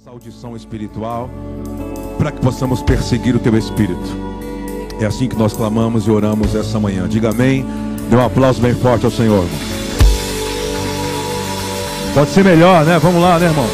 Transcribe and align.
essa 0.00 0.08
audição 0.08 0.56
espiritual 0.56 1.28
para 2.16 2.32
que 2.32 2.40
possamos 2.40 2.80
perseguir 2.80 3.36
o 3.36 3.38
teu 3.38 3.54
espírito. 3.54 4.00
É 4.98 5.04
assim 5.04 5.28
que 5.28 5.36
nós 5.36 5.52
clamamos 5.52 6.06
e 6.06 6.10
oramos 6.10 6.54
essa 6.54 6.80
manhã. 6.80 7.06
Diga 7.06 7.28
amém. 7.28 7.66
Dê 8.08 8.16
um 8.16 8.24
aplauso 8.24 8.62
bem 8.62 8.74
forte 8.74 9.04
ao 9.04 9.10
Senhor. 9.10 9.44
Pode 12.14 12.30
ser 12.30 12.42
melhor, 12.42 12.82
né? 12.86 12.98
Vamos 12.98 13.20
lá, 13.20 13.38
né, 13.38 13.46
irmão? 13.46 13.66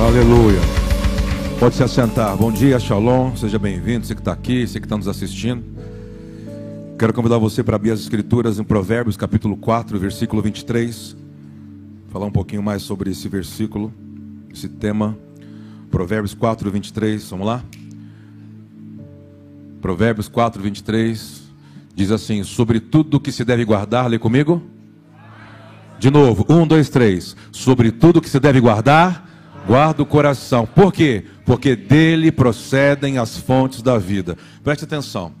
Aleluia. 0.00 0.60
Pode 1.58 1.74
se 1.74 1.82
assentar. 1.82 2.36
Bom 2.36 2.52
dia, 2.52 2.78
Shalom. 2.78 3.34
Seja 3.34 3.58
bem-vindo. 3.58 4.06
Você 4.06 4.14
que 4.14 4.20
está 4.20 4.32
aqui, 4.32 4.64
você 4.64 4.78
que 4.78 4.86
está 4.86 4.96
nos 4.96 5.08
assistindo. 5.08 5.77
Quero 6.98 7.14
convidar 7.14 7.38
você 7.38 7.62
para 7.62 7.76
abrir 7.76 7.92
as 7.92 8.00
Escrituras 8.00 8.58
em 8.58 8.64
Provérbios, 8.64 9.16
capítulo 9.16 9.56
4, 9.56 9.96
versículo 10.00 10.42
23. 10.42 11.16
Falar 12.08 12.26
um 12.26 12.30
pouquinho 12.32 12.60
mais 12.60 12.82
sobre 12.82 13.12
esse 13.12 13.28
versículo, 13.28 13.94
esse 14.52 14.68
tema. 14.68 15.16
Provérbios 15.92 16.34
4, 16.34 16.68
23. 16.68 17.30
Vamos 17.30 17.46
lá? 17.46 17.62
Provérbios 19.80 20.26
4, 20.26 20.60
23. 20.60 21.42
Diz 21.94 22.10
assim: 22.10 22.42
Sobre 22.42 22.80
tudo 22.80 23.20
que 23.20 23.30
se 23.30 23.44
deve 23.44 23.64
guardar, 23.64 24.10
lê 24.10 24.18
comigo. 24.18 24.60
De 26.00 26.10
novo, 26.10 26.44
um, 26.48 26.66
dois, 26.66 26.88
três. 26.88 27.36
Sobre 27.52 27.92
tudo 27.92 28.20
que 28.20 28.28
se 28.28 28.40
deve 28.40 28.58
guardar, 28.58 29.28
Guarda 29.68 30.02
o 30.02 30.06
coração. 30.06 30.64
Por 30.64 30.90
quê? 30.90 31.26
Porque 31.44 31.76
dele 31.76 32.32
procedem 32.32 33.18
as 33.18 33.36
fontes 33.36 33.82
da 33.82 33.98
vida. 33.98 34.34
Preste 34.64 34.84
atenção. 34.84 35.34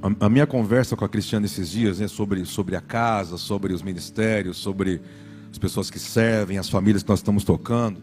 A, 0.00 0.26
a 0.26 0.28
minha 0.28 0.46
conversa 0.46 0.96
com 0.96 1.04
a 1.04 1.08
Cristiana 1.08 1.46
esses 1.46 1.68
dias 1.68 1.98
né, 1.98 2.06
sobre, 2.06 2.44
sobre 2.44 2.76
a 2.76 2.80
casa, 2.80 3.36
sobre 3.36 3.72
os 3.72 3.82
ministérios, 3.82 4.56
sobre 4.56 5.00
as 5.50 5.58
pessoas 5.58 5.90
que 5.90 5.98
servem, 5.98 6.56
as 6.56 6.68
famílias 6.68 7.02
que 7.02 7.08
nós 7.08 7.18
estamos 7.18 7.42
tocando. 7.42 8.00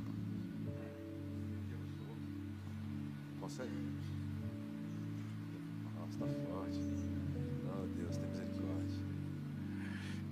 Consegue? 3.39 3.69
Nossa, 5.97 6.11
está 6.11 6.25
forte. 6.49 6.79
Oh. 7.69 7.85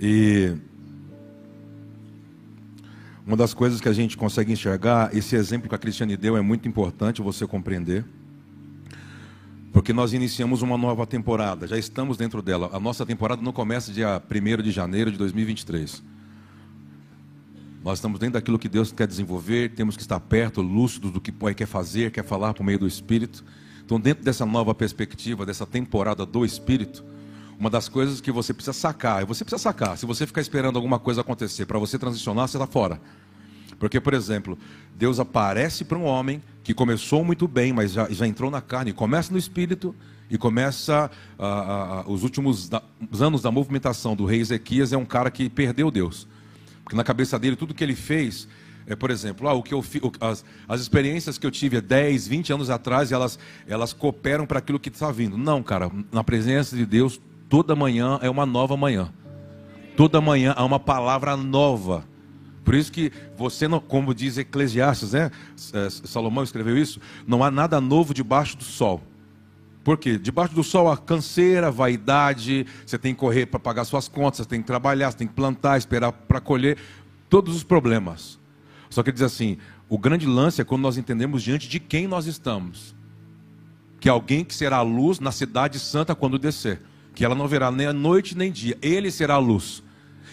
E 0.01 0.57
uma 3.25 3.37
das 3.37 3.53
coisas 3.53 3.79
que 3.79 3.87
a 3.87 3.93
gente 3.93 4.17
consegue 4.17 4.51
enxergar, 4.51 5.15
esse 5.15 5.33
exemplo 5.37 5.69
que 5.69 5.75
a 5.75 5.77
Cristiane 5.77 6.17
deu 6.17 6.35
é 6.35 6.41
muito 6.41 6.67
importante 6.67 7.21
você 7.21 7.47
compreender. 7.47 8.03
Porque 9.73 9.91
nós 9.91 10.13
iniciamos 10.13 10.61
uma 10.61 10.77
nova 10.77 11.07
temporada, 11.07 11.65
já 11.65 11.75
estamos 11.79 12.15
dentro 12.15 12.43
dela. 12.43 12.69
A 12.71 12.79
nossa 12.79 13.03
temporada 13.07 13.41
não 13.41 13.51
começa 13.51 13.91
dia 13.91 14.21
1 14.29 14.61
de 14.61 14.69
janeiro 14.69 15.11
de 15.11 15.17
2023. 15.17 16.03
Nós 17.83 17.97
estamos 17.97 18.19
dentro 18.19 18.35
daquilo 18.35 18.59
que 18.59 18.69
Deus 18.69 18.91
quer 18.91 19.07
desenvolver, 19.07 19.73
temos 19.73 19.97
que 19.97 20.03
estar 20.03 20.19
perto, 20.19 20.61
lúcidos 20.61 21.11
do 21.11 21.19
que 21.19 21.31
Pai 21.31 21.55
quer 21.55 21.65
fazer, 21.65 22.11
quer 22.11 22.23
falar 22.23 22.53
por 22.53 22.63
meio 22.63 22.77
do 22.77 22.87
Espírito. 22.87 23.43
Então, 23.83 23.99
dentro 23.99 24.23
dessa 24.23 24.45
nova 24.45 24.75
perspectiva, 24.75 25.43
dessa 25.43 25.65
temporada 25.65 26.23
do 26.23 26.45
Espírito, 26.45 27.03
uma 27.59 27.69
das 27.69 27.89
coisas 27.89 28.21
que 28.21 28.31
você 28.31 28.53
precisa 28.53 28.73
sacar, 28.73 29.25
você 29.25 29.43
precisa 29.43 29.61
sacar, 29.61 29.97
se 29.97 30.05
você 30.05 30.27
ficar 30.27 30.41
esperando 30.41 30.75
alguma 30.75 30.99
coisa 30.99 31.21
acontecer 31.21 31.65
para 31.65 31.79
você 31.79 31.97
transicionar, 31.97 32.47
você 32.47 32.57
está 32.57 32.67
fora. 32.67 33.01
Porque, 33.79 33.99
por 33.99 34.13
exemplo, 34.13 34.55
Deus 34.95 35.19
aparece 35.19 35.83
para 35.83 35.97
um 35.97 36.05
homem 36.05 36.41
que 36.63 36.73
começou 36.73 37.23
muito 37.25 37.47
bem, 37.47 37.73
mas 37.73 37.91
já, 37.91 38.09
já 38.09 38.25
entrou 38.25 38.49
na 38.49 38.61
carne, 38.61 38.93
começa 38.93 39.31
no 39.31 39.37
espírito 39.37 39.93
e 40.29 40.37
começa 40.37 41.11
uh, 41.37 41.43
uh, 41.43 42.09
uh, 42.09 42.13
os 42.13 42.23
últimos 42.23 42.69
da, 42.69 42.81
os 43.11 43.21
anos 43.21 43.41
da 43.41 43.51
movimentação 43.51 44.15
do 44.15 44.25
rei 44.25 44.39
Ezequias 44.39 44.93
é 44.93 44.97
um 44.97 45.05
cara 45.05 45.29
que 45.29 45.49
perdeu 45.49 45.91
Deus. 45.91 46.27
Porque 46.83 46.95
na 46.95 47.03
cabeça 47.03 47.37
dele, 47.37 47.55
tudo 47.55 47.73
que 47.73 47.83
ele 47.83 47.95
fez, 47.95 48.47
é, 48.87 48.95
por 48.95 49.11
exemplo, 49.11 49.47
ah, 49.47 49.53
o 49.53 49.61
que 49.61 49.73
eu, 49.73 49.83
as, 50.19 50.43
as 50.67 50.81
experiências 50.81 51.37
que 51.37 51.45
eu 51.45 51.51
tive 51.51 51.77
há 51.77 51.81
10, 51.81 52.27
20 52.27 52.53
anos 52.53 52.69
atrás, 52.69 53.11
elas, 53.11 53.37
elas 53.67 53.93
cooperam 53.93 54.45
para 54.45 54.59
aquilo 54.59 54.79
que 54.79 54.89
está 54.89 55.11
vindo. 55.11 55.37
Não, 55.37 55.61
cara, 55.61 55.91
na 56.11 56.23
presença 56.23 56.75
de 56.75 56.85
Deus, 56.85 57.19
toda 57.49 57.75
manhã 57.75 58.19
é 58.21 58.29
uma 58.29 58.45
nova 58.45 58.75
manhã. 58.75 59.11
Toda 59.95 60.19
manhã 60.19 60.53
há 60.57 60.65
uma 60.65 60.79
palavra 60.79 61.37
nova. 61.37 62.05
Por 62.63 62.75
isso 62.75 62.91
que 62.91 63.11
você, 63.37 63.67
não, 63.67 63.79
como 63.79 64.13
diz 64.13 64.37
Eclesiastes, 64.37 65.13
né? 65.13 65.31
É, 65.73 65.89
Salomão 65.89 66.43
escreveu 66.43 66.77
isso, 66.77 66.99
não 67.27 67.43
há 67.43 67.51
nada 67.51 67.81
novo 67.81 68.13
debaixo 68.13 68.57
do 68.57 68.63
sol. 68.63 69.01
Por 69.83 69.97
quê? 69.97 70.17
Debaixo 70.17 70.55
do 70.55 70.63
sol 70.63 70.89
há 70.89 70.95
canseira, 70.95 71.69
vaidade, 71.69 72.65
você 72.85 72.97
tem 72.97 73.13
que 73.13 73.19
correr 73.19 73.47
para 73.47 73.59
pagar 73.59 73.83
suas 73.83 74.07
contas, 74.07 74.37
você 74.37 74.45
tem 74.45 74.61
que 74.61 74.67
trabalhar, 74.67 75.11
você 75.11 75.17
tem 75.17 75.27
que 75.27 75.33
plantar, 75.33 75.77
esperar 75.77 76.13
para 76.13 76.39
colher, 76.39 76.77
todos 77.29 77.55
os 77.55 77.63
problemas. 77.63 78.39
Só 78.89 79.03
que 79.03 79.09
ele 79.09 79.15
diz 79.15 79.23
assim: 79.23 79.57
o 79.89 79.97
grande 79.97 80.25
lance 80.25 80.61
é 80.61 80.63
quando 80.63 80.83
nós 80.83 80.97
entendemos 80.97 81.43
diante 81.43 81.67
de 81.67 81.79
quem 81.79 82.07
nós 82.07 82.27
estamos. 82.27 82.95
Que 83.99 84.07
alguém 84.07 84.45
que 84.45 84.53
será 84.53 84.77
a 84.77 84.81
luz 84.81 85.19
na 85.19 85.31
cidade 85.31 85.79
santa 85.79 86.15
quando 86.15 86.39
descer 86.39 86.79
que 87.13 87.23
ela 87.23 87.35
não 87.35 87.47
verá 87.47 87.71
nem 87.71 87.87
a 87.87 87.93
noite 87.93 88.37
nem 88.37 88.51
dia, 88.51 88.77
ele 88.81 89.11
será 89.11 89.35
a 89.35 89.39
luz. 89.39 89.83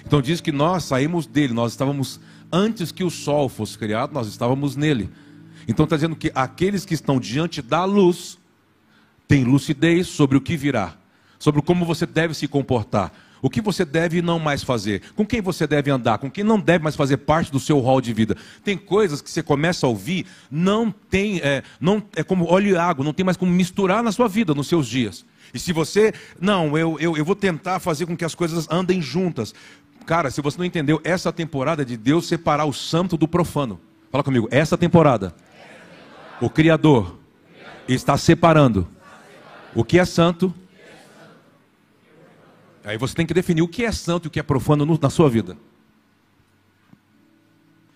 Então 0.06 0.20
diz 0.20 0.40
que 0.40 0.52
nós 0.52 0.84
saímos 0.84 1.26
dele, 1.26 1.52
nós 1.52 1.72
estávamos 1.72 2.20
antes 2.52 2.90
que 2.90 3.04
o 3.04 3.10
sol 3.10 3.48
fosse 3.48 3.78
criado, 3.78 4.12
nós 4.12 4.26
estávamos 4.26 4.76
nele. 4.76 5.10
Então 5.68 5.84
está 5.84 5.96
dizendo 5.96 6.16
que 6.16 6.32
aqueles 6.34 6.84
que 6.84 6.94
estão 6.94 7.20
diante 7.20 7.62
da 7.62 7.84
luz 7.84 8.38
têm 9.28 9.44
lucidez 9.44 10.08
sobre 10.08 10.36
o 10.36 10.40
que 10.40 10.56
virá, 10.56 10.96
sobre 11.38 11.62
como 11.62 11.84
você 11.84 12.06
deve 12.06 12.34
se 12.34 12.48
comportar, 12.48 13.12
o 13.42 13.48
que 13.48 13.60
você 13.60 13.84
deve 13.84 14.20
não 14.20 14.38
mais 14.38 14.62
fazer, 14.62 15.02
com 15.14 15.24
quem 15.24 15.40
você 15.40 15.66
deve 15.66 15.90
andar, 15.90 16.18
com 16.18 16.30
quem 16.30 16.44
não 16.44 16.58
deve 16.58 16.82
mais 16.82 16.96
fazer 16.96 17.18
parte 17.18 17.50
do 17.50 17.60
seu 17.60 17.78
rol 17.78 18.00
de 18.00 18.12
vida. 18.12 18.36
Tem 18.64 18.76
coisas 18.76 19.22
que 19.22 19.30
você 19.30 19.42
começa 19.42 19.86
a 19.86 19.88
ouvir, 19.88 20.26
não 20.50 20.90
tem, 20.90 21.38
é, 21.38 21.62
não, 21.80 22.02
é 22.14 22.22
como 22.22 22.50
óleo 22.50 22.74
e 22.74 22.76
água, 22.76 23.04
não 23.04 23.12
tem 23.12 23.24
mais 23.24 23.36
como 23.36 23.52
misturar 23.52 24.02
na 24.02 24.12
sua 24.12 24.28
vida, 24.28 24.54
nos 24.54 24.68
seus 24.68 24.86
dias. 24.86 25.24
E 25.52 25.58
se 25.58 25.72
você, 25.72 26.12
não, 26.40 26.76
eu, 26.78 26.96
eu, 27.00 27.16
eu 27.16 27.24
vou 27.24 27.34
tentar 27.34 27.80
fazer 27.80 28.06
com 28.06 28.16
que 28.16 28.24
as 28.24 28.34
coisas 28.34 28.68
andem 28.70 29.02
juntas. 29.02 29.54
Cara, 30.10 30.28
se 30.28 30.40
você 30.40 30.58
não 30.58 30.64
entendeu, 30.64 31.00
essa 31.04 31.32
temporada 31.32 31.84
de 31.84 31.96
Deus 31.96 32.26
separar 32.26 32.64
o 32.64 32.72
santo 32.72 33.16
do 33.16 33.28
profano. 33.28 33.80
Fala 34.10 34.24
comigo, 34.24 34.48
essa 34.50 34.76
temporada, 34.76 35.32
o 36.40 36.50
Criador 36.50 37.16
está 37.86 38.16
separando 38.16 38.88
o 39.72 39.84
que 39.84 40.00
é 40.00 40.04
santo. 40.04 40.52
Aí 42.82 42.98
você 42.98 43.14
tem 43.14 43.24
que 43.24 43.32
definir 43.32 43.62
o 43.62 43.68
que 43.68 43.84
é 43.84 43.92
santo 43.92 44.24
e 44.24 44.26
o 44.26 44.30
que 44.32 44.40
é 44.40 44.42
profano 44.42 44.98
na 45.00 45.10
sua 45.10 45.30
vida. 45.30 45.56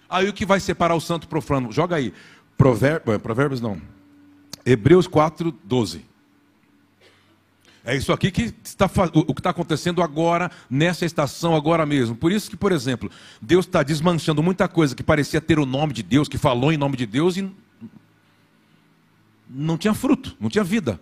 Aí 0.09 0.29
o 0.29 0.33
que 0.33 0.47
vai 0.47 0.61
separar 0.61 0.95
o 0.95 1.01
santo 1.01 1.23
do 1.23 1.29
profano? 1.29 1.73
Joga 1.73 1.97
aí. 1.97 2.15
Provérbios, 2.57 3.19
provérbios 3.19 3.61
não. 3.61 3.83
Hebreus 4.65 5.09
4, 5.09 5.51
12. 5.65 6.05
É 7.85 7.95
isso 7.95 8.13
aqui 8.15 8.31
que 8.31 8.55
está 8.65 8.87
o 8.87 9.35
que 9.35 9.41
está 9.41 9.51
acontecendo 9.51 10.03
agora, 10.03 10.51
nessa 10.71 11.05
estação, 11.05 11.55
agora 11.55 11.85
mesmo. 11.85 12.17
Por 12.17 12.33
isso 12.33 12.49
que, 12.49 12.57
por 12.57 12.73
exemplo, 12.73 13.11
Deus 13.43 13.67
está 13.67 13.83
desmanchando 13.83 14.43
muita 14.43 14.67
coisa 14.67 14.95
que 14.95 15.03
parecia 15.03 15.39
ter 15.39 15.59
o 15.59 15.67
nome 15.67 15.93
de 15.93 16.03
Deus, 16.03 16.27
que 16.27 16.39
falou 16.39 16.73
em 16.73 16.79
nome 16.79 16.97
de 16.97 17.05
Deus 17.05 17.37
e 17.37 17.51
não 19.51 19.77
tinha 19.77 19.93
fruto, 19.93 20.35
não 20.41 20.49
tinha 20.49 20.65
vida. 20.65 20.99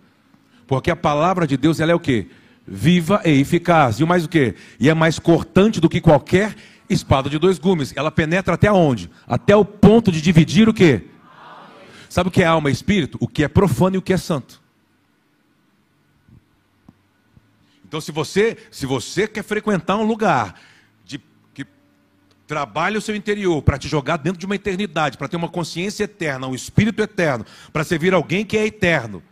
Porque 0.66 0.91
a 0.91 0.97
palavra 0.97 1.47
de 1.47 1.56
Deus 1.56 1.78
ela 1.78 1.92
é 1.92 1.94
o 1.94 2.00
que? 2.00 2.28
Viva 2.66 3.21
e 3.25 3.41
eficaz. 3.41 4.00
E 4.00 4.04
mais 4.04 4.25
o 4.25 4.28
que? 4.28 4.56
E 4.81 4.88
é 4.88 4.94
mais 4.94 5.21
cortante 5.21 5.81
do 5.81 5.88
que 5.88 6.00
qualquer 6.00 6.56
espada 6.91 7.31
de 7.31 7.38
dois 7.38 7.60
gumes. 7.60 7.92
Ela 7.97 8.10
penetra 8.10 8.54
até 8.54 8.72
onde? 8.72 9.09
Até 9.26 9.54
o 9.54 9.65
ponto 9.65 10.10
de 10.10 10.21
dividir 10.21 10.69
o 10.69 10.75
que? 10.75 11.03
Sabe 12.09 12.28
o 12.28 12.32
que 12.32 12.42
é 12.42 12.47
alma 12.47 12.71
e 12.71 12.72
espírito? 12.72 13.16
O 13.21 13.28
que 13.28 13.44
é 13.44 13.48
profano 13.48 13.97
e 13.97 13.98
o 13.98 14.03
que 14.03 14.12
é 14.12 14.16
santo. 14.16 14.61
Então, 17.92 18.00
se 18.00 18.10
você, 18.10 18.56
se 18.70 18.86
você 18.86 19.28
quer 19.28 19.44
frequentar 19.44 19.98
um 19.98 20.04
lugar 20.04 20.59
de, 21.04 21.21
que 21.53 21.66
trabalha 22.47 22.97
o 22.97 23.03
seu 23.03 23.15
interior 23.15 23.60
para 23.60 23.77
te 23.77 23.86
jogar 23.86 24.16
dentro 24.16 24.39
de 24.39 24.47
uma 24.47 24.54
eternidade, 24.54 25.18
para 25.18 25.28
ter 25.28 25.36
uma 25.36 25.50
consciência 25.50 26.04
eterna, 26.04 26.47
um 26.47 26.54
espírito 26.54 27.03
eterno, 27.03 27.44
para 27.71 27.84
servir 27.84 28.15
alguém 28.15 28.47
que 28.47 28.56
é 28.56 28.65
eterno, 28.65 29.22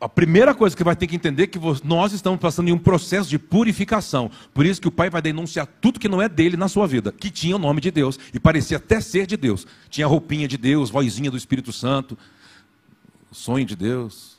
a 0.00 0.08
primeira 0.08 0.56
coisa 0.56 0.76
que 0.76 0.82
vai 0.82 0.96
ter 0.96 1.06
que 1.06 1.14
entender 1.14 1.44
é 1.44 1.46
que 1.46 1.60
nós 1.84 2.12
estamos 2.12 2.40
passando 2.40 2.68
em 2.68 2.72
um 2.72 2.78
processo 2.78 3.30
de 3.30 3.38
purificação. 3.38 4.28
Por 4.52 4.66
isso 4.66 4.80
que 4.80 4.88
o 4.88 4.90
Pai 4.90 5.08
vai 5.08 5.22
denunciar 5.22 5.68
tudo 5.80 6.00
que 6.00 6.08
não 6.08 6.20
é 6.20 6.28
dele 6.28 6.56
na 6.56 6.66
sua 6.66 6.88
vida, 6.88 7.12
que 7.12 7.30
tinha 7.30 7.54
o 7.54 7.60
nome 7.60 7.80
de 7.80 7.92
Deus 7.92 8.18
e 8.32 8.40
parecia 8.40 8.78
até 8.78 9.00
ser 9.00 9.24
de 9.24 9.36
Deus. 9.36 9.68
Tinha 9.88 10.08
roupinha 10.08 10.48
de 10.48 10.58
Deus, 10.58 10.90
vozinha 10.90 11.30
do 11.30 11.36
Espírito 11.36 11.72
Santo, 11.72 12.18
sonho 13.30 13.64
de 13.64 13.76
Deus 13.76 14.33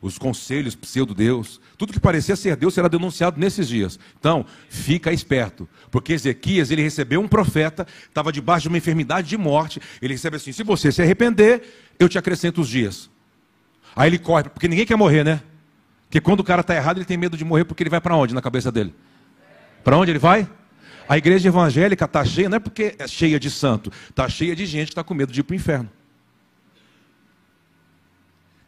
os 0.00 0.18
conselhos 0.18 0.74
pseudo-deus, 0.74 1.60
tudo 1.76 1.92
que 1.92 2.00
parecia 2.00 2.36
ser 2.36 2.56
Deus 2.56 2.74
será 2.74 2.88
denunciado 2.88 3.38
nesses 3.38 3.68
dias. 3.68 3.98
Então, 4.18 4.44
fica 4.68 5.12
esperto, 5.12 5.68
porque 5.90 6.12
Ezequias, 6.12 6.70
ele 6.70 6.82
recebeu 6.82 7.20
um 7.20 7.28
profeta, 7.28 7.86
estava 8.08 8.32
debaixo 8.32 8.62
de 8.62 8.68
uma 8.68 8.78
enfermidade 8.78 9.28
de 9.28 9.36
morte, 9.36 9.80
ele 10.00 10.14
recebe 10.14 10.36
assim, 10.36 10.52
se 10.52 10.62
você 10.62 10.92
se 10.92 11.02
arrepender, 11.02 11.62
eu 11.98 12.08
te 12.08 12.18
acrescento 12.18 12.60
os 12.60 12.68
dias. 12.68 13.10
Aí 13.94 14.08
ele 14.08 14.18
corre, 14.18 14.44
porque 14.44 14.68
ninguém 14.68 14.86
quer 14.86 14.96
morrer, 14.96 15.24
né? 15.24 15.40
Porque 16.06 16.20
quando 16.20 16.40
o 16.40 16.44
cara 16.44 16.60
está 16.60 16.74
errado, 16.74 16.98
ele 16.98 17.04
tem 17.04 17.16
medo 17.16 17.36
de 17.36 17.44
morrer 17.44 17.64
porque 17.64 17.82
ele 17.82 17.90
vai 17.90 18.00
para 18.00 18.16
onde 18.16 18.34
na 18.34 18.40
cabeça 18.40 18.72
dele? 18.72 18.94
Para 19.84 19.96
onde 19.96 20.10
ele 20.10 20.18
vai? 20.18 20.48
A 21.08 21.16
igreja 21.18 21.48
evangélica 21.48 22.04
está 22.04 22.24
cheia, 22.24 22.48
não 22.48 22.56
é 22.56 22.60
porque 22.60 22.94
é 22.98 23.08
cheia 23.08 23.40
de 23.40 23.50
santo, 23.50 23.90
está 24.08 24.28
cheia 24.28 24.54
de 24.54 24.66
gente 24.66 24.88
que 24.88 24.92
está 24.92 25.02
com 25.02 25.14
medo 25.14 25.32
de 25.32 25.40
ir 25.40 25.42
para 25.42 25.54
o 25.54 25.56
inferno. 25.56 25.90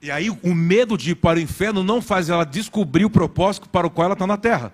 E 0.03 0.11
aí 0.11 0.31
o 0.31 0.55
medo 0.55 0.97
de 0.97 1.11
ir 1.11 1.15
para 1.15 1.39
o 1.39 1.43
inferno 1.43 1.83
não 1.83 2.01
faz 2.01 2.31
ela 2.31 2.45
descobrir 2.45 3.05
o 3.05 3.11
propósito 3.11 3.69
para 3.69 3.87
o 3.87 3.91
qual 3.91 4.07
ela 4.07 4.15
está 4.15 4.27
na 4.27 4.37
terra. 4.37 4.73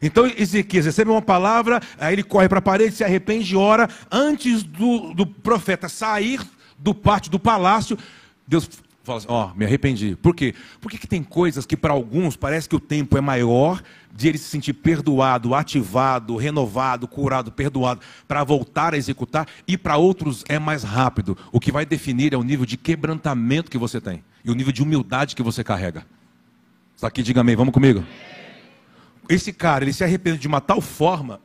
Então 0.00 0.26
Ezequias 0.26 0.84
recebe 0.84 1.10
uma 1.10 1.22
palavra, 1.22 1.80
aí 1.98 2.14
ele 2.14 2.22
corre 2.22 2.48
para 2.48 2.58
a 2.58 2.62
parede, 2.62 2.94
se 2.94 3.04
arrepende 3.04 3.54
e 3.54 3.56
ora. 3.56 3.88
Antes 4.10 4.62
do, 4.62 5.14
do 5.14 5.26
profeta 5.26 5.88
sair 5.88 6.40
do 6.78 6.94
pátio 6.94 7.30
do 7.30 7.38
palácio, 7.38 7.98
Deus 8.46 8.68
fala 9.06 9.18
assim: 9.18 9.28
Ó, 9.30 9.46
oh, 9.46 9.56
me 9.56 9.64
arrependi. 9.64 10.16
Por 10.16 10.34
quê? 10.34 10.54
Porque 10.80 10.98
que 10.98 11.06
tem 11.06 11.22
coisas 11.22 11.64
que 11.64 11.76
para 11.76 11.92
alguns 11.92 12.36
parece 12.36 12.68
que 12.68 12.76
o 12.76 12.80
tempo 12.80 13.16
é 13.16 13.20
maior 13.20 13.82
de 14.12 14.28
ele 14.28 14.38
se 14.38 14.48
sentir 14.48 14.72
perdoado, 14.72 15.54
ativado, 15.54 16.36
renovado, 16.36 17.06
curado, 17.06 17.52
perdoado, 17.52 18.00
para 18.26 18.42
voltar 18.42 18.94
a 18.94 18.96
executar, 18.96 19.46
e 19.68 19.76
para 19.76 19.96
outros 19.96 20.44
é 20.48 20.58
mais 20.58 20.82
rápido. 20.82 21.36
O 21.52 21.60
que 21.60 21.70
vai 21.70 21.86
definir 21.86 22.32
é 22.34 22.36
o 22.36 22.42
nível 22.42 22.66
de 22.66 22.76
quebrantamento 22.76 23.70
que 23.70 23.78
você 23.78 24.00
tem 24.00 24.24
e 24.44 24.50
o 24.50 24.54
nível 24.54 24.72
de 24.72 24.82
humildade 24.82 25.36
que 25.36 25.42
você 25.42 25.62
carrega. 25.62 26.06
Está 26.94 27.08
aqui, 27.08 27.22
diga 27.22 27.42
amém, 27.42 27.54
vamos 27.54 27.74
comigo. 27.74 28.04
Esse 29.28 29.52
cara, 29.52 29.84
ele 29.84 29.92
se 29.92 30.04
arrepende 30.04 30.38
de 30.38 30.48
uma 30.48 30.60
tal 30.60 30.80
forma 30.80 31.40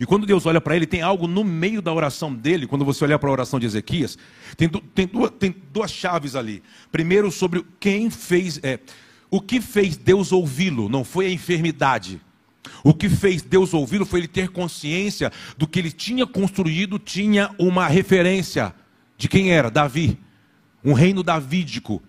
e 0.00 0.06
quando 0.06 0.26
Deus 0.26 0.46
olha 0.46 0.60
para 0.60 0.76
ele, 0.76 0.86
tem 0.86 1.02
algo 1.02 1.26
no 1.26 1.42
meio 1.42 1.82
da 1.82 1.92
oração 1.92 2.32
dele, 2.32 2.66
quando 2.66 2.84
você 2.84 3.02
olhar 3.04 3.18
para 3.18 3.28
a 3.28 3.32
oração 3.32 3.58
de 3.58 3.66
Ezequias, 3.66 4.16
tem, 4.56 4.68
tem, 4.68 5.06
duas, 5.06 5.30
tem 5.32 5.54
duas 5.72 5.90
chaves 5.90 6.36
ali. 6.36 6.62
Primeiro, 6.92 7.30
sobre 7.32 7.64
quem 7.80 8.08
fez. 8.08 8.60
É, 8.62 8.78
o 9.30 9.40
que 9.40 9.60
fez 9.60 9.96
Deus 9.96 10.30
ouvi-lo 10.30 10.88
não 10.88 11.04
foi 11.04 11.26
a 11.26 11.30
enfermidade. 11.30 12.20
O 12.84 12.94
que 12.94 13.08
fez 13.08 13.42
Deus 13.42 13.74
ouvi-lo 13.74 14.06
foi 14.06 14.20
ele 14.20 14.28
ter 14.28 14.50
consciência 14.50 15.32
do 15.56 15.66
que 15.66 15.78
ele 15.78 15.90
tinha 15.90 16.26
construído, 16.26 16.98
tinha 16.98 17.50
uma 17.58 17.88
referência 17.88 18.74
de 19.16 19.28
quem 19.28 19.50
era? 19.50 19.70
Davi. 19.70 20.18
Um 20.84 20.92
reino 20.92 21.22
davídico. 21.24 22.00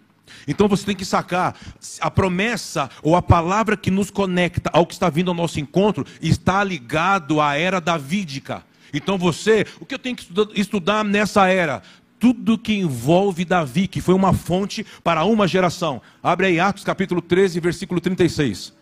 Então 0.48 0.68
você 0.68 0.86
tem 0.86 0.96
que 0.96 1.06
sacar 1.06 1.56
a 2.00 2.12
promessa 2.12 2.90
ou 3.02 3.16
a 3.16 3.22
palavra 3.22 3.78
que 3.78 3.92
nos 3.92 4.10
conecta 4.10 4.70
ao 4.74 4.86
que 4.86 4.94
está 4.94 5.10
vindo 5.10 5.30
ao 5.30 5.36
nosso 5.36 5.60
encontro 5.60 6.06
está 6.22 6.64
ligado 6.64 7.42
à 7.42 7.56
era 7.56 7.80
davídica. 7.80 8.64
Então 8.94 9.18
você, 9.18 9.66
o 9.80 9.86
que 9.86 9.94
eu 9.94 10.00
tenho 10.00 10.16
que 10.16 10.28
estudar 10.56 11.04
nessa 11.04 11.48
era? 11.48 11.81
tudo 12.20 12.58
que 12.58 12.74
envolve 12.74 13.46
Davi, 13.46 13.88
que 13.88 14.02
foi 14.02 14.14
uma 14.14 14.34
fonte 14.34 14.86
para 15.02 15.24
uma 15.24 15.48
geração. 15.48 16.02
Abre 16.22 16.48
aí 16.48 16.60
Atos 16.60 16.84
capítulo 16.84 17.22
13, 17.22 17.62
versículo 17.62 18.02
36. 18.02 18.74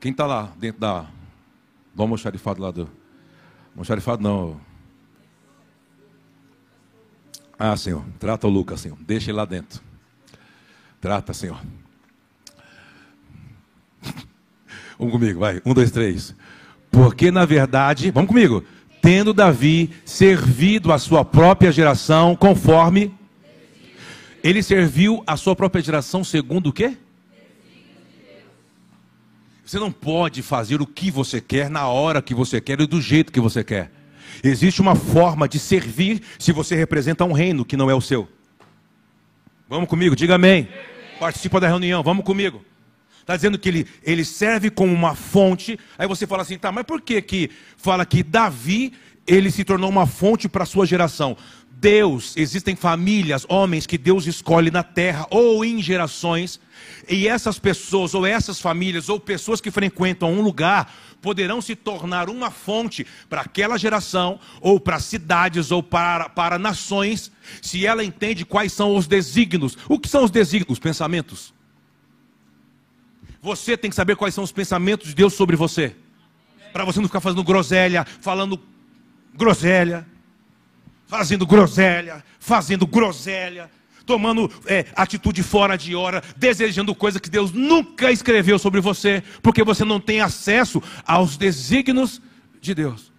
Quem 0.00 0.10
está 0.10 0.26
lá 0.26 0.52
dentro 0.58 0.80
da. 0.80 1.06
Do 1.94 2.02
almoxarifado 2.02 2.60
lá 2.60 2.72
do. 2.72 2.90
Almoxarifado 3.70 4.20
não. 4.20 4.60
Ah, 7.64 7.76
Senhor, 7.76 8.04
trata 8.18 8.48
o 8.48 8.50
Lucas, 8.50 8.80
Senhor. 8.80 8.98
Deixa 9.06 9.30
ele 9.30 9.36
lá 9.36 9.44
dentro. 9.44 9.80
Trata, 11.00 11.32
Senhor. 11.32 11.60
Vamos 14.98 15.12
comigo, 15.12 15.38
vai. 15.38 15.62
Um, 15.64 15.72
dois, 15.72 15.92
três. 15.92 16.34
Porque 16.90 17.30
na 17.30 17.44
verdade, 17.44 18.10
vamos 18.10 18.26
comigo 18.26 18.64
tendo 19.00 19.32
Davi 19.32 19.92
servido 20.04 20.92
a 20.92 20.98
sua 20.98 21.24
própria 21.24 21.70
geração 21.70 22.34
conforme 22.34 23.14
ele 24.42 24.60
serviu 24.60 25.22
a 25.24 25.36
sua 25.36 25.54
própria 25.54 25.84
geração 25.84 26.24
segundo 26.24 26.70
o 26.70 26.72
quê? 26.72 26.96
Você 29.64 29.78
não 29.78 29.92
pode 29.92 30.42
fazer 30.42 30.82
o 30.82 30.86
que 30.86 31.12
você 31.12 31.40
quer 31.40 31.70
na 31.70 31.86
hora 31.86 32.20
que 32.20 32.34
você 32.34 32.60
quer 32.60 32.80
e 32.80 32.88
do 32.88 33.00
jeito 33.00 33.30
que 33.30 33.40
você 33.40 33.62
quer. 33.62 34.01
Existe 34.42 34.80
uma 34.80 34.94
forma 34.94 35.48
de 35.48 35.58
servir 35.58 36.22
se 36.38 36.52
você 36.52 36.74
representa 36.74 37.24
um 37.24 37.32
reino 37.32 37.64
que 37.64 37.76
não 37.76 37.90
é 37.90 37.94
o 37.94 38.00
seu. 38.00 38.28
Vamos 39.68 39.88
comigo, 39.88 40.14
diga 40.14 40.34
amém. 40.34 40.68
Participa 41.18 41.60
da 41.60 41.68
reunião, 41.68 42.02
vamos 42.02 42.24
comigo. 42.24 42.64
Está 43.20 43.36
dizendo 43.36 43.58
que 43.58 43.68
ele, 43.68 43.86
ele 44.02 44.24
serve 44.24 44.68
como 44.68 44.92
uma 44.92 45.14
fonte. 45.14 45.78
Aí 45.96 46.06
você 46.08 46.26
fala 46.26 46.42
assim, 46.42 46.58
tá, 46.58 46.72
mas 46.72 46.84
por 46.84 47.00
que 47.00 47.22
que 47.22 47.50
fala 47.76 48.04
que 48.04 48.22
Davi, 48.22 48.92
ele 49.26 49.50
se 49.50 49.64
tornou 49.64 49.88
uma 49.88 50.06
fonte 50.06 50.48
para 50.48 50.64
a 50.64 50.66
sua 50.66 50.84
geração? 50.84 51.36
Deus, 51.70 52.36
existem 52.36 52.76
famílias, 52.76 53.44
homens 53.48 53.86
que 53.86 53.98
Deus 53.98 54.26
escolhe 54.26 54.70
na 54.70 54.84
terra 54.84 55.26
ou 55.30 55.64
em 55.64 55.82
gerações, 55.82 56.60
e 57.08 57.26
essas 57.26 57.58
pessoas, 57.58 58.14
ou 58.14 58.24
essas 58.24 58.60
famílias, 58.60 59.08
ou 59.08 59.18
pessoas 59.18 59.60
que 59.60 59.70
frequentam 59.70 60.32
um 60.32 60.42
lugar, 60.42 60.94
poderão 61.22 61.62
se 61.62 61.76
tornar 61.76 62.28
uma 62.28 62.50
fonte 62.50 63.06
para 63.30 63.40
aquela 63.42 63.78
geração, 63.78 64.40
ou 64.60 64.78
para 64.80 64.98
cidades, 64.98 65.70
ou 65.70 65.82
para, 65.82 66.28
para 66.28 66.58
nações, 66.58 67.30
se 67.62 67.86
ela 67.86 68.04
entende 68.04 68.44
quais 68.44 68.72
são 68.72 68.96
os 68.96 69.06
desígnios. 69.06 69.78
O 69.88 69.98
que 69.98 70.08
são 70.08 70.24
os 70.24 70.30
desígnios? 70.30 70.80
Pensamentos. 70.80 71.54
Você 73.40 73.76
tem 73.76 73.88
que 73.88 73.96
saber 73.96 74.16
quais 74.16 74.34
são 74.34 74.44
os 74.44 74.52
pensamentos 74.52 75.08
de 75.08 75.14
Deus 75.14 75.32
sobre 75.34 75.56
você. 75.56 75.96
Para 76.72 76.84
você 76.84 76.98
não 76.98 77.06
ficar 77.06 77.20
fazendo 77.20 77.44
groselha, 77.44 78.04
falando 78.20 78.60
groselha, 79.34 80.06
fazendo 81.06 81.46
groselha, 81.46 82.24
fazendo 82.38 82.86
groselha, 82.86 83.70
tomando 84.04 84.50
é, 84.66 84.86
atitude 84.94 85.42
fora 85.42 85.76
de 85.76 85.94
hora, 85.94 86.22
desejando 86.36 86.94
coisa 86.94 87.20
que 87.20 87.30
Deus 87.30 87.52
nunca 87.52 88.10
escreveu 88.10 88.58
sobre 88.58 88.80
você, 88.80 89.22
porque 89.42 89.64
você 89.64 89.84
não 89.84 90.00
tem 90.00 90.20
acesso 90.20 90.82
aos 91.06 91.36
desígnios 91.36 92.20
de 92.60 92.74
Deus. 92.74 93.12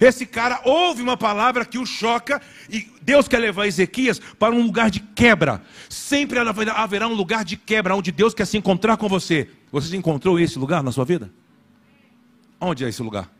Esse 0.00 0.26
cara 0.26 0.60
ouve 0.64 1.02
uma 1.02 1.16
palavra 1.16 1.64
que 1.64 1.78
o 1.78 1.86
choca 1.86 2.40
e 2.68 2.90
Deus 3.02 3.28
quer 3.28 3.38
levar 3.38 3.66
Ezequias 3.66 4.18
para 4.18 4.54
um 4.54 4.62
lugar 4.62 4.90
de 4.90 5.00
quebra. 5.00 5.62
Sempre 5.88 6.38
haverá 6.38 7.06
um 7.06 7.14
lugar 7.14 7.44
de 7.44 7.56
quebra 7.56 7.94
onde 7.94 8.10
Deus 8.10 8.34
quer 8.34 8.46
se 8.46 8.56
encontrar 8.56 8.96
com 8.96 9.08
você. 9.08 9.48
Você 9.70 9.96
encontrou 9.96 10.38
esse 10.38 10.58
lugar 10.58 10.82
na 10.82 10.90
sua 10.90 11.04
vida? 11.04 11.30
Onde 12.60 12.84
é 12.84 12.88
esse 12.88 13.02
lugar? 13.02 13.30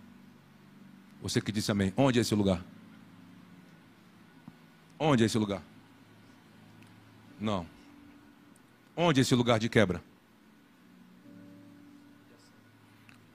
Você 1.23 1.41
que 1.41 1.50
disse 1.50 1.73
amém. 1.73 1.93
Onde 1.96 2.19
é 2.19 2.23
esse 2.23 2.35
lugar? 2.35 2.62
Onde 4.99 5.23
é 5.23 5.26
esse 5.26 5.38
lugar? 5.38 5.62
Não. 7.44 7.67
Onde 8.96 9.20
é 9.20 9.23
esse 9.23 9.35
lugar 9.35 9.58
de 9.58 9.69
quebra? 9.69 10.02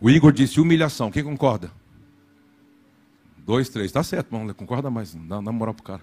O 0.01 0.10
Igor 0.10 0.32
disse 0.32 0.60
humilhação. 0.60 1.12
Quem 1.12 1.24
concorda? 1.24 1.72
Dois, 3.38 3.70
três. 3.70 3.88
Está 3.88 4.01
certo, 4.01 4.34
irmão. 4.34 4.51
Concorda 4.56 4.89
mais. 4.89 5.13
Dá, 5.13 5.39
dá 5.39 5.51
moral 5.51 5.75
pro 5.75 5.84
cara. 5.84 6.01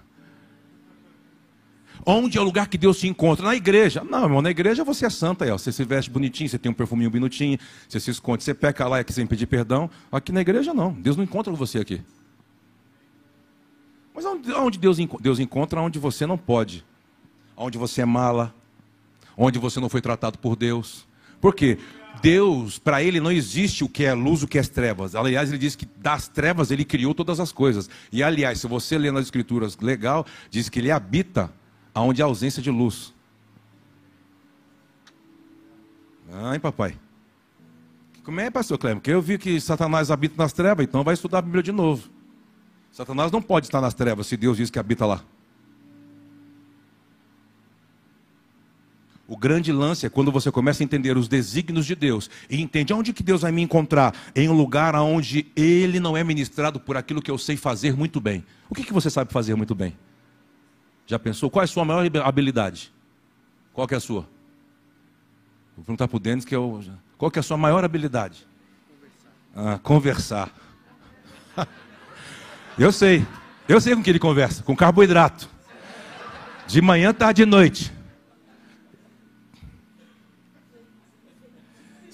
Onde 2.05 2.37
é 2.37 2.41
o 2.41 2.43
lugar 2.45 2.67
que 2.67 2.77
Deus 2.77 2.97
se 2.97 3.07
encontra? 3.07 3.45
Na 3.45 3.55
igreja. 3.55 4.03
Não, 4.03 4.23
irmão, 4.23 4.41
na 4.41 4.51
igreja 4.51 4.85
você 4.85 5.05
é 5.05 5.09
santa. 5.09 5.43
Aí, 5.43 5.51
ó. 5.51 5.57
Você 5.57 5.71
se 5.73 5.83
veste 5.83 6.09
bonitinho, 6.09 6.49
você 6.49 6.57
tem 6.57 6.71
um 6.71 6.75
perfuminho 6.75 7.09
bonitinho, 7.09 7.59
você 7.89 7.99
se 7.99 8.11
esconde, 8.11 8.43
você 8.43 8.53
peca 8.53 8.87
lá 8.87 8.99
aqui 8.99 9.11
sem 9.11 9.27
pedir 9.27 9.47
perdão. 9.47 9.89
Aqui 10.09 10.31
na 10.31 10.39
igreja 10.39 10.73
não. 10.73 10.93
Deus 10.93 11.17
não 11.17 11.25
encontra 11.25 11.51
você 11.51 11.79
aqui. 11.79 12.01
Mas 14.13 14.23
onde 14.25 14.79
Deus, 14.79 14.97
Deus 15.19 15.39
encontra? 15.39 15.81
Onde 15.81 15.99
você 15.99 16.25
não 16.25 16.37
pode. 16.37 16.85
Onde 17.57 17.77
você 17.77 18.03
é 18.03 18.05
mala. 18.05 18.53
Onde 19.35 19.59
você 19.59 19.79
não 19.79 19.89
foi 19.89 19.99
tratado 19.99 20.37
por 20.37 20.55
Deus. 20.55 21.05
Por 21.41 21.53
quê? 21.53 21.77
Deus, 22.21 22.79
para 22.79 23.03
ele 23.03 23.19
não 23.19 23.31
existe 23.31 23.83
o 23.83 23.89
que 23.89 24.03
é 24.03 24.13
luz, 24.13 24.43
o 24.43 24.47
que 24.47 24.57
é 24.57 24.63
trevas. 24.63 25.15
Aliás, 25.15 25.49
ele 25.49 25.57
diz 25.57 25.75
que 25.75 25.85
das 25.97 26.27
trevas 26.27 26.71
ele 26.71 26.85
criou 26.85 27.13
todas 27.13 27.39
as 27.39 27.51
coisas. 27.51 27.89
E 28.11 28.23
aliás, 28.23 28.59
se 28.59 28.67
você 28.67 28.97
ler 28.97 29.11
nas 29.11 29.25
escrituras 29.25 29.77
legal, 29.77 30.25
diz 30.49 30.69
que 30.69 30.79
ele 30.79 30.91
habita 30.91 31.51
onde 31.93 32.21
há 32.21 32.25
ausência 32.25 32.61
de 32.61 32.69
luz. 32.69 33.13
Ai, 36.31 36.59
papai. 36.59 36.97
Como 38.23 38.39
é, 38.41 38.49
pastor 38.49 38.77
Cleber? 38.77 38.97
Porque 38.97 39.11
eu 39.11 39.21
vi 39.21 39.37
que 39.37 39.59
Satanás 39.61 40.11
habita 40.11 40.35
nas 40.37 40.51
trevas, 40.51 40.85
então 40.85 41.03
vai 41.03 41.13
estudar 41.13 41.39
a 41.39 41.41
Bíblia 41.41 41.63
de 41.63 41.71
novo. 41.71 42.09
Satanás 42.91 43.31
não 43.31 43.41
pode 43.41 43.67
estar 43.67 43.79
nas 43.79 43.93
trevas 43.93 44.27
se 44.27 44.35
Deus 44.35 44.57
diz 44.57 44.69
que 44.69 44.79
habita 44.79 45.05
lá. 45.05 45.21
O 49.27 49.35
grande 49.35 49.73
lance 49.73 50.05
é 50.05 50.09
quando 50.09 50.31
você 50.31 50.49
começa 50.49 50.81
a 50.81 50.85
entender 50.85 51.17
os 51.17 51.27
desígnios 51.27 51.85
de 51.85 51.95
Deus 51.95 52.29
e 52.49 52.61
entende 52.61 52.93
onde 52.93 53.11
que 53.11 53.21
Deus 53.21 53.41
vai 53.41 53.51
me 53.51 53.61
encontrar 53.61 54.15
em 54.33 54.47
um 54.47 54.53
lugar 54.53 54.95
onde 54.95 55.51
Ele 55.53 55.99
não 55.99 56.15
é 56.15 56.23
ministrado 56.23 56.79
por 56.79 56.95
aquilo 56.95 57.21
que 57.21 57.29
eu 57.29 57.37
sei 57.37 57.57
fazer 57.57 57.93
muito 57.93 58.21
bem. 58.21 58.45
O 58.69 58.75
que, 58.75 58.83
que 58.83 58.93
você 58.93 59.09
sabe 59.09 59.33
fazer 59.33 59.53
muito 59.55 59.75
bem? 59.75 59.97
Já 61.05 61.19
pensou? 61.19 61.49
Qual 61.49 61.61
é 61.61 61.65
a 61.65 61.67
sua 61.67 61.83
maior 61.83 62.09
habilidade? 62.23 62.93
Qual 63.73 63.85
que 63.85 63.93
é 63.93 63.97
a 63.97 64.01
sua? 64.01 64.21
Vou 65.75 65.83
perguntar 65.85 66.07
para 66.07 66.17
o 66.17 66.19
Denis 66.19 66.45
que 66.45 66.55
eu. 66.55 66.81
Qual 67.17 67.29
que 67.29 67.37
é 67.37 67.41
a 67.41 67.43
sua 67.43 67.57
maior 67.57 67.83
habilidade? 67.83 68.47
Conversar. 69.53 69.73
Ah, 69.73 69.79
conversar. 69.79 70.51
eu 72.79 72.93
sei. 72.93 73.27
Eu 73.67 73.81
sei 73.81 73.93
com 73.93 74.01
que 74.01 74.09
ele 74.09 74.19
conversa. 74.19 74.63
Com 74.63 74.75
carboidrato. 74.75 75.49
De 76.65 76.81
manhã, 76.81 77.13
tarde 77.13 77.41
e 77.41 77.45
noite. 77.45 77.96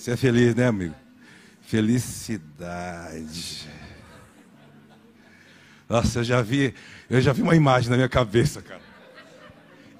Você 0.03 0.11
é 0.11 0.17
feliz, 0.17 0.53
né, 0.53 0.67
amigo? 0.67 0.93
Felicidade. 1.61 3.69
Nossa, 5.87 6.19
eu 6.19 6.23
já 6.25 6.41
vi, 6.41 6.73
eu 7.09 7.21
já 7.21 7.31
vi 7.31 7.41
uma 7.41 7.55
imagem 7.55 7.89
na 7.89 7.95
minha 7.95 8.09
cabeça, 8.09 8.61
cara. 8.61 8.81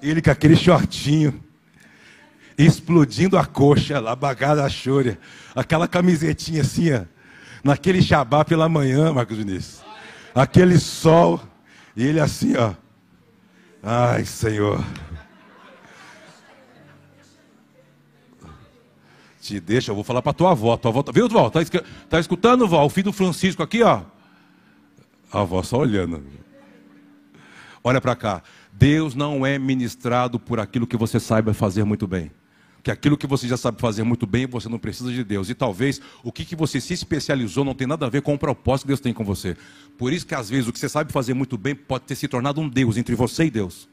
Ele 0.02 0.20
com 0.20 0.30
aquele 0.30 0.56
shortinho, 0.56 1.42
explodindo 2.58 3.38
a 3.38 3.46
coxa, 3.46 3.98
lá 3.98 4.14
bagada 4.14 4.62
a 4.62 4.68
chore, 4.68 5.16
aquela 5.56 5.88
camisetinha 5.88 6.60
assim, 6.60 6.92
ó, 6.92 7.04
naquele 7.64 8.02
chabá 8.02 8.44
pela 8.44 8.68
manhã, 8.68 9.10
Marcos 9.10 9.38
Vinícius. 9.38 9.82
Aquele 10.34 10.78
sol, 10.78 11.42
e 11.96 12.04
ele 12.04 12.20
assim, 12.20 12.54
ó. 12.58 12.74
Ai, 13.82 14.26
Senhor. 14.26 14.84
Te 19.44 19.60
deixa, 19.60 19.90
eu 19.90 19.94
vou 19.94 20.02
falar 20.02 20.22
para 20.22 20.32
tua 20.32 20.52
avó. 20.52 20.74
Tua 20.74 20.90
avó 20.90 21.02
tá, 21.02 21.12
viu, 21.12 21.28
vó? 21.28 21.50
Tá, 21.50 21.60
tá 22.08 22.18
escutando, 22.18 22.66
vó? 22.66 22.82
O 22.82 22.88
filho 22.88 23.10
do 23.10 23.12
Francisco 23.12 23.62
aqui, 23.62 23.82
ó. 23.82 24.00
A 25.30 25.42
avó 25.42 25.62
só 25.62 25.76
olhando. 25.76 26.24
Olha 27.82 28.00
para 28.00 28.16
cá. 28.16 28.42
Deus 28.72 29.14
não 29.14 29.44
é 29.44 29.58
ministrado 29.58 30.40
por 30.40 30.58
aquilo 30.58 30.86
que 30.86 30.96
você 30.96 31.20
saiba 31.20 31.52
fazer 31.52 31.84
muito 31.84 32.06
bem. 32.06 32.30
Que 32.82 32.90
aquilo 32.90 33.18
que 33.18 33.26
você 33.26 33.46
já 33.46 33.58
sabe 33.58 33.78
fazer 33.82 34.02
muito 34.02 34.26
bem, 34.26 34.46
você 34.46 34.66
não 34.66 34.78
precisa 34.78 35.12
de 35.12 35.22
Deus. 35.22 35.50
E 35.50 35.54
talvez 35.54 36.00
o 36.22 36.32
que, 36.32 36.46
que 36.46 36.56
você 36.56 36.80
se 36.80 36.94
especializou 36.94 37.66
não 37.66 37.74
tem 37.74 37.86
nada 37.86 38.06
a 38.06 38.08
ver 38.08 38.22
com 38.22 38.32
o 38.32 38.38
propósito 38.38 38.86
que 38.86 38.88
Deus 38.88 39.00
tem 39.00 39.12
com 39.12 39.26
você. 39.26 39.58
Por 39.98 40.10
isso 40.10 40.26
que 40.26 40.34
às 40.34 40.48
vezes 40.48 40.68
o 40.68 40.72
que 40.72 40.78
você 40.78 40.88
sabe 40.88 41.12
fazer 41.12 41.34
muito 41.34 41.58
bem 41.58 41.74
pode 41.74 42.04
ter 42.04 42.14
se 42.14 42.26
tornado 42.28 42.62
um 42.62 42.68
Deus 42.68 42.96
entre 42.96 43.14
você 43.14 43.44
e 43.44 43.50
Deus. 43.50 43.92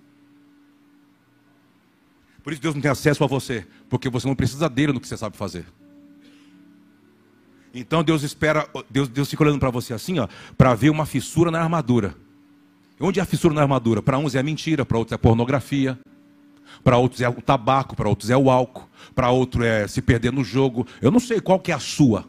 Por 2.43 2.53
isso 2.53 2.61
Deus 2.61 2.73
não 2.73 2.81
tem 2.81 2.91
acesso 2.91 3.23
a 3.23 3.27
você, 3.27 3.67
porque 3.89 4.09
você 4.09 4.27
não 4.27 4.35
precisa 4.35 4.69
dele 4.69 4.93
no 4.93 4.99
que 4.99 5.07
você 5.07 5.17
sabe 5.17 5.37
fazer. 5.37 5.65
Então 7.73 8.03
Deus 8.03 8.23
espera, 8.23 8.67
Deus, 8.89 9.07
Deus 9.07 9.29
fica 9.29 9.43
olhando 9.43 9.59
para 9.59 9.69
você 9.69 9.93
assim, 9.93 10.19
ó, 10.19 10.27
para 10.57 10.73
ver 10.73 10.89
uma 10.89 11.05
fissura 11.05 11.51
na 11.51 11.61
armadura. 11.61 12.15
Onde 12.99 13.19
é 13.19 13.23
a 13.23 13.25
fissura 13.25 13.53
na 13.53 13.61
armadura? 13.61 14.01
Para 14.01 14.17
uns 14.17 14.35
é 14.35 14.39
a 14.39 14.43
mentira, 14.43 14.85
para 14.85 14.97
outros 14.97 15.13
é 15.13 15.15
a 15.15 15.19
pornografia, 15.19 15.97
para 16.83 16.97
outros 16.97 17.21
é 17.21 17.29
o 17.29 17.41
tabaco, 17.41 17.95
para 17.95 18.09
outros 18.09 18.29
é 18.29 18.37
o 18.37 18.49
álcool, 18.49 18.87
para 19.15 19.29
outro 19.29 19.63
é 19.63 19.87
se 19.87 20.01
perder 20.01 20.31
no 20.31 20.43
jogo. 20.43 20.85
Eu 21.01 21.11
não 21.11 21.19
sei 21.19 21.39
qual 21.39 21.59
que 21.59 21.71
é 21.71 21.75
a 21.75 21.79
sua. 21.79 22.25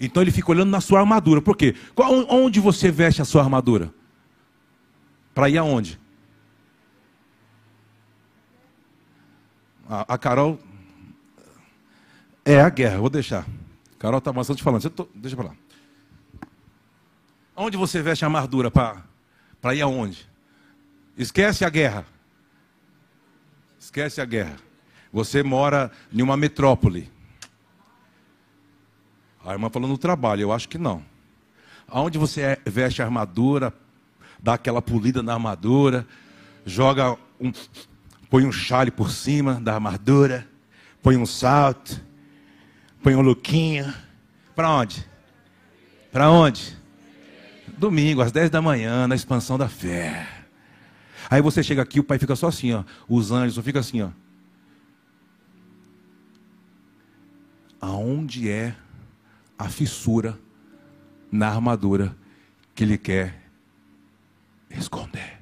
Então 0.00 0.22
ele 0.22 0.30
fica 0.30 0.50
olhando 0.50 0.70
na 0.70 0.80
sua 0.80 1.00
armadura. 1.00 1.40
Por 1.40 1.56
quê? 1.56 1.74
Onde 2.28 2.60
você 2.60 2.90
veste 2.90 3.20
a 3.20 3.24
sua 3.24 3.42
armadura? 3.42 3.92
Para 5.34 5.48
ir 5.48 5.58
aonde? 5.58 5.98
A, 9.88 10.14
a 10.14 10.18
Carol. 10.18 10.58
É 12.44 12.60
a 12.60 12.68
guerra, 12.68 12.98
vou 12.98 13.10
deixar. 13.10 13.46
Carol 13.98 14.18
está 14.18 14.32
bastante 14.32 14.62
falando. 14.62 14.88
Tô, 14.90 15.08
deixa 15.14 15.36
para 15.36 15.46
lá. 15.46 15.56
Onde 17.56 17.76
você 17.76 18.02
veste 18.02 18.24
a 18.24 18.28
armadura 18.28 18.70
para 18.70 19.74
ir 19.74 19.80
aonde? 19.80 20.28
Esquece 21.16 21.64
a 21.64 21.70
guerra. 21.70 22.04
Esquece 23.78 24.20
a 24.20 24.24
guerra. 24.24 24.56
Você 25.12 25.42
mora 25.42 25.90
em 26.12 26.20
uma 26.20 26.36
metrópole. 26.36 27.10
A 29.44 29.52
irmã 29.52 29.70
falou 29.70 29.88
no 29.88 29.96
trabalho, 29.96 30.42
eu 30.42 30.52
acho 30.52 30.68
que 30.68 30.76
não. 30.76 31.02
Aonde 31.88 32.18
você 32.18 32.40
é, 32.42 32.60
veste 32.66 33.00
a 33.00 33.04
armadura, 33.04 33.72
dá 34.42 34.54
aquela 34.54 34.82
polida 34.82 35.22
na 35.22 35.34
armadura, 35.34 36.06
joga 36.64 37.16
um, 37.40 37.52
põe 38.30 38.44
um 38.44 38.52
chale 38.52 38.90
por 38.90 39.10
cima 39.10 39.60
da 39.60 39.74
armadura, 39.74 40.46
põe 41.02 41.16
um 41.16 41.26
salto, 41.26 42.00
põe 43.02 43.14
um 43.14 43.20
lookinho. 43.20 43.92
Para 44.54 44.70
onde? 44.70 45.06
Para 46.10 46.30
onde? 46.30 46.76
Domingo, 47.78 48.22
às 48.22 48.32
10 48.32 48.50
da 48.50 48.62
manhã, 48.62 49.06
na 49.06 49.14
expansão 49.14 49.58
da 49.58 49.68
fé. 49.68 50.26
Aí 51.28 51.42
você 51.42 51.62
chega 51.62 51.82
aqui, 51.82 52.00
o 52.00 52.04
pai 52.04 52.18
fica 52.18 52.34
só 52.36 52.48
assim, 52.48 52.72
ó. 52.72 52.84
Os 53.08 53.30
anjos 53.30 53.62
ficam 53.64 53.80
assim, 53.80 54.02
ó. 54.02 54.10
Aonde 57.80 58.48
é 58.50 58.74
a 59.58 59.68
fissura 59.68 60.38
na 61.30 61.48
armadura 61.48 62.16
que 62.74 62.84
ele 62.84 62.96
quer 62.96 63.42
esconder? 64.70 65.35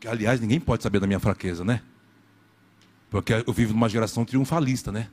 Que, 0.00 0.06
aliás, 0.08 0.40
ninguém 0.40 0.60
pode 0.60 0.82
saber 0.82 1.00
da 1.00 1.06
minha 1.06 1.18
fraqueza, 1.18 1.64
né? 1.64 1.82
Porque 3.10 3.32
eu 3.32 3.52
vivo 3.52 3.72
numa 3.72 3.88
geração 3.88 4.24
triunfalista, 4.24 4.92
né? 4.92 5.08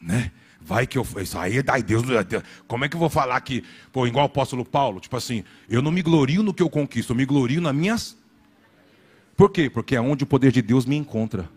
Né? 0.00 0.32
Vai 0.60 0.86
que 0.86 0.96
eu. 0.96 1.06
Isso 1.20 1.38
aí, 1.38 1.62
ai 1.66 1.82
Deus, 1.82 2.04
como 2.66 2.84
é 2.84 2.88
que 2.88 2.94
eu 2.94 3.00
vou 3.00 3.10
falar 3.10 3.40
que. 3.40 3.64
Pô, 3.92 4.06
igual 4.06 4.24
o 4.24 4.26
apóstolo 4.26 4.64
Paulo, 4.64 5.00
tipo 5.00 5.16
assim, 5.16 5.44
eu 5.68 5.82
não 5.82 5.90
me 5.90 6.02
glorio 6.02 6.42
no 6.42 6.54
que 6.54 6.62
eu 6.62 6.70
conquisto, 6.70 7.10
eu 7.10 7.16
me 7.16 7.24
glorio 7.24 7.60
nas 7.60 7.74
minhas. 7.74 8.16
Por 9.36 9.50
quê? 9.50 9.68
Porque 9.68 9.96
é 9.96 10.00
onde 10.00 10.24
o 10.24 10.26
poder 10.26 10.52
de 10.52 10.62
Deus 10.62 10.86
me 10.86 10.96
encontra. 10.96 11.48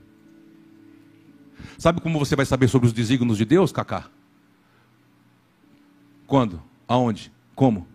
Sabe 1.78 2.02
como 2.02 2.18
você 2.18 2.36
vai 2.36 2.46
saber 2.46 2.68
sobre 2.68 2.88
os 2.88 2.94
desígnios 2.94 3.38
de 3.38 3.46
Deus, 3.46 3.72
Cacá? 3.72 4.10
Quando? 6.26 6.62
Aonde? 6.88 7.32
Como? 7.54 7.88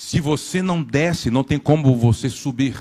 Se 0.00 0.18
você 0.18 0.62
não 0.62 0.82
desce, 0.82 1.30
não 1.30 1.44
tem 1.44 1.58
como 1.58 1.94
você 1.94 2.30
subir. 2.30 2.74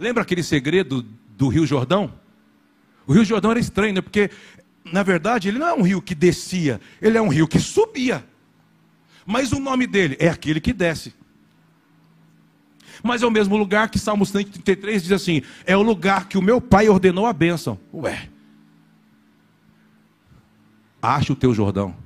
Lembra 0.00 0.22
aquele 0.22 0.42
segredo 0.42 1.02
do 1.36 1.48
Rio 1.48 1.66
Jordão? 1.66 2.10
O 3.06 3.12
Rio 3.12 3.22
Jordão 3.22 3.50
era 3.50 3.60
estranho, 3.60 3.92
né? 3.92 4.00
Porque, 4.00 4.30
na 4.82 5.02
verdade, 5.02 5.48
ele 5.48 5.58
não 5.58 5.68
é 5.68 5.74
um 5.74 5.82
rio 5.82 6.00
que 6.00 6.14
descia, 6.14 6.80
ele 7.02 7.18
é 7.18 7.20
um 7.20 7.28
rio 7.28 7.46
que 7.46 7.60
subia. 7.60 8.26
Mas 9.26 9.52
o 9.52 9.60
nome 9.60 9.86
dele 9.86 10.16
é 10.18 10.30
aquele 10.30 10.58
que 10.58 10.72
desce. 10.72 11.14
Mas 13.02 13.22
é 13.22 13.26
o 13.26 13.30
mesmo 13.30 13.58
lugar 13.58 13.90
que 13.90 13.98
Salmo 13.98 14.24
133 14.24 15.02
diz 15.02 15.12
assim: 15.12 15.42
é 15.66 15.76
o 15.76 15.82
lugar 15.82 16.28
que 16.28 16.38
o 16.38 16.42
meu 16.42 16.62
pai 16.62 16.88
ordenou 16.88 17.26
a 17.26 17.32
bênção. 17.34 17.78
Ué, 17.92 18.30
acha 21.02 21.30
o 21.30 21.36
teu 21.36 21.52
Jordão. 21.52 22.05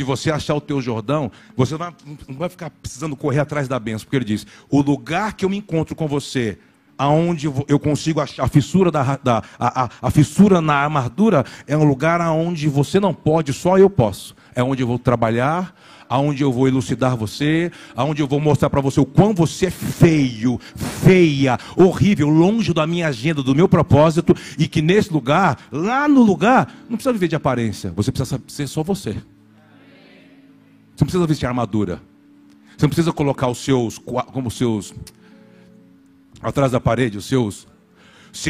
Se 0.00 0.04
você 0.04 0.30
achar 0.30 0.54
o 0.54 0.62
teu 0.62 0.80
Jordão, 0.80 1.30
você 1.54 1.76
não 1.76 2.38
vai 2.38 2.48
ficar 2.48 2.70
precisando 2.70 3.14
correr 3.14 3.40
atrás 3.40 3.68
da 3.68 3.78
benção, 3.78 4.06
porque 4.06 4.16
ele 4.16 4.24
diz: 4.24 4.46
o 4.70 4.80
lugar 4.80 5.34
que 5.34 5.44
eu 5.44 5.50
me 5.50 5.58
encontro 5.58 5.94
com 5.94 6.08
você, 6.08 6.56
aonde 6.96 7.46
eu 7.68 7.78
consigo 7.78 8.18
achar 8.18 8.44
a 8.44 8.48
fissura, 8.48 8.90
da, 8.90 9.20
da 9.22 9.42
a, 9.58 9.84
a, 9.84 9.90
a, 10.00 10.10
fissura 10.10 10.62
na 10.62 10.72
armadura, 10.72 11.44
é 11.66 11.76
um 11.76 11.84
lugar 11.84 12.18
aonde 12.22 12.66
você 12.66 12.98
não 12.98 13.12
pode, 13.12 13.52
só 13.52 13.76
eu 13.76 13.90
posso. 13.90 14.34
É 14.54 14.62
onde 14.62 14.82
eu 14.82 14.86
vou 14.86 14.98
trabalhar, 14.98 15.74
aonde 16.08 16.42
eu 16.42 16.50
vou 16.50 16.66
elucidar 16.66 17.14
você, 17.14 17.70
aonde 17.94 18.22
eu 18.22 18.26
vou 18.26 18.40
mostrar 18.40 18.70
para 18.70 18.80
você 18.80 19.00
o 19.00 19.04
quão 19.04 19.34
você 19.34 19.66
é 19.66 19.70
feio, 19.70 20.58
feia, 21.04 21.58
horrível, 21.76 22.30
longe 22.30 22.72
da 22.72 22.86
minha 22.86 23.08
agenda, 23.08 23.42
do 23.42 23.54
meu 23.54 23.68
propósito, 23.68 24.34
e 24.58 24.66
que 24.66 24.80
nesse 24.80 25.12
lugar, 25.12 25.58
lá 25.70 26.08
no 26.08 26.22
lugar, 26.22 26.74
não 26.88 26.96
precisa 26.96 27.12
viver 27.12 27.28
de 27.28 27.36
aparência, 27.36 27.92
você 27.94 28.10
precisa 28.10 28.40
ser 28.48 28.66
só 28.66 28.82
você. 28.82 29.14
Você 31.00 31.04
não 31.04 31.06
precisa 31.06 31.26
vestir 31.26 31.46
armadura. 31.46 32.02
Você 32.76 32.84
não 32.84 32.90
precisa 32.90 33.10
colocar 33.10 33.48
os 33.48 33.56
seus, 33.56 33.96
como 33.96 34.48
os 34.48 34.54
seus, 34.54 34.92
atrás 36.42 36.72
da 36.72 36.78
parede, 36.80 37.16
os 37.16 37.24
seus, 37.24 37.66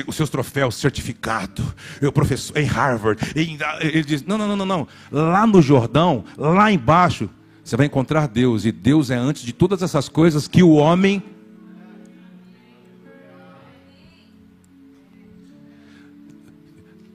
os 0.09 0.17
seus 0.17 0.29
troféus, 0.29 0.75
certificado, 0.75 1.63
eu 2.01 2.11
professor 2.11 2.57
em 2.57 2.65
Harvard. 2.65 3.23
Ele 3.37 4.03
diz: 4.03 4.25
não, 4.25 4.37
não, 4.37 4.49
não, 4.49 4.57
não, 4.57 4.67
não. 4.67 4.89
Lá 5.13 5.47
no 5.47 5.63
Jordão, 5.63 6.25
lá 6.37 6.73
embaixo, 6.73 7.31
você 7.63 7.77
vai 7.77 7.87
encontrar 7.87 8.27
Deus. 8.27 8.65
E 8.65 8.73
Deus 8.73 9.11
é 9.11 9.17
antes 9.17 9.43
de 9.43 9.53
todas 9.53 9.81
essas 9.81 10.09
coisas 10.09 10.49
que 10.49 10.61
o 10.61 10.71
homem. 10.71 11.23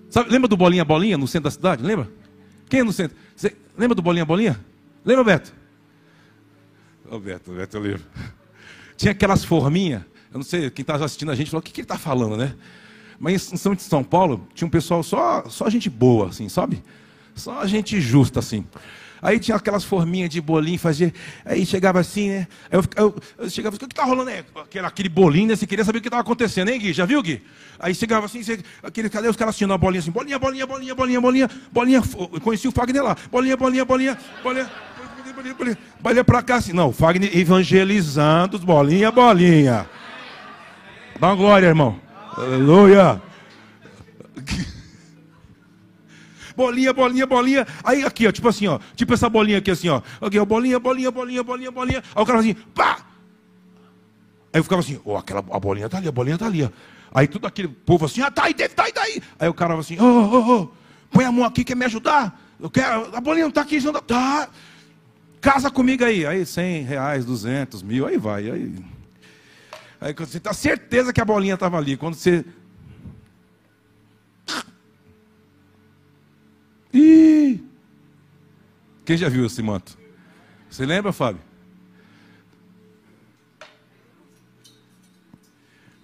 Sabe, 0.10 0.30
lembra 0.30 0.48
do 0.48 0.56
Bolinha 0.56 0.86
Bolinha 0.86 1.18
no 1.18 1.28
centro 1.28 1.44
da 1.44 1.52
cidade? 1.52 1.84
Lembra? 1.84 2.10
Quem 2.70 2.80
é 2.80 2.84
no 2.86 2.94
centro? 2.94 3.18
Você, 3.36 3.54
lembra 3.78 3.96
do 3.96 4.02
Bolinha 4.02 4.24
Bolinha? 4.24 4.58
Lembra, 5.06 5.24
Beto? 5.24 5.54
Ô, 7.10 7.20
Beto, 7.20 7.52
Beto, 7.52 7.78
eu 7.78 7.82
lembro. 7.82 8.04
Tinha 8.98 9.12
aquelas 9.12 9.44
forminhas, 9.46 10.02
eu 10.32 10.40
não 10.40 10.44
sei, 10.44 10.70
quem 10.72 10.82
estava 10.82 11.06
assistindo 11.06 11.32
a 11.32 11.36
gente 11.36 11.52
falou, 11.52 11.60
o 11.60 11.64
que, 11.64 11.72
que 11.72 11.82
ele 11.82 11.86
está 11.86 11.98
falando, 11.98 12.36
né? 12.36 12.56
Mas 13.20 13.54
em 13.54 13.58
São, 13.58 13.78
São 13.78 14.04
Paulo, 14.04 14.48
tinha 14.56 14.68
um 14.68 14.72
pessoal 14.72 15.04
só, 15.04 15.48
só 15.48 15.70
gente 15.70 15.90
boa, 15.90 16.30
assim, 16.30 16.50
sabe? 16.50 16.84
Só 17.36 17.66
gente 17.68 18.02
justa, 18.02 18.40
assim. 18.40 18.66
Aí 19.22 19.40
tinha 19.40 19.58
aquelas 19.58 19.84
forminhas 19.84 20.30
de 20.30 20.40
bolinho, 20.40 20.78
fazia. 20.78 21.14
Aí 21.44 21.66
chegava 21.66 22.00
assim, 22.00 22.30
né? 22.30 22.48
Aí 22.72 22.78
eu, 22.78 22.84
eu, 22.96 23.16
eu 23.40 23.50
chegava, 23.50 23.76
o 23.76 23.80
que 23.80 23.86
está 23.86 24.04
rolando 24.04 24.30
aí? 24.30 24.44
Aquele, 24.56 24.86
aquele 24.86 25.10
bolinho, 25.10 25.48
né? 25.48 25.56
Você 25.56 25.66
queria 25.66 25.84
saber 25.84 25.98
o 26.00 26.02
que 26.02 26.08
estava 26.08 26.22
acontecendo, 26.22 26.70
hein, 26.70 26.80
Gui? 26.80 26.94
Já 26.94 27.06
viu, 27.06 27.22
Gui? 27.24 27.42
Aí 27.80 27.96
chegava 27.96 28.26
assim, 28.26 28.44
você, 28.44 28.60
aquele, 28.84 29.10
cadê 29.10 29.28
os 29.28 29.36
caras 29.36 29.52
assistindo 29.52 29.74
a 29.74 29.78
bolinha 29.78 30.00
assim? 30.00 30.12
Bolinha, 30.12 30.38
bolinha, 30.38 30.68
bolinha, 30.68 30.94
bolinha, 30.96 31.22
bolinha, 31.22 31.50
bolinha. 31.72 32.04
Eu 32.34 32.42
conheci 32.42 32.68
o 32.68 32.72
Fagner 32.72 33.04
lá. 33.04 33.18
Bolinha, 33.32 33.58
bolinha, 33.58 33.86
bolinha, 33.86 34.18
bolinha. 34.44 34.72
Bolinha, 35.46 35.54
bolinha, 35.54 35.78
bolinha 36.00 36.24
pra 36.24 36.42
cá 36.42 36.56
assim. 36.56 36.74
Não, 36.74 36.92
Fagner 36.92 37.38
evangelizando 37.38 38.58
bolinha, 38.60 39.12
bolinha. 39.12 39.88
Dá 41.20 41.28
uma 41.28 41.36
glória, 41.36 41.68
irmão. 41.68 42.00
Aleluia. 42.36 43.22
bolinha, 46.58 46.94
bolinha, 46.94 47.28
bolinha. 47.28 47.68
Aí 47.84 48.04
aqui, 48.04 48.28
ó, 48.28 48.32
tipo 48.32 48.48
assim, 48.48 48.68
ó. 48.68 48.80
Tipo 48.96 49.14
essa 49.14 49.30
bolinha 49.30 49.60
aqui, 49.60 49.70
assim, 49.70 49.88
ó. 49.88 50.02
Aqui, 50.20 50.40
ó, 50.40 50.46
bolinha, 50.46 50.80
bolinha, 50.80 51.12
bolinha, 51.12 51.44
bolinha, 51.44 51.72
bolinha. 51.72 52.04
Aí 52.16 52.24
o 52.24 52.26
cara 52.26 52.40
assim, 52.40 52.54
pá! 52.54 53.06
Aí 54.52 54.60
eu 54.60 54.64
ficava 54.64 54.82
assim, 54.82 55.00
ó, 55.06 55.18
aquela, 55.18 55.44
a 55.52 55.60
bolinha 55.60 55.88
tá 55.88 55.98
ali, 55.98 56.08
a 56.08 56.12
bolinha 56.12 56.38
tá 56.38 56.48
ali, 56.48 56.64
ó. 56.64 56.70
Aí 57.14 57.28
tudo 57.28 57.46
aquele 57.46 57.68
povo 57.68 58.06
assim, 58.06 58.22
ah, 58.22 58.32
tá 58.32 58.46
aí, 58.46 58.54
tá 58.54 58.84
aí, 58.84 58.92
tá 58.92 59.02
aí. 59.04 59.22
Aí 59.40 59.48
o 59.48 59.54
cara 59.54 59.78
assim, 59.78 59.98
ô, 60.00 60.04
ô, 60.04 60.62
ô, 60.62 60.72
põe 61.12 61.24
a 61.24 61.32
mão 61.32 61.46
aqui, 61.46 61.64
quer 61.64 61.76
me 61.76 61.86
ajudar? 61.86 62.42
Eu 62.60 62.70
quero, 62.70 63.16
a 63.16 63.22
bolinha 63.22 63.46
não 63.46 63.52
tá 63.52 63.62
aqui, 63.62 63.80
não 63.80 63.94
tá. 63.94 64.50
Casa 65.42 65.70
comigo 65.70 66.04
aí. 66.04 66.26
Aí 66.26 66.46
100 66.46 66.84
reais, 66.84 67.26
200 67.26 67.82
mil, 67.84 68.06
aí 68.06 68.18
vai. 68.18 68.50
Aí, 68.50 68.76
aí 70.02 70.14
você 70.14 70.40
tá 70.40 70.54
certeza 70.54 71.14
que 71.14 71.22
a 71.22 71.26
bolinha 71.26 71.58
tava 71.58 71.78
ali. 71.78 71.98
Quando 71.98 72.16
você 72.16 72.46
Ih! 76.96 77.62
Quem 79.04 79.18
já 79.18 79.28
viu 79.28 79.46
esse 79.46 79.62
manto? 79.62 79.98
Você 80.70 80.86
lembra, 80.86 81.12
Fábio? 81.12 81.42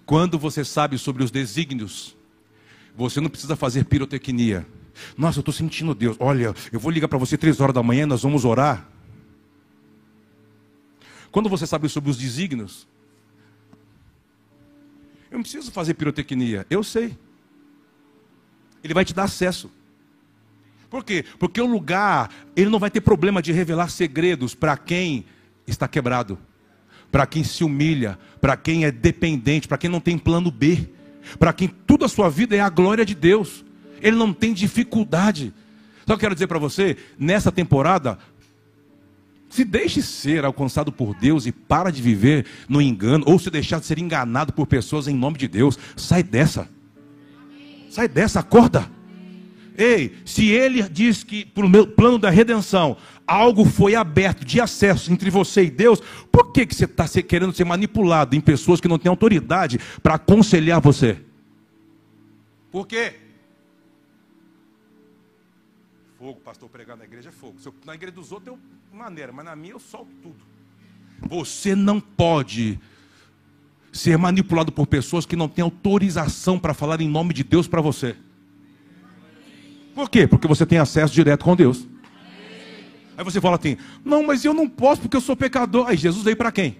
Quando 0.04 0.38
você 0.38 0.62
sabe 0.62 0.98
sobre 0.98 1.24
os 1.24 1.30
desígnios, 1.30 2.14
você 2.94 3.22
não 3.22 3.30
precisa 3.30 3.56
fazer 3.56 3.86
pirotecnia. 3.86 4.66
Nossa, 5.16 5.38
eu 5.38 5.40
estou 5.40 5.54
sentindo 5.54 5.94
Deus. 5.94 6.16
Olha, 6.20 6.54
eu 6.70 6.78
vou 6.78 6.92
ligar 6.92 7.08
para 7.08 7.16
você 7.16 7.38
três 7.38 7.58
horas 7.58 7.74
da 7.74 7.82
manhã, 7.82 8.06
nós 8.06 8.22
vamos 8.22 8.44
orar. 8.44 8.86
Quando 11.32 11.48
você 11.48 11.66
sabe 11.66 11.88
sobre 11.88 12.10
os 12.10 12.18
desígnios, 12.18 12.86
eu 15.30 15.38
não 15.38 15.42
preciso 15.42 15.72
fazer 15.72 15.94
pirotecnia, 15.94 16.66
eu 16.68 16.84
sei. 16.84 17.16
Ele 18.84 18.92
vai 18.92 19.02
te 19.02 19.14
dar 19.14 19.24
acesso. 19.24 19.70
Por 20.90 21.02
quê? 21.02 21.24
Porque 21.38 21.58
o 21.58 21.66
lugar, 21.66 22.30
ele 22.54 22.68
não 22.68 22.78
vai 22.78 22.90
ter 22.90 23.00
problema 23.00 23.40
de 23.40 23.50
revelar 23.50 23.88
segredos 23.88 24.54
para 24.54 24.76
quem 24.76 25.24
está 25.66 25.88
quebrado, 25.88 26.38
para 27.10 27.26
quem 27.26 27.42
se 27.42 27.64
humilha, 27.64 28.18
para 28.38 28.54
quem 28.54 28.84
é 28.84 28.90
dependente, 28.92 29.66
para 29.66 29.78
quem 29.78 29.88
não 29.88 30.00
tem 30.00 30.18
plano 30.18 30.50
B, 30.50 30.90
para 31.38 31.54
quem 31.54 31.66
toda 31.66 32.04
a 32.04 32.10
sua 32.10 32.28
vida 32.28 32.54
é 32.54 32.60
a 32.60 32.68
glória 32.68 33.06
de 33.06 33.14
Deus. 33.14 33.64
Ele 34.02 34.16
não 34.16 34.34
tem 34.34 34.52
dificuldade. 34.52 35.54
Só 36.06 36.14
quero 36.18 36.34
dizer 36.34 36.46
para 36.46 36.58
você, 36.58 36.98
nessa 37.18 37.50
temporada, 37.50 38.18
se 39.52 39.66
deixe 39.66 40.00
ser 40.00 40.46
alcançado 40.46 40.90
por 40.90 41.14
Deus 41.14 41.44
e 41.44 41.52
para 41.52 41.90
de 41.90 42.00
viver 42.00 42.46
no 42.66 42.80
engano, 42.80 43.22
ou 43.26 43.38
se 43.38 43.50
deixar 43.50 43.80
de 43.80 43.86
ser 43.86 43.98
enganado 43.98 44.50
por 44.50 44.66
pessoas 44.66 45.06
em 45.06 45.14
nome 45.14 45.36
de 45.36 45.46
Deus. 45.46 45.78
Sai 45.94 46.22
dessa. 46.22 46.66
Sai 47.90 48.08
dessa, 48.08 48.40
acorda. 48.40 48.90
Ei, 49.76 50.14
se 50.24 50.48
ele 50.48 50.82
diz 50.88 51.22
que 51.22 51.44
para 51.44 51.66
o 51.66 51.68
meu 51.68 51.86
plano 51.86 52.18
da 52.18 52.30
redenção 52.30 52.96
algo 53.26 53.66
foi 53.66 53.94
aberto 53.94 54.42
de 54.42 54.58
acesso 54.58 55.12
entre 55.12 55.28
você 55.28 55.64
e 55.64 55.70
Deus, 55.70 56.02
por 56.30 56.50
que, 56.50 56.64
que 56.64 56.74
você 56.74 56.86
está 56.86 57.06
querendo 57.22 57.52
ser 57.52 57.64
manipulado 57.64 58.34
em 58.34 58.40
pessoas 58.40 58.80
que 58.80 58.88
não 58.88 58.98
têm 58.98 59.10
autoridade 59.10 59.78
para 60.02 60.14
aconselhar 60.14 60.80
você? 60.80 61.18
Por 62.70 62.86
quê? 62.86 63.21
Fogo, 66.22 66.38
pastor, 66.38 66.68
pregar 66.68 66.96
na 66.96 67.02
igreja 67.02 67.30
é 67.30 67.32
fogo. 67.32 67.56
Na 67.84 67.96
igreja 67.96 68.14
dos 68.14 68.30
outros 68.30 68.56
é 68.56 68.96
maneira, 68.96 69.32
mas 69.32 69.44
na 69.44 69.56
minha 69.56 69.72
eu 69.72 69.80
solto 69.80 70.12
tudo. 70.22 70.36
Você 71.18 71.74
não 71.74 71.98
pode 71.98 72.78
ser 73.92 74.16
manipulado 74.16 74.70
por 74.70 74.86
pessoas 74.86 75.26
que 75.26 75.34
não 75.34 75.48
têm 75.48 75.64
autorização 75.64 76.60
para 76.60 76.72
falar 76.72 77.00
em 77.00 77.08
nome 77.08 77.34
de 77.34 77.42
Deus 77.42 77.66
para 77.66 77.80
você. 77.80 78.14
Por 79.96 80.08
quê? 80.08 80.28
Porque 80.28 80.46
você 80.46 80.64
tem 80.64 80.78
acesso 80.78 81.12
direto 81.12 81.44
com 81.44 81.56
Deus. 81.56 81.88
Aí 83.16 83.24
você 83.24 83.40
fala 83.40 83.56
assim: 83.56 83.76
não, 84.04 84.22
mas 84.22 84.44
eu 84.44 84.54
não 84.54 84.68
posso 84.68 85.02
porque 85.02 85.16
eu 85.16 85.20
sou 85.20 85.34
pecador. 85.34 85.88
Aí 85.88 85.96
Jesus 85.96 86.22
veio 86.22 86.36
para 86.36 86.52
quem? 86.52 86.76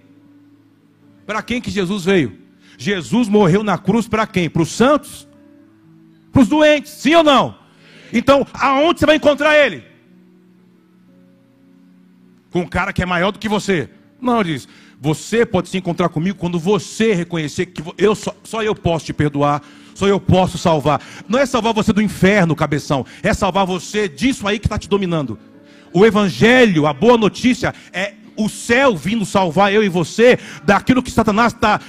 Para 1.25 1.43
quem 1.43 1.59
que 1.59 1.69
Jesus 1.69 2.05
veio? 2.05 2.39
Jesus 2.77 3.27
morreu 3.27 3.61
na 3.61 3.77
cruz 3.77 4.07
para 4.07 4.25
quem? 4.25 4.49
Para 4.49 4.61
os 4.61 4.71
santos? 4.71 5.27
Para 6.31 6.43
os 6.43 6.47
doentes? 6.47 6.93
Sim 6.93 7.15
ou 7.15 7.23
não? 7.25 7.62
Então, 8.13 8.45
aonde 8.53 8.99
você 8.99 9.05
vai 9.07 9.15
encontrar 9.15 9.57
ele? 9.57 9.83
Com 12.51 12.61
um 12.61 12.67
cara 12.67 12.93
que 12.93 13.01
é 13.01 13.05
maior 13.05 13.31
do 13.31 13.39
que 13.39 13.49
você? 13.49 13.89
Não, 14.21 14.39
ele 14.39 14.53
diz: 14.53 14.67
você 15.01 15.45
pode 15.45 15.67
se 15.67 15.77
encontrar 15.77 16.07
comigo 16.09 16.37
quando 16.37 16.59
você 16.59 17.13
reconhecer 17.13 17.65
que 17.65 17.83
eu 17.97 18.13
só, 18.13 18.33
só 18.43 18.61
eu 18.63 18.75
posso 18.75 19.05
te 19.05 19.13
perdoar, 19.13 19.63
só 19.95 20.07
eu 20.07 20.19
posso 20.19 20.57
salvar. 20.57 21.01
Não 21.27 21.39
é 21.39 21.45
salvar 21.45 21.73
você 21.73 21.91
do 21.91 22.01
inferno, 22.01 22.55
cabeção. 22.55 23.03
É 23.23 23.33
salvar 23.33 23.65
você 23.65 24.07
disso 24.07 24.47
aí 24.47 24.59
que 24.59 24.67
está 24.67 24.77
te 24.77 24.87
dominando. 24.87 25.39
O 25.91 26.05
Evangelho, 26.05 26.85
a 26.85 26.93
boa 26.93 27.17
notícia, 27.17 27.73
é 27.91 28.13
o 28.35 28.47
céu 28.47 28.95
vindo 28.95 29.25
salvar 29.25 29.73
eu 29.73 29.83
e 29.83 29.89
você 29.89 30.39
daquilo 30.63 31.03
que 31.03 31.11
Satanás 31.11 31.53
está 31.53 31.79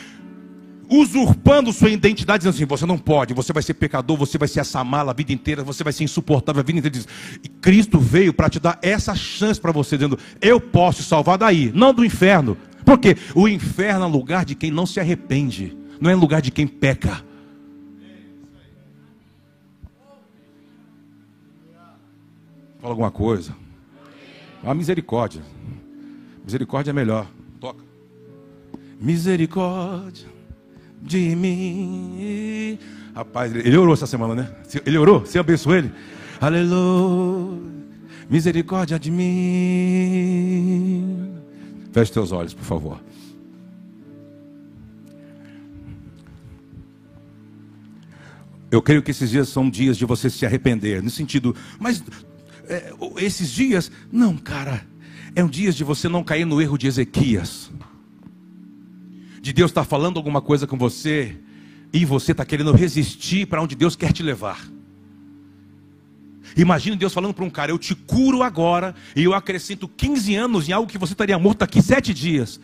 usurpando 0.91 1.73
sua 1.73 1.91
identidade, 1.91 2.41
dizendo 2.41 2.55
assim: 2.55 2.65
você 2.65 2.87
não 2.87 2.99
pode, 2.99 3.35
você 3.35 3.53
vai 3.53 3.63
ser 3.63 3.75
pecador, 3.75 4.17
você 4.17 4.39
vai 4.39 4.49
ser 4.49 4.61
essa 4.61 4.83
mala 4.85 5.13
a 5.13 5.15
vida 5.15 5.33
inteira, 5.33 5.63
você 5.63 5.83
vai 5.83 5.93
ser 5.93 6.05
insuportável 6.05 6.61
a 6.61 6.65
vida 6.65 6.79
inteira. 6.79 7.07
E 7.43 7.49
Cristo 7.49 7.99
veio 7.99 8.33
para 8.33 8.51
te 8.51 8.61
dar 8.61 8.79
essa 8.83 9.15
chance 9.15 9.61
para 9.61 9.73
você, 9.73 9.97
dizendo: 9.97 10.19
eu 10.41 10.61
posso 10.61 11.03
te 11.03 11.09
salvar 11.09 11.39
daí, 11.39 11.73
não 11.75 11.93
do 11.93 12.05
inferno. 12.05 12.57
Porque 12.85 13.17
o 13.35 13.49
inferno 13.49 14.05
é 14.05 14.09
lugar 14.09 14.45
de 14.45 14.55
quem 14.55 14.71
não 14.71 14.85
se 14.85 15.01
arrepende, 15.01 15.77
não 16.01 16.11
é 16.11 16.15
lugar 16.15 16.43
de 16.43 16.51
quem 16.51 16.67
peca. 16.67 17.25
Fala 22.81 22.93
alguma 22.93 23.11
coisa. 23.11 23.57
A 24.63 24.75
misericórdia. 24.75 25.43
Misericórdia 26.45 26.91
é 26.91 26.93
melhor. 26.93 27.27
Toca. 27.59 27.83
Misericórdia 29.01 30.34
de 31.05 31.37
mim. 31.37 32.79
Rapaz, 33.15 33.55
ele 33.55 33.77
orou 33.77 33.95
essa 33.95 34.07
semana, 34.07 34.35
né? 34.35 34.51
Ele 34.85 34.99
orou? 34.99 35.21
Você 35.21 35.39
abençoou 35.39 35.77
ele? 35.77 35.93
Aleluia. 36.41 37.75
Misericórdia 38.29 38.99
de 38.99 39.11
mim. 39.11 39.31
Feche 41.93 42.11
teus 42.13 42.33
olhos, 42.33 42.53
por 42.55 42.65
favor. 42.65 42.99
Eu 48.71 48.83
creio 48.83 49.03
que 49.03 49.13
esses 49.13 49.31
dias 49.31 49.49
são 49.49 49.71
dias 49.71 49.97
de 49.97 50.05
você 50.05 50.29
se 50.29 50.45
arrepender, 50.45 51.01
no 51.01 51.09
sentido, 51.11 51.55
mas 51.79 52.03
é, 52.67 52.93
esses 53.19 53.53
dias, 53.53 53.93
não, 54.11 54.37
cara, 54.37 54.85
é 55.37 55.45
um 55.45 55.49
dias 55.49 55.77
de 55.77 55.85
você 55.85 56.09
não 56.09 56.25
cair 56.25 56.45
no 56.45 56.61
erro 56.61 56.77
de 56.77 56.89
Ezequias. 56.89 57.71
De 59.45 59.53
Deus 59.53 59.71
estar 59.71 59.83
tá 59.83 59.87
falando 59.87 60.17
alguma 60.17 60.41
coisa 60.41 60.67
com 60.67 60.79
você 60.79 61.37
e 61.93 62.03
você 62.07 62.33
está 62.33 62.47
querendo 62.47 62.73
resistir 62.73 63.45
para 63.45 63.61
onde 63.61 63.75
Deus 63.75 63.95
quer 63.95 64.11
te 64.11 64.23
levar. 64.23 64.67
Imagine 66.57 66.97
Deus 66.97 67.13
falando 67.13 67.35
para 67.35 67.45
um 67.45 67.51
cara: 67.51 67.71
Eu 67.71 67.79
te 67.79 67.95
curo 67.95 68.43
agora 68.43 68.95
e 69.15 69.23
eu 69.23 69.35
acrescento 69.35 69.87
15 69.87 70.35
anos 70.35 70.67
em 70.67 70.73
algo 70.73 70.91
que 70.91 70.97
você 70.97 71.13
estaria 71.13 71.39
morto 71.39 71.59
daqui 71.59 71.83
sete 71.83 72.15
dias. 72.15 72.59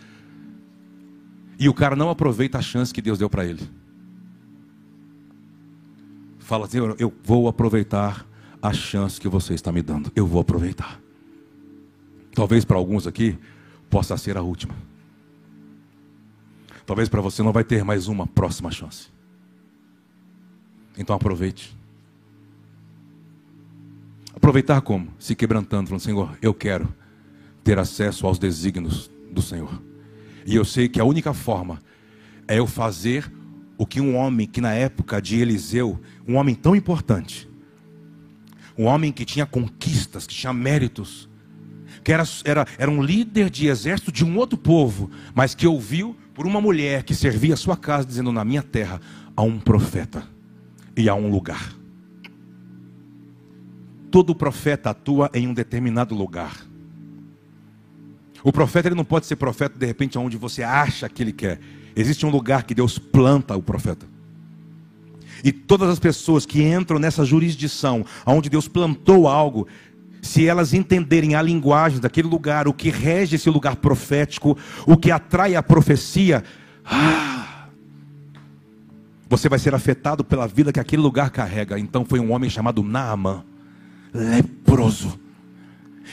E 1.59 1.69
o 1.69 1.75
cara 1.75 1.95
não 1.95 2.09
aproveita 2.09 2.57
a 2.57 2.63
chance 2.63 2.95
que 2.95 3.03
Deus 3.03 3.19
deu 3.19 3.29
para 3.29 3.45
ele. 3.45 3.69
Fala 6.39 6.65
assim: 6.65 6.79
Eu 6.99 7.13
vou 7.23 7.47
aproveitar 7.47 8.27
a 8.63 8.73
chance 8.73 9.21
que 9.21 9.29
você 9.29 9.53
está 9.53 9.71
me 9.71 9.83
dando. 9.83 10.11
Eu 10.17 10.27
vou 10.27 10.41
aproveitar. 10.41 10.99
Talvez 12.35 12.65
para 12.65 12.79
alguns 12.79 13.07
aqui 13.07 13.37
possa 13.91 14.17
ser 14.17 14.39
a 14.39 14.41
última. 14.41 14.75
Talvez 16.87 17.09
para 17.09 17.21
você 17.21 17.43
não 17.43 17.53
vai 17.53 17.65
ter 17.65 17.85
mais 17.85 18.09
uma 18.09 18.27
próxima 18.27 18.71
chance. 18.71 19.09
Então 20.97 21.15
aproveite. 21.15 21.77
Aproveitar 24.35 24.81
como? 24.81 25.09
Se 25.19 25.35
quebrantando, 25.35 25.89
falando, 25.89 26.03
Senhor, 26.03 26.39
eu 26.41 26.55
quero 26.55 26.93
ter 27.63 27.79
acesso 27.79 28.27
aos 28.27 28.39
desígnios 28.39 29.11
do 29.31 29.43
Senhor. 29.43 29.81
E 30.47 30.55
eu 30.57 30.65
sei 30.65 30.89
que 30.89 31.01
a 31.01 31.05
única 31.05 31.35
forma 31.35 31.81
é 32.49 32.59
eu 32.59 32.67
fazer 32.67 33.31
o 33.77 33.87
que 33.87 34.01
um 34.01 34.17
homem 34.17 34.47
que 34.47 34.61
na 34.61 34.73
época 34.75 35.21
de 35.23 35.41
Eliseu, 35.41 36.01
um 36.27 36.37
homem 36.37 36.55
tão 36.55 36.75
importante, 36.75 37.49
um 38.77 38.85
homem 38.85 39.13
que 39.13 39.25
tinha 39.25 39.47
conquistas, 39.47 40.27
que 40.27 40.35
tinha 40.35 40.53
méritos, 40.53 41.29
que 42.03 42.13
era, 42.13 42.25
era, 42.45 42.67
era 42.79 42.91
um 42.91 43.03
líder 43.03 43.51
de 43.51 43.69
exército 43.69 44.11
de 44.11 44.25
um 44.25 44.37
outro 44.37 44.59
povo, 44.59 45.11
mas 45.35 45.55
que 45.55 45.67
ouviu 45.67 46.17
por 46.41 46.47
uma 46.47 46.59
mulher 46.59 47.03
que 47.03 47.15
servia 47.15 47.53
a 47.53 47.57
sua 47.57 47.77
casa, 47.77 48.07
dizendo: 48.07 48.33
Na 48.33 48.47
minha 48.47 48.63
terra 48.63 48.99
há 49.37 49.43
um 49.43 49.61
profeta 49.61 50.27
e 50.97 51.07
há 51.07 51.15
um 51.15 51.29
lugar. 51.29 51.75
Todo 54.11 54.35
profeta 54.35 54.89
atua 54.89 55.31
em 55.35 55.47
um 55.47 55.53
determinado 55.53 56.15
lugar. 56.15 56.67
O 58.43 58.51
profeta 58.51 58.89
ele 58.89 58.95
não 58.95 59.05
pode 59.05 59.27
ser 59.27 59.37
profeta 59.37 59.79
de 59.79 59.85
repente 59.85 60.17
onde 60.17 60.39
você 60.39 60.63
acha 60.63 61.11
que 61.11 61.23
ele 61.23 61.33
quer. 61.35 61.61
Existe 61.95 62.25
um 62.25 62.31
lugar 62.31 62.63
que 62.63 62.75
Deus 62.75 62.99
planta 62.99 63.55
o 63.55 63.63
profeta. 63.63 64.07
E 65.45 65.53
todas 65.53 65.91
as 65.91 65.99
pessoas 65.99 66.47
que 66.47 66.63
entram 66.63 66.99
nessa 66.99 67.23
jurisdição, 67.23 68.03
onde 68.25 68.49
Deus 68.49 68.67
plantou 68.67 69.29
algo, 69.29 69.69
se 70.23 70.47
elas 70.47 70.75
entenderem 70.75 71.35
a 71.35 71.43
linguagem 71.43 72.01
daquele 72.01 72.29
lugar, 72.29 72.69
o 72.69 72.73
que 72.73 72.91
rege 72.91 73.37
esse 73.37 73.49
lugar 73.49 73.77
profético, 73.77 74.57
o 74.87 74.97
que 74.97 75.11
atrai 75.11 75.57
a 75.57 75.63
profecia, 75.63 76.45
ah, 76.85 77.67
você 79.29 79.49
vai 79.49 79.59
ser 79.59 79.75
afetado 79.75 80.25
pela 80.25 80.47
vida 80.47 80.73
que 80.73 80.81
aquele 80.81 81.03
lugar 81.03 81.31
carrega. 81.31 81.79
Então 81.79 82.05
foi 82.05 82.19
um 82.19 82.33
homem 82.33 82.51
chamado 82.51 82.83
Naaman, 82.83 83.45
leproso. 84.13 85.19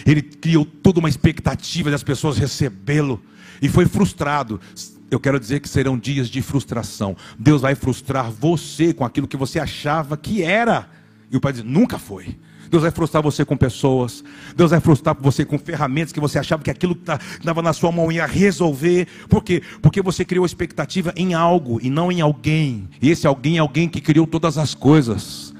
Ele 0.05 0.21
criou 0.21 0.63
toda 0.63 0.99
uma 0.99 1.09
expectativa 1.09 1.89
das 1.89 2.03
pessoas 2.03 2.37
recebê-lo 2.37 3.21
e 3.61 3.67
foi 3.67 3.87
frustrado. 3.87 4.61
Eu 5.09 5.19
quero 5.19 5.39
dizer 5.39 5.61
que 5.61 5.69
serão 5.69 5.97
dias 5.97 6.29
de 6.29 6.41
frustração. 6.41 7.15
Deus 7.39 7.61
vai 7.61 7.73
frustrar 7.75 8.29
você 8.29 8.93
com 8.93 9.03
aquilo 9.03 9.27
que 9.27 9.37
você 9.37 9.59
achava 9.59 10.15
que 10.15 10.43
era. 10.43 10.87
E 11.31 11.37
o 11.37 11.41
Pai 11.41 11.53
diz: 11.53 11.63
nunca 11.63 11.97
foi. 11.97 12.37
Deus 12.69 12.83
vai 12.83 12.91
frustrar 12.91 13.23
você 13.23 13.45
com 13.45 13.55
pessoas. 13.55 14.23
Deus 14.55 14.71
vai 14.71 14.79
frustrar 14.79 15.15
você 15.19 15.45
com 15.45 15.57
ferramentas 15.57 16.11
que 16.11 16.19
você 16.19 16.39
achava 16.39 16.63
que 16.63 16.71
aquilo 16.71 16.95
que 16.95 17.11
estava 17.11 17.61
na 17.61 17.73
sua 17.73 17.91
mão 17.91 18.11
ia 18.11 18.25
resolver. 18.25 19.07
Por 19.29 19.43
quê? 19.43 19.61
Porque 19.81 20.01
você 20.01 20.23
criou 20.25 20.45
expectativa 20.45 21.13
em 21.15 21.33
algo 21.33 21.79
e 21.81 21.89
não 21.89 22.11
em 22.11 22.21
alguém. 22.21 22.87
E 23.01 23.09
esse 23.09 23.27
alguém 23.27 23.57
é 23.57 23.59
alguém 23.59 23.87
que 23.87 24.01
criou 24.01 24.27
todas 24.27 24.57
as 24.57 24.73
coisas. 24.73 25.53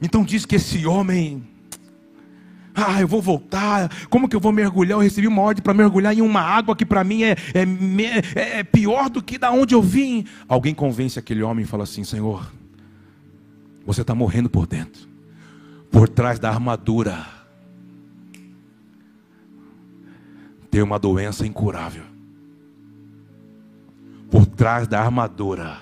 Então 0.00 0.22
diz 0.22 0.46
que 0.46 0.56
esse 0.56 0.86
homem 0.86 1.42
ah, 2.80 3.00
eu 3.00 3.08
vou 3.08 3.20
voltar. 3.20 3.90
Como 4.08 4.28
que 4.28 4.36
eu 4.36 4.40
vou 4.40 4.52
mergulhar? 4.52 4.96
Eu 4.96 5.02
recebi 5.02 5.26
uma 5.26 5.42
ordem 5.42 5.62
para 5.62 5.74
mergulhar 5.74 6.16
em 6.16 6.20
uma 6.20 6.40
água 6.40 6.76
que 6.76 6.86
para 6.86 7.02
mim 7.02 7.24
é, 7.24 7.32
é, 7.52 7.62
é, 8.36 8.58
é, 8.60 8.62
pior 8.62 9.10
do 9.10 9.20
que 9.20 9.36
da 9.36 9.50
onde 9.50 9.74
eu 9.74 9.82
vim. 9.82 10.24
Alguém 10.46 10.72
convence 10.72 11.18
aquele 11.18 11.42
homem 11.42 11.64
e 11.64 11.66
fala 11.66 11.82
assim: 11.82 12.04
Senhor, 12.04 12.48
você 13.88 14.02
está 14.02 14.14
morrendo 14.14 14.50
por 14.50 14.66
dentro, 14.66 15.08
por 15.90 16.08
trás 16.08 16.38
da 16.38 16.50
armadura. 16.50 17.26
Tem 20.70 20.82
uma 20.82 20.98
doença 20.98 21.46
incurável. 21.46 22.04
Por 24.30 24.44
trás 24.44 24.86
da 24.86 25.00
armadura. 25.00 25.78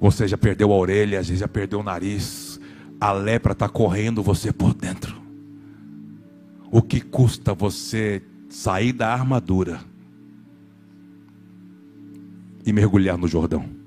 Você 0.00 0.26
já 0.26 0.38
perdeu 0.38 0.72
a 0.72 0.76
orelha, 0.76 1.22
já 1.22 1.46
perdeu 1.46 1.80
o 1.80 1.82
nariz 1.82 2.58
a 3.00 3.12
lepra 3.12 3.52
está 3.52 3.68
correndo 3.68 4.22
você 4.22 4.52
por 4.52 4.74
dentro. 4.74 5.20
O 6.70 6.82
que 6.82 7.00
custa 7.00 7.54
você 7.54 8.22
sair 8.48 8.92
da 8.92 9.12
armadura 9.12 9.80
e 12.64 12.72
mergulhar 12.72 13.16
no 13.16 13.26
Jordão? 13.26 13.79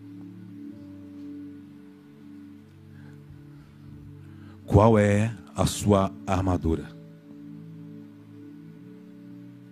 Qual 4.66 4.98
é 4.98 5.36
a 5.56 5.66
sua 5.66 6.12
armadura? 6.26 6.90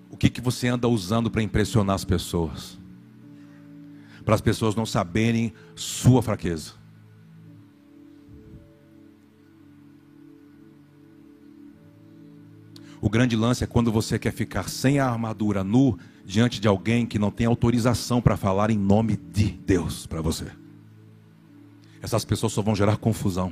O 0.10 0.18
que, 0.18 0.30
que 0.30 0.42
você 0.42 0.68
anda 0.68 0.88
usando 0.88 1.32
para 1.32 1.42
impressionar 1.42 1.96
as 1.96 2.06
pessoas? 2.06 2.78
Para 4.24 4.36
as 4.36 4.42
pessoas 4.42 4.76
não 4.76 4.86
saberem 4.86 5.54
sua 5.76 6.22
fraqueza. 6.22 6.74
O 13.02 13.10
grande 13.10 13.36
lance 13.36 13.64
é 13.64 13.68
quando 13.68 13.92
você 13.92 14.20
quer 14.20 14.32
ficar 14.32 14.70
sem 14.70 15.00
a 15.00 15.10
armadura 15.10 15.64
nu 15.64 15.98
diante 16.24 16.62
de 16.62 16.68
alguém 16.68 17.08
que 17.08 17.18
não 17.18 17.32
tem 17.32 17.48
autorização 17.48 18.22
para 18.22 18.38
falar 18.38 18.70
em 18.70 18.78
nome 18.78 19.18
de 19.18 19.46
Deus 19.46 20.06
para 20.06 20.22
você. 20.22 20.46
Essas 22.00 22.24
pessoas 22.24 22.54
só 22.54 22.62
vão 22.62 22.76
gerar 22.76 22.98
confusão. 22.98 23.52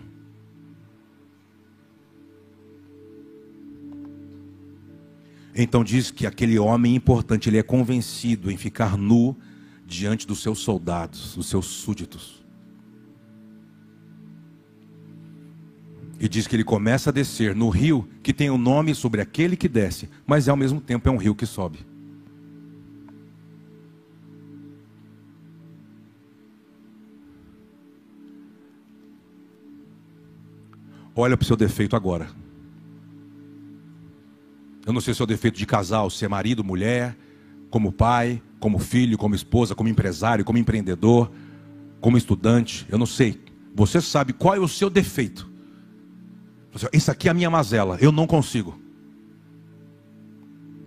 Então 5.62 5.84
diz 5.84 6.10
que 6.10 6.26
aquele 6.26 6.58
homem 6.58 6.96
importante, 6.96 7.50
ele 7.50 7.58
é 7.58 7.64
convencido 7.64 8.50
em 8.50 8.56
ficar 8.56 8.98
nu 8.98 9.36
diante 9.86 10.26
dos 10.26 10.42
seus 10.42 10.60
soldados, 10.60 11.36
dos 11.36 11.50
seus 11.50 11.66
súditos. 11.66 12.46
E 16.18 16.30
diz 16.30 16.48
que 16.48 16.56
ele 16.56 16.64
começa 16.64 17.10
a 17.10 17.14
descer 17.14 17.54
no 17.54 17.68
rio 17.68 18.08
que 18.24 18.34
tem 18.34 18.50
o 18.50 18.54
um 18.54 18.58
nome 18.58 18.96
sobre 18.96 19.20
aquele 19.20 19.58
que 19.58 19.68
desce, 19.68 20.10
mas 20.26 20.48
ao 20.48 20.56
mesmo 20.56 20.80
tempo 20.80 21.10
é 21.10 21.12
um 21.12 21.18
rio 21.18 21.36
que 21.36 21.46
sobe. 21.46 21.80
Olha 31.14 31.36
para 31.36 31.44
o 31.44 31.48
seu 31.48 31.58
defeito 31.58 31.98
agora. 31.98 32.30
Eu 34.90 34.94
não 34.94 35.02
sei 35.02 35.14
se 35.14 35.22
é 35.22 35.24
o 35.24 35.28
defeito 35.28 35.56
de 35.56 35.68
casal, 35.68 36.10
se 36.10 36.26
é 36.26 36.28
marido, 36.28 36.64
mulher, 36.64 37.16
como 37.70 37.92
pai, 37.92 38.42
como 38.60 38.80
filho, 38.80 39.20
como 39.20 39.36
esposa, 39.36 39.76
como 39.76 39.88
empresário, 39.88 40.44
como 40.44 40.58
empreendedor, 40.58 41.32
como 42.02 42.18
estudante. 42.18 42.88
Eu 42.90 42.98
não 42.98 43.06
sei. 43.06 43.40
Você 43.76 44.02
sabe 44.02 44.34
qual 44.34 44.56
é 44.56 44.60
o 44.60 44.68
seu 44.68 44.90
defeito. 44.90 45.48
Isso 46.92 47.12
aqui 47.12 47.28
é 47.28 47.32
a 47.32 47.36
minha 47.36 47.52
mazela, 47.52 48.00
eu 48.02 48.12
não 48.12 48.26
consigo. 48.26 48.79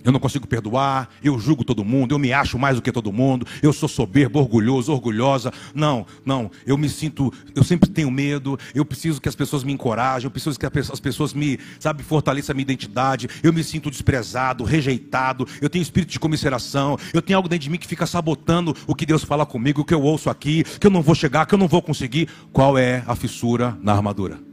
Eu 0.05 0.12
não 0.12 0.21
consigo 0.21 0.47
perdoar, 0.47 1.09
eu 1.23 1.38
julgo 1.38 1.65
todo 1.65 1.85
mundo, 1.85 2.15
eu 2.15 2.19
me 2.19 2.33
acho 2.33 2.59
mais 2.59 2.77
do 2.77 2.83
que 2.83 2.91
todo 2.91 3.12
mundo, 3.12 3.47
eu 3.62 3.73
sou 3.73 3.88
soberbo, 3.88 4.38
orgulhoso, 4.38 4.93
orgulhosa. 4.93 5.53
Não, 5.75 6.07
não, 6.25 6.51
eu 6.67 6.77
me 6.77 6.88
sinto, 6.88 7.33
eu 7.55 7.62
sempre 7.62 7.88
tenho 7.88 8.11
medo, 8.11 8.59
eu 8.75 8.85
preciso 8.85 9.21
que 9.21 9.29
as 9.29 9.35
pessoas 9.35 9.62
me 9.62 9.73
encorajem, 9.73 10.27
eu 10.27 10.31
preciso 10.31 10.59
que 10.59 10.67
as 10.67 11.01
pessoas 11.01 11.33
me, 11.33 11.59
sabe, 11.79 12.03
fortaleçam 12.03 12.53
a 12.53 12.55
minha 12.55 12.62
identidade. 12.62 13.29
Eu 13.43 13.53
me 13.53 13.62
sinto 13.62 13.91
desprezado, 13.91 14.65
rejeitado, 14.65 15.47
eu 15.61 15.71
tenho 15.71 15.83
espírito 15.83 16.11
de 16.11 16.21
comisseração, 16.21 16.99
eu 17.12 17.23
tenho 17.23 17.37
algo 17.37 17.49
dentro 17.49 17.65
de 17.65 17.71
mim 17.71 17.79
que 17.79 17.87
fica 17.87 18.07
sabotando 18.07 18.77
o 18.87 18.95
que 18.95 19.07
Deus 19.07 19.23
fala 19.23 19.47
comigo, 19.47 19.83
o 19.83 19.85
que 19.85 19.95
eu 19.95 20.03
ouço 20.03 20.29
aqui, 20.29 20.65
que 20.65 20.87
eu 20.87 20.91
não 20.91 21.03
vou 21.03 21.15
chegar, 21.15 21.47
que 21.47 21.55
eu 21.55 21.59
não 21.59 21.69
vou 21.69 21.83
conseguir. 21.83 22.29
Qual 22.53 22.77
é 22.77 23.03
a 23.07 23.15
fissura 23.15 23.77
na 23.83 23.93
armadura? 23.93 24.52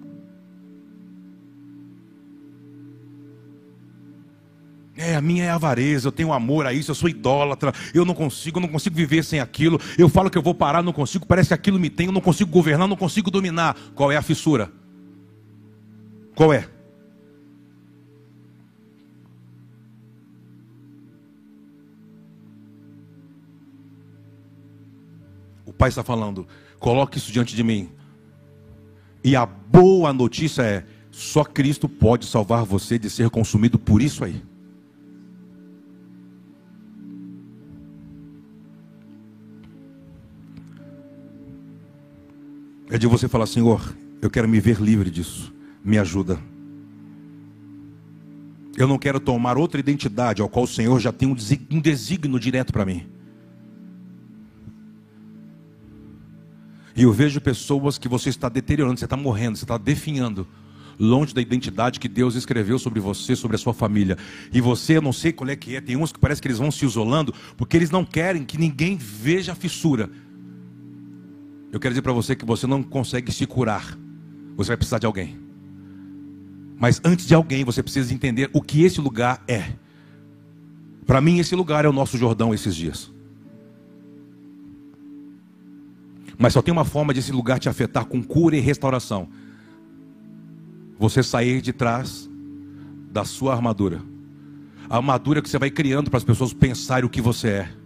É, 5.02 5.16
a 5.16 5.22
minha 5.22 5.46
é 5.46 5.50
avareza, 5.50 6.10
eu 6.10 6.12
tenho 6.12 6.34
amor 6.34 6.66
a 6.66 6.74
isso, 6.74 6.92
eu 6.92 6.96
sou 6.96 7.08
idólatra, 7.08 7.72
eu 7.94 8.04
não 8.04 8.14
consigo, 8.14 8.58
eu 8.58 8.62
não 8.62 8.68
consigo 8.68 8.98
viver 8.98 9.24
sem 9.24 9.40
aquilo. 9.40 9.80
Eu 9.98 10.10
falo 10.10 10.30
que 10.30 10.38
eu 10.38 10.42
vou 10.42 10.54
parar, 10.54 10.84
não 10.84 10.92
consigo, 10.92 11.26
parece 11.26 11.48
que 11.48 11.54
aquilo 11.54 11.80
me 11.80 11.90
tem, 11.90 12.08
eu 12.08 12.12
não 12.12 12.20
consigo 12.20 12.52
governar, 12.52 12.86
não 12.86 12.98
consigo 12.98 13.32
dominar. 13.32 13.78
Qual 13.96 14.12
é 14.12 14.18
a 14.18 14.22
fissura? 14.22 14.70
Qual 16.36 16.52
é? 16.52 16.68
O 25.66 25.72
pai 25.72 25.88
está 25.88 26.04
falando, 26.04 26.46
coloque 26.78 27.20
isso 27.20 27.32
diante 27.32 27.56
de 27.56 27.64
mim. 27.64 27.90
E 29.24 29.34
a 29.34 29.46
boa 29.46 30.12
notícia 30.12 30.62
é: 30.62 30.84
só 31.10 31.46
Cristo 31.46 31.88
pode 31.88 32.26
salvar 32.26 32.66
você 32.66 33.00
de 33.00 33.10
ser 33.10 33.30
consumido 33.30 33.80
por 33.80 34.02
isso 34.02 34.26
aí. 34.26 34.49
É 42.90 42.98
de 42.98 43.06
você 43.06 43.28
falar, 43.28 43.46
Senhor, 43.46 43.96
eu 44.22 44.30
quero 44.30 44.48
me 44.48 44.60
ver 44.60 44.82
livre 44.82 45.12
disso. 45.12 45.54
Me 45.84 45.98
ajuda. 45.98 46.40
Eu 48.76 48.88
não 48.88 48.98
quero 48.98 49.20
tomar 49.20 49.58
outra 49.58 49.80
identidade 49.80 50.42
ao 50.42 50.50
qual 50.50 50.66
o 50.66 50.68
Senhor 50.68 51.00
já 51.00 51.12
tem 51.12 51.28
um 51.28 51.80
desígnio 51.80 52.40
direto 52.40 52.74
para 52.74 52.86
mim. 52.86 53.06
E 56.96 57.04
eu 57.04 57.14
vejo 57.14 57.40
pessoas 57.40 57.98
que 57.98 58.08
você 58.08 58.30
está 58.30 58.50
deteriorando, 58.50 59.00
você 59.00 59.06
está 59.06 59.16
morrendo, 59.16 59.58
você 59.58 59.64
está 59.64 59.78
definhando, 59.78 60.48
longe 61.00 61.34
da 61.34 61.42
identidade 61.42 62.00
que 62.00 62.10
Deus 62.10 62.36
escreveu 62.36 62.80
sobre 62.80 63.00
você, 63.00 63.36
sobre 63.36 63.56
a 63.56 63.60
sua 63.60 63.74
família. 63.74 64.18
E 64.52 64.60
você, 64.60 64.98
eu 64.98 65.02
não 65.02 65.14
sei 65.14 65.32
qual 65.32 65.50
é 65.50 65.56
que 65.56 65.76
é, 65.76 65.82
tem 65.82 65.96
uns 65.96 66.12
que 66.12 66.20
parece 66.20 66.42
que 66.42 66.48
eles 66.48 66.58
vão 66.58 66.72
se 66.72 66.84
isolando, 66.84 67.34
porque 67.56 67.78
eles 67.78 67.92
não 67.92 68.04
querem 68.04 68.44
que 68.44 68.58
ninguém 68.58 68.98
veja 68.98 69.52
a 69.54 69.56
fissura. 69.56 70.10
Eu 71.72 71.80
quero 71.80 71.94
dizer 71.94 72.02
para 72.02 72.14
você 72.14 72.36
que 72.36 72.46
você 72.46 72.66
não 72.66 72.82
consegue 72.82 73.32
se 73.32 73.46
curar. 73.46 73.98
Você 74.56 74.70
vai 74.70 74.78
precisar 74.78 75.00
de 75.00 75.06
alguém. 75.06 75.38
Mas 76.78 77.02
antes 77.04 77.28
de 77.28 77.36
alguém, 77.36 77.64
você 77.64 77.84
precisa 77.84 78.14
entender 78.14 78.50
o 78.54 78.62
que 78.62 78.84
esse 78.84 79.00
lugar 79.00 79.44
é. 79.48 79.74
Para 81.06 81.22
mim, 81.22 81.40
esse 81.40 81.56
lugar 81.56 81.86
é 81.86 81.90
o 81.90 81.94
nosso 81.94 82.18
Jordão 82.18 82.54
esses 82.54 82.76
dias. 82.76 83.12
Mas 86.38 86.54
só 86.54 86.62
tem 86.62 86.72
uma 86.72 86.86
forma 86.86 87.14
de 87.14 87.20
esse 87.20 87.32
lugar 87.32 87.60
te 87.60 87.68
afetar 87.68 88.06
com 88.06 88.24
cura 88.24 88.56
e 88.56 88.62
restauração. 88.62 89.28
Você 90.98 91.22
sair 91.22 91.62
de 91.62 91.74
trás 91.74 92.30
da 93.12 93.26
sua 93.26 93.54
armadura. 93.54 94.02
A 94.90 94.96
armadura 94.98 95.42
que 95.42 95.50
você 95.50 95.60
vai 95.60 95.70
criando 95.70 96.10
para 96.10 96.18
as 96.18 96.24
pessoas 96.24 96.54
pensarem 96.54 97.06
o 97.06 97.10
que 97.10 97.22
você 97.22 97.48
é. 97.50 97.79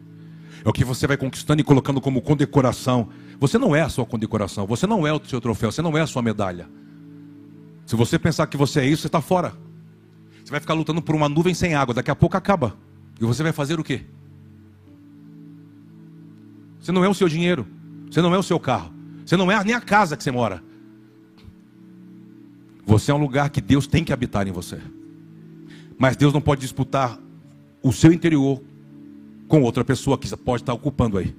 É 0.66 0.70
o 0.70 0.74
que 0.74 0.86
você 0.86 1.06
vai 1.06 1.18
conquistando 1.18 1.62
e 1.62 1.64
colocando 1.64 2.00
como 2.00 2.22
condecoração. 2.22 3.10
Você 3.40 3.58
não 3.58 3.76
é 3.76 3.82
a 3.82 3.90
sua 3.90 4.06
condecoração, 4.06 4.66
você 4.66 4.88
não 4.88 5.06
é 5.06 5.12
o 5.12 5.22
seu 5.26 5.42
troféu, 5.42 5.72
você 5.72 5.82
não 5.82 5.98
é 5.98 6.02
a 6.02 6.08
sua 6.08 6.22
medalha. 6.22 6.70
Se 7.86 7.96
você 7.96 8.18
pensar 8.18 8.48
que 8.48 8.56
você 8.56 8.80
é 8.80 8.86
isso, 8.86 9.02
você 9.02 9.08
está 9.08 9.20
fora. 9.20 9.54
Você 10.44 10.52
vai 10.52 10.60
ficar 10.60 10.74
lutando 10.74 11.02
por 11.02 11.16
uma 11.16 11.28
nuvem 11.28 11.54
sem 11.54 11.76
água, 11.76 11.94
daqui 11.94 12.10
a 12.10 12.16
pouco 12.16 12.38
acaba. 12.38 12.78
E 13.20 13.26
você 13.26 13.44
vai 13.44 13.52
fazer 13.52 13.80
o 13.80 13.84
quê? 13.84 14.06
Você 16.80 16.92
não 16.92 17.04
é 17.04 17.10
o 17.10 17.14
seu 17.14 17.28
dinheiro, 17.28 17.68
você 18.10 18.22
não 18.22 18.34
é 18.34 18.38
o 18.38 18.44
seu 18.44 18.60
carro, 18.60 18.94
você 19.26 19.38
não 19.38 19.52
é 19.52 19.64
nem 19.64 19.74
a 19.74 19.82
casa 19.82 20.18
que 20.18 20.24
você 20.24 20.32
mora. 20.32 20.64
Você 22.86 23.12
é 23.12 23.14
um 23.14 23.20
lugar 23.20 23.50
que 23.50 23.62
Deus 23.62 23.88
tem 23.88 24.04
que 24.04 24.12
habitar 24.12 24.48
em 24.48 24.52
você. 24.52 24.80
Mas 25.98 26.18
Deus 26.18 26.34
não 26.34 26.42
pode 26.42 26.62
disputar 26.62 27.18
o 27.82 27.92
seu 27.94 28.12
interior 28.12 28.62
com 29.48 29.62
outra 29.62 29.84
pessoa 29.84 30.18
que 30.18 30.28
pode 30.36 30.64
estar 30.64 30.74
ocupando 30.74 31.18
aí. 31.18 31.36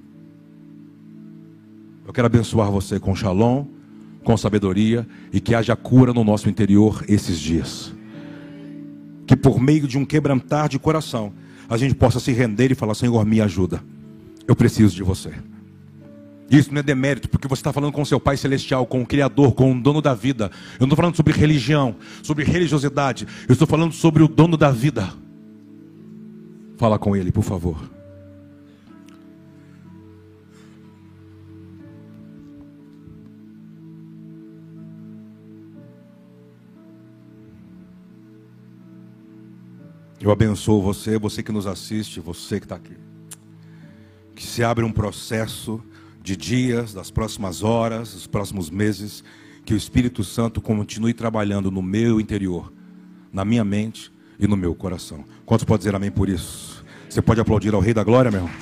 Eu 2.07 2.13
quero 2.13 2.27
abençoar 2.27 2.71
você 2.71 3.01
com 3.01 3.15
shalom, 3.15 3.65
com 4.23 4.37
sabedoria 4.37 5.07
e 5.33 5.41
que 5.41 5.55
haja 5.55 5.75
cura 5.75 6.13
no 6.13 6.25
nosso 6.25 6.49
interior 6.49 7.05
esses 7.09 7.39
dias. 7.39 7.93
Que 9.27 9.37
por 9.37 9.61
meio 9.61 9.87
de 9.89 9.97
um 9.97 10.05
quebrantar 10.05 10.69
de 10.69 10.79
coração, 10.79 11.33
a 11.69 11.77
gente 11.77 11.95
possa 11.95 12.21
se 12.21 12.33
render 12.33 12.71
e 12.71 12.75
falar: 12.75 12.95
Senhor, 12.95 13.25
me 13.25 13.41
ajuda. 13.41 13.83
Eu 14.47 14.55
preciso 14.55 14.95
de 14.95 15.03
você. 15.03 15.33
Isso 16.51 16.73
não 16.73 16.81
é 16.81 16.83
demérito, 16.83 17.29
porque 17.29 17.49
você 17.49 17.61
está 17.61 17.73
falando 17.73 17.93
com 17.93 18.05
seu 18.05 18.21
Pai 18.21 18.37
Celestial, 18.37 18.85
com 18.87 19.01
o 19.01 19.07
Criador, 19.07 19.55
com 19.55 19.73
o 19.73 19.81
dono 19.81 20.03
da 20.03 20.13
vida. 20.13 20.51
Eu 20.75 20.81
não 20.81 20.89
estou 20.89 20.97
falando 20.97 21.17
sobre 21.17 21.33
religião, 21.33 21.97
sobre 22.23 22.45
religiosidade. 22.45 23.27
Eu 23.49 23.55
estou 23.55 23.67
falando 23.67 23.93
sobre 23.93 24.23
o 24.23 24.29
dono 24.29 24.57
da 24.57 24.71
vida. 24.71 25.13
Fala 26.77 26.99
com 26.99 27.17
ele, 27.17 27.33
por 27.33 27.43
favor. 27.43 27.94
Eu 40.25 40.31
abençoo 40.31 40.81
você, 40.81 41.19
você 41.19 41.43
que 41.43 41.53
nos 41.53 41.67
assiste, 41.67 42.19
você 42.19 42.59
que 42.59 42.65
está 42.65 42.77
aqui. 42.77 42.97
Que 44.35 44.43
se 44.43 44.65
abre 44.65 44.83
um 44.83 44.91
processo 44.91 45.83
de 46.23 46.35
dias, 46.35 46.95
das 46.95 47.11
próximas 47.11 47.63
horas, 47.63 48.15
dos 48.15 48.27
próximos 48.27 48.71
meses, 48.71 49.23
que 49.67 49.75
o 49.75 49.77
Espírito 49.77 50.25
Santo 50.25 50.63
continue 50.63 51.13
trabalhando 51.13 51.71
no 51.71 51.83
meu 51.83 52.19
interior, 52.19 52.73
na 53.31 53.45
minha 53.45 53.63
mente 53.67 54.11
e 54.39 54.47
no 54.47 54.57
meu 54.57 54.75
coração. 54.75 55.27
Quantos 55.45 55.67
podem 55.67 55.81
dizer 55.81 55.95
amém 55.95 56.11
por 56.11 56.31
isso? 56.31 56.83
Você 57.07 57.21
pode 57.21 57.43
aplaudir 57.43 57.75
ao 57.75 57.83
Rei 57.83 57.93
da 57.93 58.03
Glória, 58.03 58.31
meu 58.31 58.45
irmão? 58.45 58.55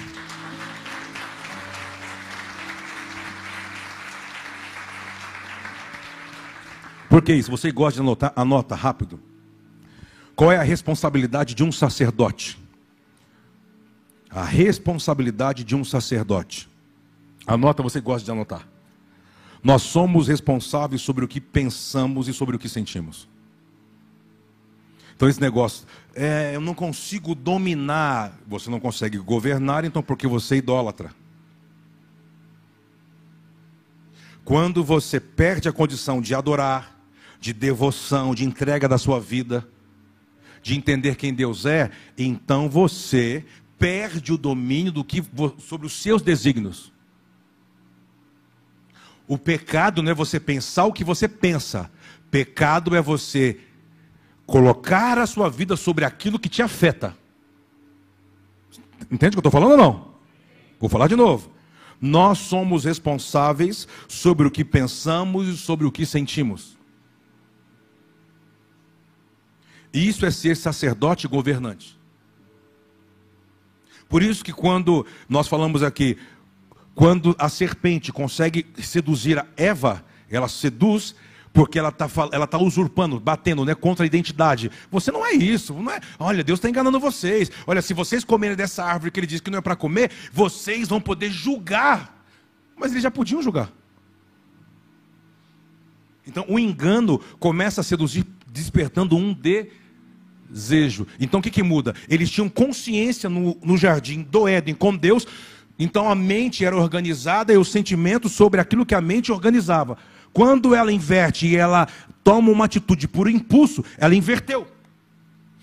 Por 7.09 7.22
que 7.22 7.33
isso? 7.33 7.53
Você 7.53 7.70
gosta 7.70 7.94
de 7.94 8.01
anotar? 8.01 8.33
Anota 8.35 8.75
rápido. 8.75 9.31
Qual 10.42 10.50
é 10.50 10.57
a 10.57 10.64
responsabilidade 10.64 11.55
de 11.55 11.62
um 11.62 11.70
sacerdote? 11.70 12.59
A 14.28 14.42
responsabilidade 14.42 15.62
de 15.62 15.76
um 15.76 15.85
sacerdote. 15.85 16.68
Anota, 17.46 17.81
você 17.81 18.00
gosta 18.00 18.24
de 18.24 18.31
anotar. 18.33 18.66
Nós 19.62 19.83
somos 19.83 20.26
responsáveis 20.26 21.00
sobre 21.00 21.24
o 21.24 21.28
que 21.28 21.40
pensamos 21.40 22.26
e 22.26 22.33
sobre 22.33 22.57
o 22.57 22.59
que 22.59 22.68
sentimos. 22.68 23.28
Então, 25.14 25.28
esse 25.28 25.40
negócio, 25.40 25.87
é, 26.12 26.57
eu 26.57 26.61
não 26.61 26.74
consigo 26.74 27.37
dominar, 27.37 28.37
você 28.44 28.68
não 28.68 28.81
consegue 28.81 29.18
governar, 29.18 29.85
então 29.85 30.02
porque 30.02 30.26
você 30.26 30.57
é 30.57 30.59
idólatra. 30.59 31.14
Quando 34.44 34.83
você 34.83 35.20
perde 35.20 35.68
a 35.68 35.72
condição 35.72 36.20
de 36.20 36.35
adorar, 36.35 37.00
de 37.38 37.52
devoção, 37.52 38.35
de 38.35 38.44
entrega 38.44 38.88
da 38.88 38.98
sua 38.98 39.20
vida, 39.20 39.64
de 40.62 40.75
entender 40.75 41.16
quem 41.16 41.35
Deus 41.35 41.66
é, 41.66 41.90
então 42.16 42.68
você 42.68 43.44
perde 43.79 44.33
o 44.33 44.38
domínio 44.38 44.92
do 44.92 45.05
que 45.05 45.22
sobre 45.59 45.87
os 45.87 45.92
seus 45.92 46.22
desígnios. 46.22 46.92
O 49.27 49.37
pecado 49.37 50.03
não 50.03 50.12
é 50.12 50.14
você 50.14 50.38
pensar 50.38 50.85
o 50.85 50.92
que 50.92 51.03
você 51.03 51.27
pensa. 51.27 51.90
Pecado 52.31 52.94
é 52.94 53.03
você 53.03 53.59
colocar 54.46 55.18
a 55.18 55.27
sua 55.27 55.48
vida 55.48 55.77
sobre 55.77 56.05
aquilo 56.05 56.38
que 56.38 56.48
te 56.48 56.62
afeta. 56.62 57.16
Entende 59.11 59.37
o 59.37 59.40
que 59.40 59.46
eu 59.46 59.48
estou 59.48 59.53
falando 59.53 59.72
ou 59.72 59.77
não? 59.77 60.12
Vou 60.79 60.88
falar 60.88 61.09
de 61.09 61.16
novo. 61.16 61.51
Nós 62.01 62.38
somos 62.38 62.85
responsáveis 62.85 63.87
sobre 64.09 64.46
o 64.46 64.51
que 64.51 64.64
pensamos 64.64 65.48
e 65.48 65.57
sobre 65.57 65.87
o 65.87 65.92
que 65.92 66.05
sentimos. 66.05 66.77
E 69.92 70.09
isso 70.09 70.24
é 70.24 70.31
ser 70.31 70.57
sacerdote 70.57 71.28
governante. 71.28 71.98
Por 74.09 74.22
isso 74.22 74.44
que 74.44 74.52
quando 74.52 75.07
nós 75.28 75.48
falamos 75.48 75.83
aqui, 75.83 76.18
quando 76.94 77.35
a 77.38 77.48
serpente 77.48 78.12
consegue 78.12 78.66
seduzir 78.83 79.38
a 79.38 79.46
Eva, 79.57 80.05
ela 80.31 80.48
seduz 80.48 81.14
porque 81.52 81.78
ela 81.78 81.90
está 81.90 82.09
ela 82.33 82.46
tá 82.46 82.59
usurpando, 82.59 83.20
batendo 83.20 83.64
né, 83.64 83.74
contra 83.74 84.05
a 84.05 84.07
identidade. 84.07 84.70
Você 84.90 85.11
não 85.11 85.24
é 85.24 85.33
isso. 85.33 85.74
Não 85.74 85.92
é, 85.92 86.00
olha, 86.18 86.42
Deus 86.42 86.59
está 86.59 86.68
enganando 86.68 86.98
vocês. 86.98 87.50
Olha, 87.66 87.83
se 87.83 87.92
vocês 87.92 88.24
comerem 88.24 88.57
dessa 88.57 88.83
árvore 88.83 89.11
que 89.11 89.20
ele 89.20 89.26
disse 89.26 89.42
que 89.42 89.50
não 89.50 89.59
é 89.59 89.62
para 89.62 89.76
comer, 89.76 90.11
vocês 90.33 90.88
vão 90.88 91.00
poder 91.00 91.31
julgar. 91.31 92.24
Mas 92.76 92.90
eles 92.90 93.02
já 93.02 93.11
podiam 93.11 93.42
julgar. 93.42 93.70
Então 96.26 96.44
o 96.48 96.59
engano 96.59 97.18
começa 97.38 97.81
a 97.81 97.85
seduzir, 97.85 98.24
despertando 98.50 99.16
um 99.16 99.35
de 99.35 99.70
desejo. 100.52 101.06
Então 101.18 101.40
o 101.40 101.42
que, 101.42 101.50
que 101.50 101.62
muda? 101.62 101.94
Eles 102.08 102.30
tinham 102.30 102.48
consciência 102.48 103.28
no, 103.28 103.56
no 103.62 103.76
jardim 103.76 104.22
do 104.22 104.46
Éden 104.46 104.74
com 104.74 104.94
Deus, 104.94 105.26
então 105.78 106.08
a 106.08 106.14
mente 106.14 106.64
era 106.64 106.76
organizada 106.76 107.52
e 107.52 107.56
o 107.56 107.64
sentimento 107.64 108.28
sobre 108.28 108.60
aquilo 108.60 108.86
que 108.86 108.94
a 108.94 109.00
mente 109.00 109.32
organizava. 109.32 109.96
Quando 110.32 110.74
ela 110.74 110.92
inverte 110.92 111.46
e 111.46 111.56
ela 111.56 111.88
toma 112.22 112.50
uma 112.50 112.66
atitude 112.66 113.08
por 113.08 113.28
impulso, 113.28 113.84
ela 113.98 114.14
inverteu. 114.14 114.66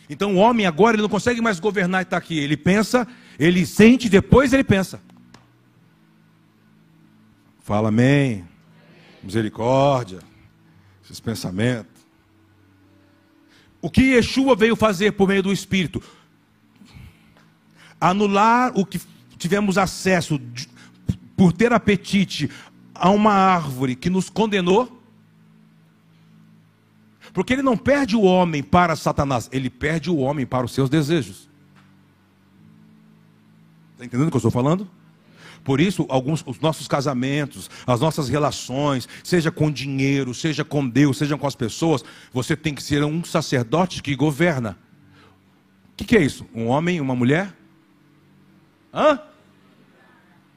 Então 0.09 0.35
o 0.35 0.37
homem 0.37 0.65
agora 0.65 0.95
ele 0.95 1.03
não 1.03 1.09
consegue 1.09 1.39
mais 1.39 1.59
governar 1.59 2.01
e 2.01 2.03
está 2.03 2.17
aqui. 2.17 2.37
Ele 2.37 2.57
pensa, 2.57 3.07
ele 3.37 3.65
sente, 3.65 4.09
depois 4.09 4.53
ele 4.53 4.63
pensa. 4.63 4.99
Fala 7.61 7.89
amém. 7.89 8.43
Misericórdia. 9.23 10.19
Esses 11.03 11.19
pensamentos. 11.19 11.98
O 13.81 13.89
que 13.89 14.01
Yeshua 14.15 14.55
veio 14.55 14.75
fazer 14.75 15.13
por 15.13 15.27
meio 15.27 15.43
do 15.43 15.51
Espírito? 15.51 16.01
Anular 17.99 18.71
o 18.75 18.85
que 18.85 18.99
tivemos 19.37 19.77
acesso 19.77 20.39
por 21.35 21.53
ter 21.53 21.71
apetite 21.71 22.49
a 22.93 23.09
uma 23.09 23.31
árvore 23.31 23.95
que 23.95 24.09
nos 24.09 24.29
condenou. 24.29 25.01
Porque 27.33 27.53
ele 27.53 27.61
não 27.61 27.77
perde 27.77 28.15
o 28.15 28.21
homem 28.21 28.61
para 28.61 28.95
Satanás, 28.95 29.47
ele 29.51 29.69
perde 29.69 30.09
o 30.09 30.17
homem 30.17 30.45
para 30.45 30.65
os 30.65 30.73
seus 30.73 30.89
desejos. 30.89 31.47
Está 33.93 34.05
entendendo 34.05 34.27
o 34.27 34.31
que 34.31 34.35
eu 34.35 34.39
estou 34.39 34.51
falando? 34.51 34.89
Por 35.63 35.79
isso, 35.79 36.05
alguns 36.09 36.43
os 36.45 36.59
nossos 36.59 36.87
casamentos, 36.87 37.69
as 37.85 37.99
nossas 37.99 38.29
relações, 38.29 39.07
seja 39.23 39.51
com 39.51 39.71
dinheiro, 39.71 40.33
seja 40.33 40.63
com 40.63 40.87
Deus, 40.87 41.17
seja 41.17 41.37
com 41.37 41.47
as 41.47 41.55
pessoas, 41.55 42.03
você 42.33 42.55
tem 42.55 42.73
que 42.73 42.81
ser 42.83 43.03
um 43.03 43.23
sacerdote 43.23 44.01
que 44.01 44.15
governa. 44.15 44.77
O 45.93 45.95
que, 45.97 46.05
que 46.05 46.17
é 46.17 46.21
isso? 46.21 46.45
Um 46.53 46.67
homem 46.67 47.01
uma 47.01 47.15
mulher? 47.15 47.53
Hã? 48.93 49.19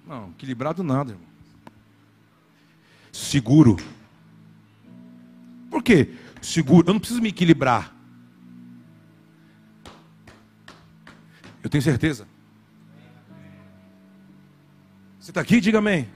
Não, 0.06 0.30
equilibrado 0.30 0.82
nada, 0.82 1.12
irmão. 1.12 1.26
Seguro. 3.12 3.76
Por 5.70 5.82
quê? 5.82 6.14
Seguro. 6.40 6.88
Eu 6.88 6.92
não 6.94 7.00
preciso 7.00 7.20
me 7.20 7.28
equilibrar. 7.28 7.94
Eu 11.62 11.70
tenho 11.70 11.82
certeza. 11.82 12.26
Você 15.22 15.30
está 15.30 15.40
aqui? 15.40 15.60
Diga 15.60 15.78
amém. 15.78 16.08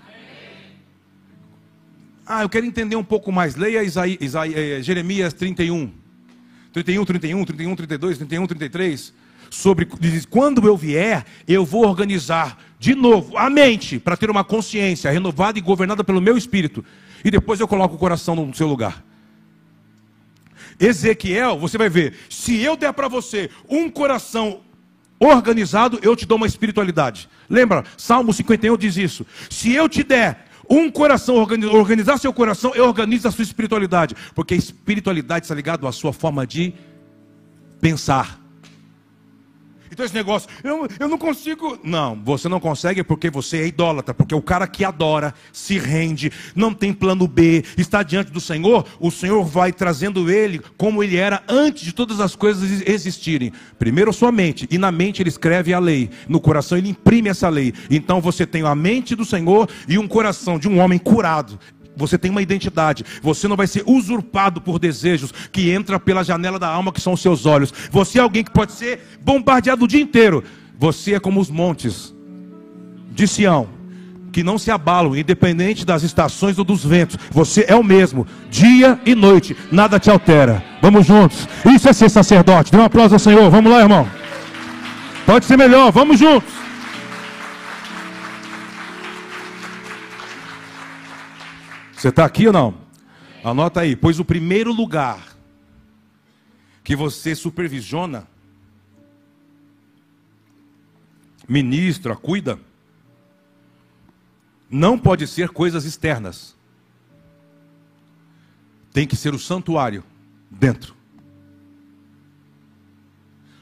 Ah, 2.26 2.42
eu 2.42 2.48
quero 2.48 2.66
entender 2.66 2.96
um 2.96 3.04
pouco 3.04 3.30
mais. 3.30 3.54
Leia 3.54 3.84
Isaí, 3.84 4.18
Isaí, 4.20 4.52
eh, 4.52 4.82
Jeremias 4.82 5.32
31. 5.32 5.92
31, 6.72 7.04
31, 7.04 7.44
31, 7.44 7.76
32, 7.76 8.18
31, 8.18 8.46
33, 8.48 9.14
sobre 9.48 9.88
diz, 10.00 10.26
quando 10.26 10.66
eu 10.66 10.76
vier, 10.76 11.24
eu 11.46 11.64
vou 11.64 11.86
organizar 11.86 12.58
de 12.80 12.96
novo 12.96 13.38
a 13.38 13.48
mente 13.48 14.00
para 14.00 14.16
ter 14.16 14.28
uma 14.28 14.42
consciência 14.42 15.08
renovada 15.08 15.56
e 15.56 15.62
governada 15.62 16.02
pelo 16.02 16.20
meu 16.20 16.36
espírito. 16.36 16.84
E 17.24 17.30
depois 17.30 17.60
eu 17.60 17.68
coloco 17.68 17.94
o 17.94 17.98
coração 17.98 18.34
no 18.34 18.52
seu 18.56 18.66
lugar. 18.66 19.04
Ezequiel, 20.80 21.56
você 21.60 21.78
vai 21.78 21.88
ver, 21.88 22.16
se 22.28 22.60
eu 22.60 22.76
der 22.76 22.92
para 22.92 23.06
você 23.06 23.50
um 23.68 23.88
coração 23.88 24.62
organizado, 25.18 25.98
eu 26.02 26.14
te 26.14 26.26
dou 26.26 26.36
uma 26.36 26.46
espiritualidade. 26.46 27.28
Lembra? 27.48 27.84
Salmo 27.96 28.32
51 28.32 28.76
diz 28.76 28.96
isso. 28.96 29.26
Se 29.48 29.72
eu 29.72 29.88
te 29.88 30.02
der 30.02 30.46
um 30.68 30.90
coração, 30.90 31.36
organizar 31.36 32.18
seu 32.18 32.32
coração, 32.32 32.74
eu 32.74 32.86
organizo 32.86 33.28
a 33.28 33.30
sua 33.30 33.42
espiritualidade. 33.42 34.14
Porque 34.34 34.54
a 34.54 34.56
espiritualidade 34.56 35.44
está 35.44 35.54
ligada 35.54 35.88
à 35.88 35.92
sua 35.92 36.12
forma 36.12 36.46
de 36.46 36.74
pensar. 37.80 38.40
Então 39.96 40.04
esse 40.04 40.14
negócio, 40.14 40.46
eu, 40.62 40.86
eu 41.00 41.08
não 41.08 41.16
consigo. 41.16 41.78
Não, 41.82 42.20
você 42.22 42.50
não 42.50 42.60
consegue 42.60 43.02
porque 43.02 43.30
você 43.30 43.62
é 43.62 43.66
idólatra. 43.66 44.12
Porque 44.12 44.34
o 44.34 44.42
cara 44.42 44.66
que 44.66 44.84
adora, 44.84 45.32
se 45.54 45.78
rende, 45.78 46.30
não 46.54 46.74
tem 46.74 46.92
plano 46.92 47.26
B, 47.26 47.64
está 47.78 48.02
diante 48.02 48.30
do 48.30 48.38
Senhor, 48.38 48.84
o 49.00 49.10
Senhor 49.10 49.42
vai 49.42 49.72
trazendo 49.72 50.30
ele 50.30 50.60
como 50.76 51.02
ele 51.02 51.16
era 51.16 51.42
antes 51.48 51.82
de 51.82 51.94
todas 51.94 52.20
as 52.20 52.36
coisas 52.36 52.82
existirem. 52.86 53.54
Primeiro 53.78 54.12
sua 54.12 54.30
mente, 54.30 54.68
e 54.70 54.76
na 54.76 54.92
mente 54.92 55.22
ele 55.22 55.30
escreve 55.30 55.72
a 55.72 55.78
lei, 55.78 56.10
no 56.28 56.42
coração 56.42 56.76
ele 56.76 56.90
imprime 56.90 57.30
essa 57.30 57.48
lei. 57.48 57.72
Então 57.90 58.20
você 58.20 58.44
tem 58.44 58.66
a 58.66 58.74
mente 58.74 59.16
do 59.16 59.24
Senhor 59.24 59.66
e 59.88 59.98
um 59.98 60.06
coração 60.06 60.58
de 60.58 60.68
um 60.68 60.78
homem 60.78 60.98
curado. 60.98 61.58
Você 61.96 62.18
tem 62.18 62.30
uma 62.30 62.42
identidade. 62.42 63.04
Você 63.22 63.48
não 63.48 63.56
vai 63.56 63.66
ser 63.66 63.82
usurpado 63.86 64.60
por 64.60 64.78
desejos 64.78 65.32
que 65.50 65.70
entra 65.70 65.98
pela 65.98 66.22
janela 66.22 66.58
da 66.58 66.68
alma 66.68 66.92
que 66.92 67.00
são 67.00 67.14
os 67.14 67.22
seus 67.22 67.46
olhos. 67.46 67.72
Você 67.90 68.18
é 68.18 68.22
alguém 68.22 68.44
que 68.44 68.50
pode 68.50 68.72
ser 68.72 69.00
bombardeado 69.22 69.84
o 69.84 69.88
dia 69.88 70.00
inteiro. 70.00 70.44
Você 70.78 71.14
é 71.14 71.20
como 71.20 71.40
os 71.40 71.50
montes 71.50 72.14
de 73.10 73.26
Sião, 73.26 73.66
que 74.30 74.42
não 74.42 74.58
se 74.58 74.70
abalam, 74.70 75.16
independente 75.16 75.86
das 75.86 76.02
estações 76.02 76.58
ou 76.58 76.64
dos 76.64 76.84
ventos. 76.84 77.16
Você 77.30 77.64
é 77.66 77.74
o 77.74 77.82
mesmo, 77.82 78.26
dia 78.50 79.00
e 79.06 79.14
noite, 79.14 79.56
nada 79.72 79.98
te 79.98 80.10
altera. 80.10 80.62
Vamos 80.82 81.06
juntos. 81.06 81.48
Isso 81.64 81.88
é 81.88 81.92
ser 81.94 82.10
sacerdote. 82.10 82.70
Dê 82.70 82.76
um 82.76 82.84
aplauso 82.84 83.14
ao 83.14 83.18
Senhor. 83.18 83.50
Vamos 83.50 83.72
lá, 83.72 83.80
irmão. 83.80 84.06
Pode 85.24 85.46
ser 85.46 85.56
melhor. 85.56 85.90
Vamos 85.90 86.18
juntos. 86.18 86.65
Você 92.06 92.10
está 92.10 92.24
aqui 92.24 92.46
ou 92.46 92.52
não? 92.52 92.72
Anota 93.42 93.80
aí. 93.80 93.96
Pois 93.96 94.20
o 94.20 94.24
primeiro 94.24 94.72
lugar 94.72 95.36
que 96.84 96.94
você 96.94 97.34
supervisiona, 97.34 98.28
ministra, 101.48 102.14
cuida, 102.14 102.60
não 104.70 104.96
pode 104.96 105.26
ser 105.26 105.48
coisas 105.48 105.84
externas. 105.84 106.54
Tem 108.92 109.04
que 109.04 109.16
ser 109.16 109.34
o 109.34 109.38
santuário 109.40 110.04
dentro. 110.48 110.94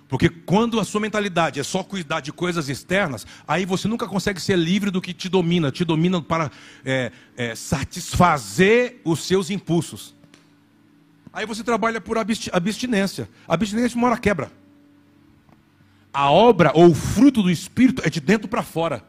Porque 0.08 0.28
quando 0.28 0.78
a 0.78 0.84
sua 0.84 1.00
mentalidade 1.00 1.58
é 1.58 1.62
só 1.62 1.82
cuidar 1.82 2.20
de 2.20 2.32
coisas 2.32 2.68
externas, 2.68 3.26
aí 3.48 3.64
você 3.64 3.88
nunca 3.88 4.06
consegue 4.06 4.40
ser 4.40 4.56
livre 4.56 4.90
do 4.90 5.00
que 5.00 5.12
te 5.12 5.28
domina, 5.28 5.72
te 5.72 5.84
domina 5.84 6.20
para 6.20 6.50
é, 6.84 7.10
é, 7.36 7.54
satisfazer 7.54 9.00
os 9.04 9.24
seus 9.24 9.50
impulsos. 9.50 10.14
Aí 11.32 11.46
você 11.46 11.64
trabalha 11.64 12.00
por 12.00 12.16
abstinência. 12.16 13.28
Abstinência 13.48 13.96
uma 13.96 14.08
hora 14.08 14.18
quebra. 14.18 14.52
A 16.12 16.30
obra 16.30 16.70
ou 16.74 16.90
o 16.90 16.94
fruto 16.94 17.42
do 17.42 17.50
Espírito 17.50 18.02
é 18.04 18.08
de 18.08 18.20
dentro 18.20 18.46
para 18.46 18.62
fora. 18.62 19.02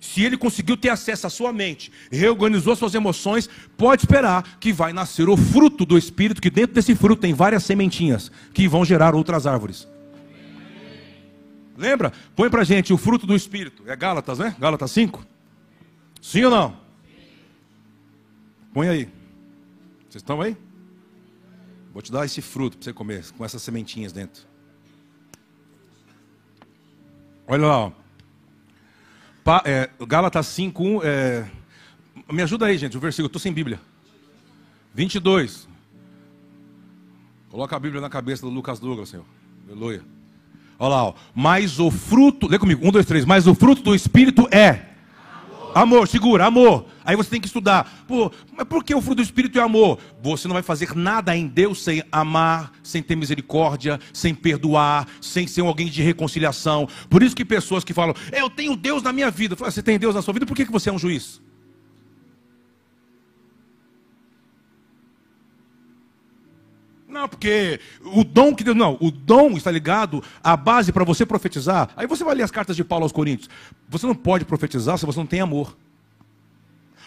Se 0.00 0.22
ele 0.22 0.36
conseguiu 0.36 0.76
ter 0.76 0.90
acesso 0.90 1.26
à 1.26 1.30
sua 1.30 1.52
mente, 1.52 1.90
reorganizou 2.10 2.76
suas 2.76 2.94
emoções, 2.94 3.48
pode 3.76 4.02
esperar 4.02 4.58
que 4.60 4.72
vai 4.72 4.92
nascer 4.92 5.28
o 5.28 5.36
fruto 5.36 5.84
do 5.84 5.98
Espírito, 5.98 6.40
que 6.40 6.50
dentro 6.50 6.74
desse 6.74 6.94
fruto 6.94 7.20
tem 7.20 7.32
várias 7.32 7.64
sementinhas 7.64 8.30
que 8.52 8.68
vão 8.68 8.84
gerar 8.84 9.14
outras 9.14 9.46
árvores. 9.46 9.88
Lembra? 11.76 12.12
Põe 12.36 12.50
pra 12.50 12.64
gente 12.64 12.92
o 12.92 12.98
fruto 12.98 13.26
do 13.26 13.34
Espírito. 13.34 13.82
É 13.86 13.96
Gálatas, 13.96 14.38
né? 14.38 14.54
Gálatas 14.58 14.90
5? 14.90 15.24
Sim 16.20 16.44
ou 16.44 16.50
não? 16.50 16.76
Põe 18.72 18.88
aí. 18.88 19.04
Vocês 20.08 20.22
estão 20.22 20.40
aí? 20.40 20.56
Vou 21.92 22.00
te 22.00 22.10
dar 22.10 22.24
esse 22.24 22.40
fruto 22.40 22.76
para 22.76 22.84
você 22.84 22.92
comer, 22.92 23.24
com 23.32 23.44
essas 23.44 23.62
sementinhas 23.62 24.12
dentro. 24.12 24.44
Olha 27.46 27.66
lá, 27.66 27.78
ó. 27.78 27.92
Pa, 29.44 29.62
é, 29.66 29.90
Gálatas 30.06 30.46
5, 30.46 30.82
1. 30.82 31.00
É... 31.02 31.50
Me 32.30 32.42
ajuda 32.42 32.66
aí, 32.66 32.78
gente, 32.78 32.96
o 32.96 33.00
versículo. 33.00 33.26
Estou 33.26 33.40
sem 33.40 33.52
Bíblia. 33.52 33.80
22. 34.94 35.68
Coloca 37.50 37.76
a 37.76 37.80
Bíblia 37.80 38.00
na 38.00 38.08
cabeça 38.08 38.42
do 38.42 38.52
Lucas 38.52 38.78
Douglas, 38.78 39.10
Senhor. 39.10 39.26
Aleluia. 39.68 40.02
Olha 40.82 40.96
lá, 40.96 41.04
ó. 41.04 41.14
mas 41.32 41.78
o 41.78 41.92
fruto, 41.92 42.48
lê 42.48 42.58
comigo, 42.58 42.84
um, 42.84 42.90
dois, 42.90 43.06
três, 43.06 43.24
mas 43.24 43.46
o 43.46 43.54
fruto 43.54 43.82
do 43.82 43.94
Espírito 43.94 44.48
é 44.50 44.84
amor. 45.32 45.70
amor, 45.76 46.08
segura, 46.08 46.46
amor. 46.46 46.86
Aí 47.04 47.14
você 47.14 47.30
tem 47.30 47.40
que 47.40 47.46
estudar. 47.46 48.04
Pô, 48.08 48.32
mas 48.50 48.66
por 48.66 48.82
que 48.82 48.92
o 48.92 49.00
fruto 49.00 49.18
do 49.18 49.22
Espírito 49.22 49.60
é 49.60 49.62
amor? 49.62 50.00
Você 50.20 50.48
não 50.48 50.54
vai 50.54 50.62
fazer 50.64 50.92
nada 50.96 51.36
em 51.36 51.46
Deus 51.46 51.84
sem 51.84 52.02
amar, 52.10 52.72
sem 52.82 53.00
ter 53.00 53.14
misericórdia, 53.14 54.00
sem 54.12 54.34
perdoar, 54.34 55.06
sem 55.20 55.46
ser 55.46 55.60
alguém 55.60 55.86
de 55.86 56.02
reconciliação. 56.02 56.88
Por 57.08 57.22
isso 57.22 57.36
que 57.36 57.44
pessoas 57.44 57.84
que 57.84 57.94
falam, 57.94 58.12
eu 58.32 58.50
tenho 58.50 58.74
Deus 58.74 59.04
na 59.04 59.12
minha 59.12 59.30
vida. 59.30 59.54
Você 59.54 59.84
tem 59.84 60.00
Deus 60.00 60.16
na 60.16 60.20
sua 60.20 60.34
vida, 60.34 60.46
por 60.46 60.56
que 60.56 60.64
você 60.64 60.90
é 60.90 60.92
um 60.92 60.98
juiz? 60.98 61.40
Não, 67.12 67.28
porque 67.28 67.78
o 68.06 68.24
dom 68.24 68.54
que 68.54 68.64
Deus. 68.64 68.74
Não, 68.74 68.96
o 68.98 69.10
dom 69.10 69.50
está 69.50 69.70
ligado 69.70 70.24
à 70.42 70.56
base 70.56 70.90
para 70.90 71.04
você 71.04 71.26
profetizar. 71.26 71.90
Aí 71.94 72.06
você 72.06 72.24
vai 72.24 72.34
ler 72.34 72.42
as 72.42 72.50
cartas 72.50 72.74
de 72.74 72.82
Paulo 72.82 73.04
aos 73.04 73.12
Coríntios. 73.12 73.50
Você 73.90 74.06
não 74.06 74.14
pode 74.14 74.46
profetizar 74.46 74.96
se 74.96 75.04
você 75.04 75.18
não 75.18 75.26
tem 75.26 75.40
amor. 75.40 75.76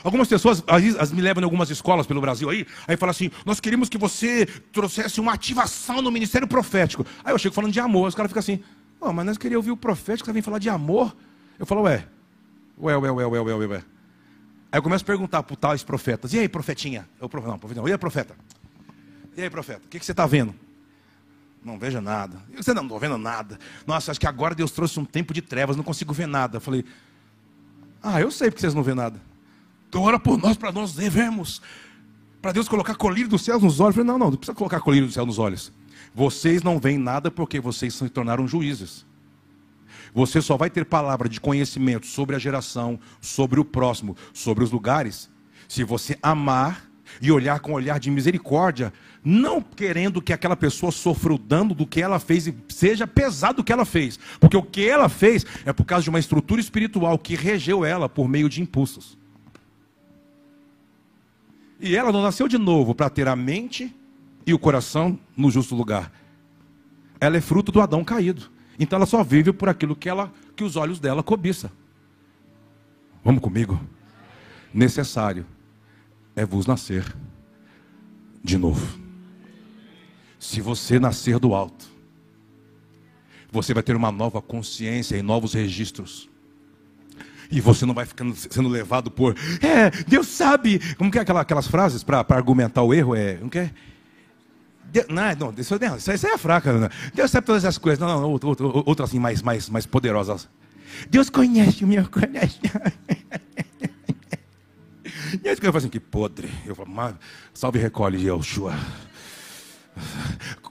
Algumas 0.04 0.28
pessoas 0.28 0.64
vezes, 0.80 1.12
me 1.12 1.22
levam 1.24 1.42
em 1.42 1.46
algumas 1.46 1.72
escolas 1.72 2.06
pelo 2.06 2.22
Brasil 2.22 2.48
aí, 2.48 2.68
aí 2.88 2.96
falam 2.96 3.10
assim: 3.10 3.32
nós 3.44 3.60
queríamos 3.60 3.90
que 3.90 3.98
você 3.98 4.46
trouxesse 4.72 5.20
uma 5.20 5.34
ativação 5.34 6.04
no 6.04 6.12
ministério 6.12 6.48
profético. 6.48 7.04
Aí 7.24 7.34
eu 7.34 7.40
chego 7.40 7.56
falando 7.56 7.74
de 7.74 7.80
amor, 7.80 8.08
os 8.08 8.14
caras 8.14 8.30
ficam 8.30 8.42
assim: 8.42 8.60
oh, 9.02 9.12
mas 9.12 9.26
nós 9.26 9.40
queríamos 9.40 9.66
ouvir 9.66 9.72
o 9.72 9.78
profético, 9.78 10.28
você 10.28 10.34
vem 10.34 10.44
falar 10.44 10.60
de 10.60 10.70
amor? 10.70 11.16
Eu 11.58 11.66
falo: 11.66 11.82
ué, 11.82 12.06
ué, 12.80 12.96
ué, 12.96 13.12
ué, 13.12 13.26
ué, 13.26 13.42
ué, 13.42 13.66
ué. 13.66 13.84
Aí 14.72 14.78
eu 14.78 14.84
começo 14.84 15.04
a 15.04 15.08
perguntar 15.08 15.42
para 15.42 15.56
tais 15.56 15.84
profetas: 15.84 16.32
e 16.32 16.38
aí, 16.38 16.48
profetinha? 16.48 17.10
Eu, 17.20 17.28
não, 17.34 17.58
profeta, 17.58 17.82
e 17.90 17.92
aí, 17.92 17.98
profeta? 17.98 18.36
E 19.36 19.42
aí, 19.42 19.50
profeta, 19.50 19.82
o 19.86 19.90
que, 19.90 20.00
que 20.00 20.06
você 20.06 20.12
está 20.12 20.26
vendo? 20.26 20.56
Não 21.64 21.80
vejo 21.80 22.00
nada. 22.00 22.38
Eu 22.52 22.60
disse, 22.60 22.70
não, 22.70 22.76
não 22.76 22.84
estou 22.84 23.00
vendo 23.00 23.18
nada. 23.18 23.60
Nossa, 23.86 24.12
acho 24.12 24.20
que 24.20 24.28
agora 24.28 24.54
Deus 24.54 24.72
trouxe 24.72 25.00
um 25.00 25.06
tempo 25.06 25.34
de 25.34 25.42
trevas, 25.42 25.76
não 25.76 25.84
consigo 25.84 26.14
ver 26.14 26.28
nada. 26.28 26.58
Eu 26.58 26.62
falei, 26.62 26.86
ah, 28.02 28.22
eu 28.22 28.30
sei 28.30 28.50
porque 28.50 28.62
vocês 28.62 28.74
não 28.74 28.84
vêem 28.84 28.96
nada. 28.96 29.20
Então 29.90 30.04
ora 30.04 30.20
por 30.20 30.38
nós 30.38 30.56
para 30.56 30.72
nós 30.72 30.94
devemos. 30.94 31.62
Para 32.42 32.52
Deus 32.52 32.70
colocar 32.70 32.94
colírio 32.96 33.30
dos 33.30 33.44
céus 33.44 33.64
nos 33.64 33.80
olhos. 33.80 33.98
Eu 33.98 34.04
falei, 34.04 34.08
não, 34.08 34.20
não, 34.20 34.30
não 34.30 34.38
precisa 34.38 34.56
colocar 34.56 34.80
colírio 34.80 35.08
do 35.08 35.14
céu 35.14 35.26
nos 35.26 35.40
olhos. 35.40 35.72
Vocês 36.14 36.62
não 36.62 36.80
veem 36.80 36.98
nada 36.98 37.32
porque 37.32 37.60
vocês 37.60 37.96
se 37.96 38.10
tornaram 38.10 38.48
juízes. 38.48 39.06
Você 40.14 40.42
só 40.42 40.56
vai 40.56 40.70
ter 40.70 40.86
palavra 40.86 41.28
de 41.28 41.42
conhecimento 41.42 42.06
sobre 42.06 42.36
a 42.36 42.40
geração, 42.40 43.00
sobre 43.20 43.60
o 43.60 43.66
próximo, 43.66 44.16
sobre 44.34 44.64
os 44.64 44.72
lugares, 44.72 45.30
se 45.68 45.84
você 45.84 46.18
amar 46.22 46.90
e 47.22 47.32
olhar 47.32 47.60
com 47.60 47.74
olhar 47.74 48.00
de 48.00 48.10
misericórdia 48.12 48.92
não 49.26 49.60
querendo 49.60 50.22
que 50.22 50.32
aquela 50.32 50.56
pessoa 50.56 50.92
sofra 50.92 51.34
o 51.34 51.38
dano 51.38 51.74
do 51.74 51.88
que 51.88 52.00
ela 52.00 52.20
fez 52.20 52.46
e 52.46 52.56
seja 52.70 53.08
pesado 53.08 53.62
o 53.62 53.64
que 53.64 53.74
ela 53.74 53.84
fez, 53.84 54.20
porque 54.40 54.56
o 54.56 54.62
que 54.62 54.88
ela 54.88 55.10
fez 55.10 55.44
é 55.66 55.74
por 55.74 55.84
causa 55.84 56.04
de 56.04 56.12
uma 56.12 56.20
estrutura 56.20 56.62
espiritual 56.62 57.18
que 57.18 57.36
regeu 57.36 57.84
ela 57.84 58.08
por 58.08 58.28
meio 58.28 58.48
de 58.48 58.62
impulsos. 58.62 59.18
E 61.80 61.96
ela 61.96 62.12
não 62.12 62.22
nasceu 62.22 62.48
de 62.48 62.58
novo 62.58 62.94
para 62.94 63.10
ter 63.10 63.28
a 63.28 63.36
mente 63.36 63.94
e 64.46 64.54
o 64.54 64.60
coração 64.60 65.20
no 65.36 65.50
justo 65.50 65.76
lugar. 65.76 66.12
Ela 67.20 67.38
é 67.38 67.42
fruto 67.42 67.72
do 67.72 67.82
Adão 67.82 68.04
caído. 68.04 68.52
Então 68.78 68.98
ela 68.98 69.06
só 69.06 69.24
vive 69.24 69.52
por 69.52 69.70
aquilo 69.70 69.96
que 69.96 70.08
ela 70.08 70.32
que 70.56 70.64
os 70.64 70.76
olhos 70.76 71.00
dela 71.00 71.24
cobiça. 71.24 71.72
Vamos 73.24 73.42
comigo. 73.42 73.80
Necessário 74.74 75.46
é 76.36 76.46
vos 76.46 76.66
nascer 76.66 77.06
de 78.44 78.58
novo. 78.58 79.00
Se 80.38 80.62
você 80.62 81.00
nascer 81.00 81.40
do 81.40 81.56
alto, 81.56 81.86
você 83.52 83.74
vai 83.74 83.82
ter 83.82 83.96
uma 83.96 84.12
nova 84.12 84.42
consciência 84.42 85.16
e 85.16 85.22
novos 85.22 85.54
registros. 85.54 86.30
E 87.50 87.62
você 87.62 87.86
não 87.86 87.94
vai 87.94 88.06
ficando 88.06 88.36
sendo 88.36 88.68
levado 88.68 89.10
por, 89.10 89.36
é, 89.62 89.90
Deus 90.08 90.28
sabe. 90.28 90.80
Como 90.96 91.12
que 91.12 91.18
é 91.18 91.22
aquela, 91.22 91.42
aquelas 91.42 91.68
frases 91.68 92.04
para 92.04 92.26
argumentar 92.30 92.82
o 92.84 92.94
erro? 92.94 93.16
É, 93.16 93.36
como 93.36 93.50
que 93.50 93.60
é? 93.60 93.72
Deus, 94.86 95.06
não, 95.10 95.52
não, 95.52 95.54
isso, 95.58 95.78
não, 95.80 95.98
isso 95.98 96.12
aí 96.12 96.34
é 96.34 96.38
fraca. 96.38 96.74
Não. 96.74 96.90
Deus 97.14 97.32
sabe 97.32 97.46
todas 97.46 97.66
as 97.66 97.78
coisas. 97.78 98.00
Não, 98.00 98.22
não, 98.22 98.32
outra, 98.32 98.50
outra, 98.50 98.66
outra 98.68 99.06
assim, 99.06 99.20
mais, 99.20 99.42
mais, 99.42 99.70
mais 99.70 99.86
poderosa. 99.86 100.38
Deus 101.10 101.30
conhece 101.30 101.84
o 101.84 101.88
meu 101.88 102.08
coração. 102.10 102.60
E 105.44 105.50
aí 105.50 105.56
eu 105.56 105.58
falo 105.58 105.78
assim, 105.78 105.90
que 105.90 106.00
podre. 106.00 106.50
Eu 106.66 106.76
falo, 106.76 107.18
salve 107.54 107.80
recolhe, 107.80 108.28
Yoshua. 108.28 108.74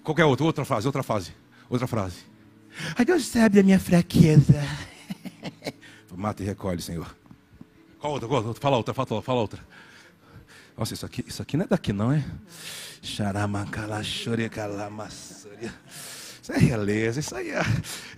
Qualquer 0.02 0.24
outra, 0.24 0.44
outra 0.44 0.64
frase, 0.64 0.86
outra 0.86 1.02
frase, 1.02 1.32
outra 1.68 1.86
frase. 1.86 2.16
A 2.96 3.04
Deus 3.04 3.26
sabe 3.26 3.56
da 3.56 3.62
minha 3.62 3.78
fraqueza. 3.78 4.62
Mata 6.16 6.42
e 6.42 6.46
recolhe, 6.46 6.80
Senhor. 6.80 7.14
Qual 7.98 8.12
outra? 8.12 8.28
Qual 8.28 8.44
outra? 8.44 8.60
Fala 8.60 8.76
outra, 8.76 8.94
fala, 8.94 9.22
fala 9.22 9.40
outra. 9.40 9.60
Nossa, 10.76 10.94
isso 10.94 11.06
aqui, 11.06 11.24
isso 11.26 11.40
aqui 11.40 11.56
não 11.56 11.64
é 11.64 11.68
daqui 11.68 11.92
não, 11.92 12.12
é? 12.12 12.24
Isso 16.42 16.52
é 16.52 16.58
realeza, 16.58 17.20
isso 17.20 17.34
aí 17.34 17.50
é, 17.50 17.62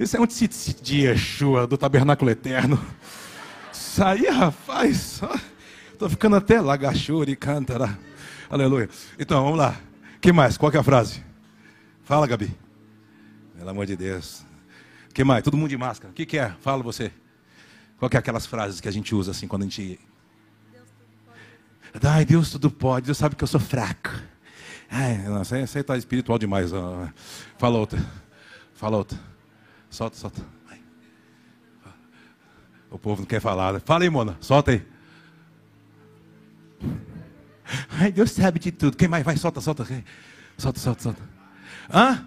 isso 0.00 0.16
é 0.16 0.20
um 0.20 0.26
tzitzit 0.26 0.82
de 0.82 1.02
Yeshua, 1.02 1.66
do 1.66 1.78
tabernáculo 1.78 2.30
eterno. 2.30 2.80
Isso 3.72 4.02
aí, 4.02 4.26
rapaz, 4.28 5.20
estou 5.96 6.10
ficando 6.10 6.36
até 6.36 6.60
lagachuri, 6.60 7.34
cantara. 7.34 7.98
Aleluia. 8.48 8.88
Então, 9.18 9.42
vamos 9.42 9.58
lá. 9.58 9.76
que 10.20 10.30
mais? 10.30 10.56
Qual 10.56 10.70
que 10.70 10.76
é 10.76 10.80
a 10.80 10.84
frase? 10.84 11.24
Fala, 12.04 12.26
Gabi. 12.26 12.54
Pelo 13.56 13.70
amor 13.70 13.86
de 13.86 13.96
Deus. 13.96 14.44
que 15.12 15.24
mais? 15.24 15.42
Todo 15.42 15.56
mundo 15.56 15.70
de 15.70 15.76
máscara. 15.76 16.10
O 16.10 16.14
que, 16.14 16.26
que 16.26 16.38
é? 16.38 16.50
Fala 16.60 16.82
você. 16.82 17.10
Qual 17.98 18.10
que 18.10 18.16
é 18.16 18.20
aquelas 18.20 18.44
frases 18.46 18.80
que 18.80 18.88
a 18.88 18.92
gente 18.92 19.14
usa 19.14 19.30
assim 19.30 19.48
quando 19.48 19.62
a 19.62 19.64
gente. 19.64 19.98
Ai, 22.02 22.24
Deus 22.26 22.50
tudo 22.50 22.70
pode. 22.70 23.06
Deus 23.06 23.16
sabe 23.16 23.34
que 23.34 23.42
eu 23.42 23.48
sou 23.48 23.58
fraco. 23.58 24.10
Ai, 24.90 25.16
não, 25.18 25.42
você 25.42 25.80
está 25.80 25.96
espiritual 25.96 26.38
demais. 26.38 26.70
Fala 27.56 27.78
outra. 27.78 27.98
Fala 28.74 28.98
outra. 28.98 29.18
Solta, 29.88 30.16
solta. 30.16 30.42
O 32.90 32.98
povo 32.98 33.22
não 33.22 33.26
quer 33.26 33.40
falar. 33.40 33.72
Né? 33.72 33.80
Fala 33.84 34.04
aí, 34.04 34.10
Mona. 34.10 34.36
Solta 34.40 34.72
aí. 34.72 34.95
Ai, 37.98 38.12
Deus 38.12 38.30
sabe 38.32 38.58
de 38.58 38.72
tudo. 38.72 38.96
Quem 38.96 39.08
mais? 39.08 39.24
Vai, 39.24 39.36
solta, 39.36 39.60
solta. 39.60 39.86
Solta, 40.56 40.80
solta, 40.80 41.02
solta. 41.02 41.22
Hã? 41.92 42.24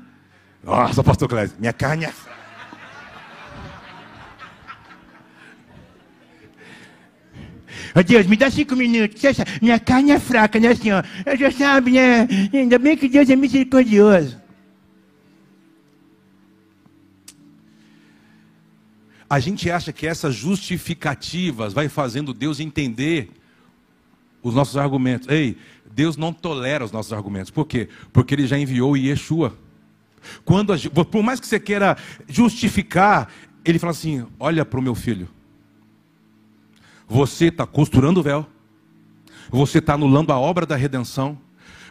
Nossa, 0.63 1.03
pastor 1.03 1.27
Clésio, 1.29 1.55
minha 1.59 1.73
carne 1.73 2.05
é 2.05 2.13
Deus, 8.03 8.27
me 8.27 8.35
dá 8.37 8.51
cinco 8.51 8.75
minutos. 8.75 9.21
Minha 9.61 9.79
carne 9.79 10.11
é 10.11 10.19
fraca, 10.19 10.59
né, 10.59 10.75
senhor? 10.75 11.03
Eu 11.25 11.37
já 11.37 11.51
sabe, 11.51 11.91
né? 11.91 12.27
Ainda 12.53 12.77
bem 12.77 12.95
que 12.95 13.09
Deus 13.09 13.29
é 13.29 13.35
misericordioso. 13.35 14.39
A 19.29 19.39
gente 19.39 19.69
acha 19.69 19.93
que 19.93 20.07
essas 20.07 20.33
justificativas 20.35 21.73
vai 21.73 21.87
fazendo 21.87 22.33
Deus 22.33 22.59
entender 22.59 23.29
os 24.41 24.53
nossos 24.53 24.77
argumentos. 24.77 25.27
Ei, 25.27 25.57
Deus 25.91 26.17
não 26.17 26.31
tolera 26.31 26.85
os 26.85 26.91
nossos 26.91 27.11
argumentos. 27.13 27.51
Por 27.51 27.65
quê? 27.65 27.89
Porque 28.13 28.33
Ele 28.35 28.47
já 28.47 28.57
enviou 28.57 28.95
Yeshua. 28.95 29.57
Quando, 30.43 30.73
por 31.05 31.23
mais 31.23 31.39
que 31.39 31.47
você 31.47 31.59
queira 31.59 31.97
justificar, 32.27 33.31
Ele 33.63 33.79
fala 33.79 33.91
assim: 33.91 34.25
olha 34.39 34.65
para 34.65 34.79
o 34.79 34.83
meu 34.83 34.95
filho. 34.95 35.27
Você 37.07 37.45
está 37.45 37.65
costurando 37.65 38.19
o 38.19 38.23
véu. 38.23 38.47
Você 39.49 39.79
está 39.79 39.95
anulando 39.95 40.31
a 40.31 40.39
obra 40.39 40.65
da 40.65 40.75
redenção. 40.75 41.37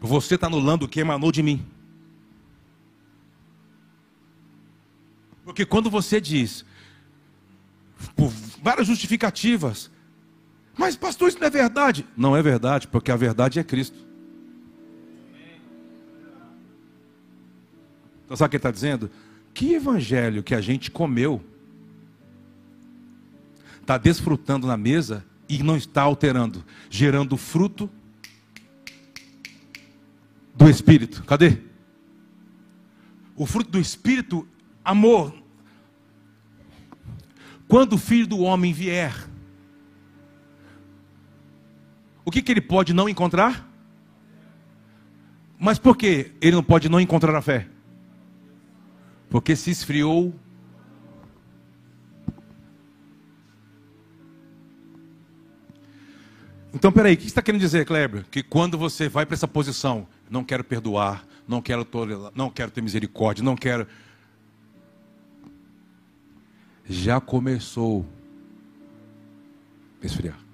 Você 0.01 0.37
está 0.37 0.47
anulando 0.47 0.85
o 0.85 0.89
que 0.89 1.01
emanou 1.01 1.33
de 1.33 1.43
mim. 1.43 1.67
Porque 5.45 5.65
quando 5.65 5.91
você 5.91 6.21
diz, 6.21 6.65
por 8.15 8.31
várias 8.63 8.87
justificativas, 8.87 9.91
mas 10.79 10.97
pastor, 10.97 11.29
isso 11.29 11.41
não 11.41 11.49
é 11.49 11.51
verdade. 11.51 12.07
Não 12.17 12.37
é 12.37 12.41
verdade, 12.41 12.87
porque 12.87 13.11
a 13.11 13.17
verdade 13.17 13.59
é 13.59 13.65
Cristo. 13.65 13.99
Então 18.25 18.37
sabe 18.37 18.47
o 18.47 18.51
que 18.51 18.57
ele 18.57 18.61
está 18.61 18.71
dizendo? 18.71 19.11
Que 19.53 19.75
evangelho 19.75 20.43
que 20.43 20.55
a 20.55 20.61
gente 20.61 20.91
comeu 20.91 21.45
está 23.81 23.99
desfrutando 23.99 24.67
na 24.67 24.77
mesa 24.77 25.25
e 25.49 25.63
não 25.63 25.77
está 25.77 26.03
alterando, 26.03 26.65
gerando 26.89 27.37
fruto 27.37 27.91
do 30.55 30.69
Espírito. 30.69 31.25
Cadê? 31.25 31.59
O 33.35 33.47
fruto 33.47 33.71
do 33.71 33.81
Espírito, 33.81 34.47
amor. 34.85 35.35
Quando 37.67 37.95
o 37.95 37.99
Filho 37.99 38.27
do 38.27 38.41
Homem 38.41 38.73
vier, 38.73 39.28
o 42.29 42.31
que, 42.31 42.43
que 42.43 42.53
ele 42.53 42.61
pode 42.61 42.93
não 42.93 43.09
encontrar? 43.09 43.67
Mas 45.59 45.79
por 45.79 45.97
que 45.97 46.31
ele 46.43 46.57
não 46.57 46.63
pode 46.63 46.87
não 46.87 47.01
encontrar 47.01 47.35
a 47.35 47.41
fé? 47.41 47.67
Porque 49.31 49.57
se 49.57 49.71
esfriou 49.71 50.35
Então, 56.71 56.93
peraí, 56.93 57.15
o 57.15 57.17
que 57.17 57.27
está 57.27 57.41
querendo 57.41 57.63
dizer, 57.63 57.87
Kleber? 57.87 58.27
Que 58.31 58.43
quando 58.43 58.77
você 58.77 59.09
vai 59.09 59.25
para 59.25 59.35
essa 59.35 59.49
posição, 59.49 60.07
não 60.31 60.45
quero 60.45 60.63
perdoar, 60.63 61.27
não 61.49 61.63
quero 61.63 61.83
tolerar, 61.83 62.31
não 62.35 62.51
quero 62.51 62.71
ter 62.71 62.83
misericórdia, 62.83 63.43
não 63.43 63.57
quero. 63.57 63.87
Já 66.85 67.23
começou 67.23 68.07
a 70.03 70.07
esfriar. 70.07 70.48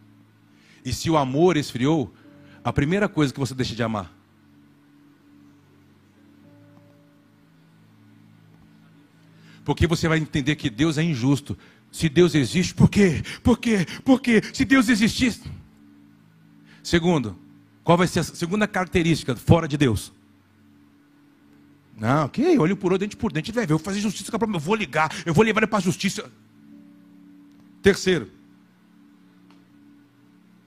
E 0.84 0.92
se 0.92 1.08
o 1.10 1.16
amor 1.16 1.56
esfriou, 1.56 2.14
a 2.62 2.72
primeira 2.72 3.08
coisa 3.08 3.32
que 3.32 3.40
você 3.40 3.54
deixa 3.54 3.74
de 3.74 3.82
amar. 3.82 4.12
Porque 9.64 9.86
você 9.86 10.06
vai 10.06 10.18
entender 10.18 10.56
que 10.56 10.68
Deus 10.68 10.98
é 10.98 11.02
injusto. 11.02 11.56
Se 11.90 12.08
Deus 12.08 12.34
existe, 12.34 12.74
por 12.74 12.90
quê? 12.90 13.22
Por 13.42 13.58
quê? 13.58 13.86
Por 14.04 14.20
quê? 14.20 14.42
Se 14.52 14.64
Deus 14.64 14.88
existisse. 14.88 15.50
Segundo, 16.82 17.38
qual 17.82 17.96
vai 17.96 18.06
ser 18.06 18.20
a 18.20 18.24
segunda 18.24 18.66
característica 18.68 19.34
fora 19.34 19.66
de 19.66 19.78
Deus? 19.78 20.12
Não, 21.96 22.28
que 22.28 22.58
olho 22.58 22.76
por 22.76 22.92
olho, 22.92 22.98
dente 22.98 23.16
por 23.16 23.32
dente, 23.32 23.52
ver, 23.52 23.62
eu 23.62 23.78
vou 23.78 23.78
fazer 23.78 24.00
justiça 24.00 24.30
com 24.30 24.44
a 24.44 24.48
eu 24.54 24.60
vou 24.60 24.74
ligar, 24.74 25.10
eu 25.24 25.32
vou 25.32 25.44
levar 25.44 25.60
ele 25.60 25.66
para 25.66 25.78
a 25.78 25.82
justiça. 25.82 26.30
Terceiro, 27.80 28.30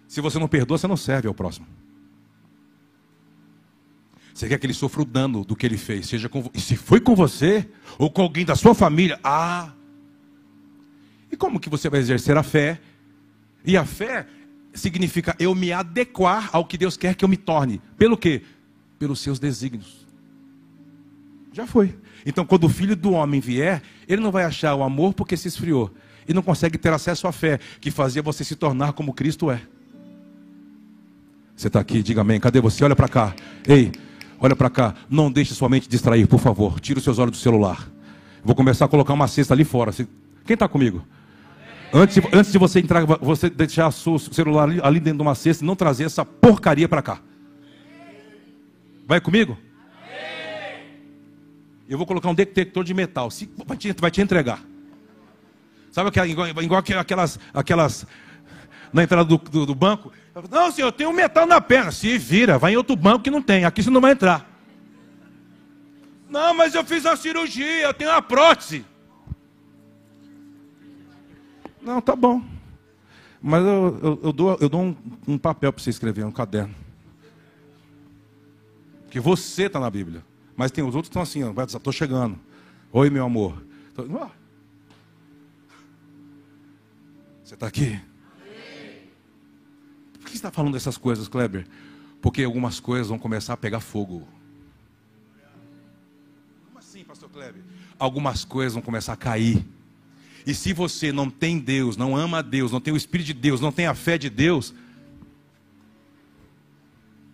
se 0.07 0.21
você 0.21 0.39
não 0.39 0.47
perdoa, 0.47 0.77
você 0.77 0.87
não 0.87 0.97
serve 0.97 1.27
ao 1.27 1.33
próximo. 1.33 1.67
Você 4.33 4.47
quer 4.47 4.59
que 4.59 4.65
ele 4.67 4.73
sofra 4.73 5.01
o 5.01 5.05
dano 5.05 5.43
do 5.43 5.55
que 5.55 5.65
ele 5.65 5.77
fez, 5.77 6.07
seja 6.07 6.29
com, 6.29 6.49
se 6.53 6.75
foi 6.75 6.99
com 6.99 7.15
você 7.15 7.67
ou 7.97 8.09
com 8.09 8.21
alguém 8.21 8.45
da 8.45 8.55
sua 8.55 8.75
família, 8.75 9.19
ah. 9.23 9.73
E 11.31 11.35
como 11.35 11.59
que 11.59 11.69
você 11.69 11.89
vai 11.89 11.99
exercer 11.99 12.37
a 12.37 12.43
fé? 12.43 12.79
E 13.65 13.75
a 13.75 13.83
fé 13.83 14.27
significa 14.73 15.35
eu 15.39 15.53
me 15.55 15.73
adequar 15.73 16.49
ao 16.53 16.65
que 16.65 16.77
Deus 16.77 16.95
quer 16.95 17.15
que 17.15 17.25
eu 17.25 17.29
me 17.29 17.35
torne. 17.35 17.81
Pelo 17.97 18.15
quê? 18.15 18.43
Pelos 18.99 19.19
seus 19.19 19.39
desígnios. 19.39 20.05
Já 21.51 21.65
foi. 21.65 21.97
Então, 22.23 22.45
quando 22.45 22.65
o 22.65 22.69
filho 22.69 22.95
do 22.95 23.13
homem 23.13 23.39
vier, 23.39 23.81
ele 24.07 24.21
não 24.21 24.31
vai 24.31 24.43
achar 24.43 24.75
o 24.75 24.83
amor 24.83 25.15
porque 25.15 25.35
se 25.35 25.47
esfriou. 25.47 25.91
E 26.27 26.33
não 26.33 26.43
consegue 26.43 26.77
ter 26.77 26.93
acesso 26.93 27.27
à 27.27 27.31
fé 27.31 27.59
que 27.81 27.89
fazia 27.89 28.21
você 28.21 28.43
se 28.43 28.55
tornar 28.55 28.93
como 28.93 29.13
Cristo 29.13 29.49
é. 29.49 29.61
Você 31.57 31.67
está 31.67 31.79
aqui, 31.79 32.03
diga 32.03 32.21
amém. 32.21 32.39
Cadê 32.39 32.61
você? 32.61 32.83
Olha 32.83 32.95
para 32.95 33.07
cá. 33.07 33.33
Ei, 33.67 33.91
olha 34.39 34.55
para 34.55 34.69
cá. 34.69 34.93
Não 35.09 35.31
deixe 35.31 35.55
sua 35.55 35.67
mente 35.67 35.89
distrair, 35.89 36.27
por 36.27 36.39
favor. 36.39 36.79
Tira 36.79 36.99
os 36.99 37.03
seus 37.03 37.17
olhos 37.17 37.31
do 37.31 37.37
celular. 37.37 37.89
Vou 38.43 38.55
começar 38.55 38.85
a 38.85 38.87
colocar 38.87 39.13
uma 39.13 39.27
cesta 39.27 39.55
ali 39.55 39.63
fora. 39.63 39.91
Quem 39.91 40.53
está 40.53 40.67
comigo? 40.67 41.03
Antes, 41.91 42.21
antes 42.31 42.51
de 42.51 42.59
você 42.59 42.79
entrar, 42.79 43.03
você 43.05 43.49
deixar 43.49 43.87
o 43.87 44.19
celular 44.19 44.65
ali, 44.65 44.79
ali 44.83 44.99
dentro 44.99 45.17
de 45.17 45.23
uma 45.23 45.33
cesta 45.33 45.63
e 45.63 45.67
não 45.67 45.75
trazer 45.75 46.03
essa 46.03 46.23
porcaria 46.23 46.87
para 46.87 47.01
cá. 47.01 47.19
Vai 49.07 49.19
comigo? 49.19 49.57
Eu 51.89 51.97
vou 51.97 52.05
colocar 52.05 52.29
um 52.29 52.35
detector 52.35 52.83
de 52.83 52.93
metal. 52.93 53.29
Vai, 53.65 53.77
te, 53.77 53.95
vai 53.97 54.11
te 54.11 54.21
entregar. 54.21 54.61
Sabe 55.91 56.09
aquela, 56.09 56.27
igual, 56.27 56.47
igual 56.61 56.79
aquelas, 56.79 57.39
aquelas. 57.51 58.05
Na 58.93 59.03
entrada 59.03 59.25
do, 59.25 59.37
do, 59.37 59.65
do 59.65 59.75
banco. 59.75 60.11
Não, 60.49 60.71
senhor, 60.71 60.87
eu 60.87 60.91
tenho 60.91 61.09
um 61.09 61.13
metal 61.13 61.45
na 61.45 61.59
perna. 61.59 61.91
Se 61.91 62.17
vira, 62.17 62.57
vai 62.57 62.73
em 62.73 62.77
outro 62.77 62.95
banco 62.95 63.23
que 63.23 63.31
não 63.31 63.41
tem. 63.41 63.65
Aqui 63.65 63.83
você 63.83 63.89
não 63.89 64.01
vai 64.01 64.11
entrar. 64.11 64.49
Não, 66.29 66.53
mas 66.53 66.75
eu 66.75 66.83
fiz 66.83 67.05
uma 67.05 67.15
cirurgia, 67.15 67.83
eu 67.83 67.93
tenho 67.93 68.11
uma 68.11 68.21
prótese. 68.21 68.85
Não, 71.81 72.01
tá 72.01 72.15
bom. 72.15 72.43
Mas 73.41 73.63
eu, 73.63 73.99
eu, 74.03 74.19
eu 74.23 74.33
dou, 74.33 74.57
eu 74.59 74.69
dou 74.69 74.81
um, 74.81 74.95
um 75.27 75.37
papel 75.37 75.71
para 75.71 75.81
você 75.81 75.89
escrever, 75.89 76.25
um 76.25 76.31
caderno. 76.31 76.75
Que 79.09 79.19
você 79.19 79.63
está 79.63 79.79
na 79.79 79.89
Bíblia. 79.89 80.23
Mas 80.55 80.71
tem 80.71 80.83
os 80.83 80.95
outros 80.95 81.09
que 81.09 81.17
estão 81.17 81.21
assim, 81.21 81.43
estou 81.63 81.93
chegando. 81.93 82.37
Oi, 82.91 83.09
meu 83.09 83.25
amor. 83.25 83.63
Tô... 83.93 84.03
Você 87.43 87.53
está 87.53 87.67
aqui? 87.67 87.97
Que 90.27 90.35
está 90.35 90.51
falando 90.51 90.73
dessas 90.73 90.97
coisas, 90.97 91.27
Kleber? 91.27 91.65
Porque 92.21 92.43
algumas 92.43 92.79
coisas 92.79 93.07
vão 93.07 93.17
começar 93.17 93.53
a 93.53 93.57
pegar 93.57 93.79
fogo. 93.79 94.27
Como 96.65 96.77
assim, 96.77 97.03
pastor 97.03 97.29
Kleber? 97.29 97.63
Algumas 97.97 98.43
coisas 98.43 98.73
vão 98.73 98.81
começar 98.83 99.13
a 99.13 99.17
cair. 99.17 99.65
E 100.45 100.53
se 100.53 100.73
você 100.73 101.11
não 101.11 101.29
tem 101.29 101.57
Deus, 101.57 101.97
não 101.97 102.15
ama 102.15 102.39
a 102.39 102.41
Deus, 102.41 102.71
não 102.71 102.81
tem 102.81 102.93
o 102.93 102.97
Espírito 102.97 103.27
de 103.27 103.33
Deus, 103.33 103.61
não 103.61 103.71
tem 103.71 103.87
a 103.87 103.95
fé 103.95 104.17
de 104.17 104.29
Deus, 104.29 104.73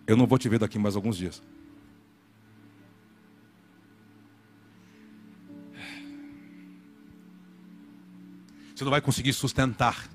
eu 0.06 0.16
não 0.16 0.26
vou 0.26 0.38
te 0.38 0.48
ver 0.48 0.58
daqui 0.58 0.78
mais 0.78 0.96
alguns 0.96 1.16
dias. 1.16 1.42
Você 8.74 8.84
não 8.84 8.90
vai 8.90 9.00
conseguir 9.00 9.32
sustentar. 9.32 10.08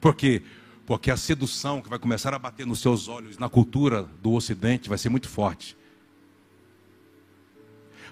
Por 0.00 0.14
quê? 0.14 0.42
Porque 0.88 1.10
a 1.10 1.18
sedução 1.18 1.82
que 1.82 1.88
vai 1.90 1.98
começar 1.98 2.32
a 2.32 2.38
bater 2.38 2.66
nos 2.66 2.80
seus 2.80 3.08
olhos 3.08 3.36
na 3.36 3.46
cultura 3.46 4.08
do 4.22 4.32
Ocidente 4.32 4.88
vai 4.88 4.96
ser 4.96 5.10
muito 5.10 5.28
forte. 5.28 5.76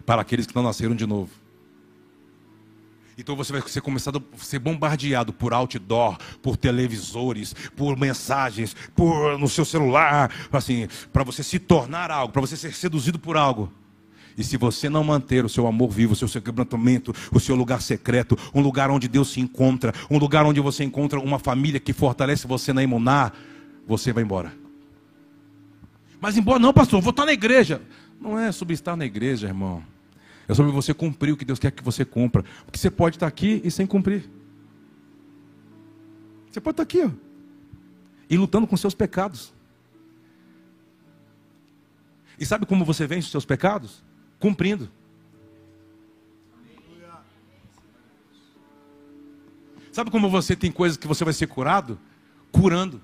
Para 0.04 0.20
aqueles 0.20 0.46
que 0.46 0.54
não 0.54 0.62
nasceram 0.62 0.94
de 0.94 1.06
novo. 1.06 1.30
Então 3.16 3.34
você 3.34 3.50
vai 3.50 3.66
ser 3.66 3.80
começado 3.80 4.22
a 4.30 4.44
ser 4.44 4.58
bombardeado 4.58 5.32
por 5.32 5.54
outdoor, 5.54 6.18
por 6.42 6.58
televisores, 6.58 7.54
por 7.74 7.96
mensagens, 7.96 8.76
por 8.94 9.38
no 9.38 9.48
seu 9.48 9.64
celular, 9.64 10.30
assim, 10.52 10.86
para 11.10 11.24
você 11.24 11.42
se 11.42 11.58
tornar 11.58 12.10
algo, 12.10 12.30
para 12.30 12.42
você 12.42 12.58
ser 12.58 12.74
seduzido 12.74 13.18
por 13.18 13.38
algo. 13.38 13.72
E 14.36 14.44
se 14.44 14.56
você 14.56 14.88
não 14.88 15.02
manter 15.02 15.44
o 15.44 15.48
seu 15.48 15.66
amor 15.66 15.90
vivo, 15.90 16.12
o 16.12 16.16
seu 16.16 16.42
quebrantamento, 16.42 17.14
o 17.32 17.40
seu 17.40 17.56
lugar 17.56 17.80
secreto, 17.80 18.36
um 18.54 18.60
lugar 18.60 18.90
onde 18.90 19.08
Deus 19.08 19.30
se 19.30 19.40
encontra, 19.40 19.94
um 20.10 20.18
lugar 20.18 20.44
onde 20.44 20.60
você 20.60 20.84
encontra 20.84 21.18
uma 21.18 21.38
família 21.38 21.80
que 21.80 21.92
fortalece 21.92 22.46
você 22.46 22.72
na 22.72 22.82
imunar, 22.82 23.34
você 23.86 24.12
vai 24.12 24.22
embora. 24.22 24.52
Mas 26.20 26.36
embora 26.36 26.58
não, 26.58 26.72
pastor, 26.72 27.00
vou 27.00 27.10
estar 27.10 27.24
na 27.24 27.32
igreja. 27.32 27.80
Não 28.20 28.38
é 28.38 28.52
sobre 28.52 28.74
estar 28.74 28.96
na 28.96 29.06
igreja, 29.06 29.46
irmão. 29.46 29.82
É 30.48 30.54
sobre 30.54 30.70
você 30.70 30.92
cumprir 30.92 31.32
o 31.32 31.36
que 31.36 31.44
Deus 31.44 31.58
quer 31.58 31.70
que 31.70 31.82
você 31.82 32.04
cumpra. 32.04 32.44
Porque 32.64 32.78
você 32.78 32.90
pode 32.90 33.16
estar 33.16 33.26
aqui 33.26 33.60
e 33.64 33.70
sem 33.70 33.86
cumprir. 33.86 34.28
Você 36.50 36.60
pode 36.60 36.74
estar 36.74 36.84
aqui, 36.84 37.02
ó, 37.02 37.10
e 38.30 38.36
lutando 38.38 38.66
com 38.66 38.76
seus 38.78 38.94
pecados. 38.94 39.52
E 42.38 42.46
sabe 42.46 42.64
como 42.64 42.84
você 42.84 43.06
vence 43.06 43.26
os 43.26 43.30
seus 43.30 43.44
pecados? 43.44 44.02
Cumprindo. 44.38 44.90
Sabe 49.96 50.10
como 50.10 50.28
você 50.28 50.54
tem 50.54 50.70
coisas 50.70 50.98
que 50.98 51.06
você 51.06 51.24
vai 51.24 51.32
ser 51.32 51.46
curado? 51.46 51.98
Curando. 52.52 53.00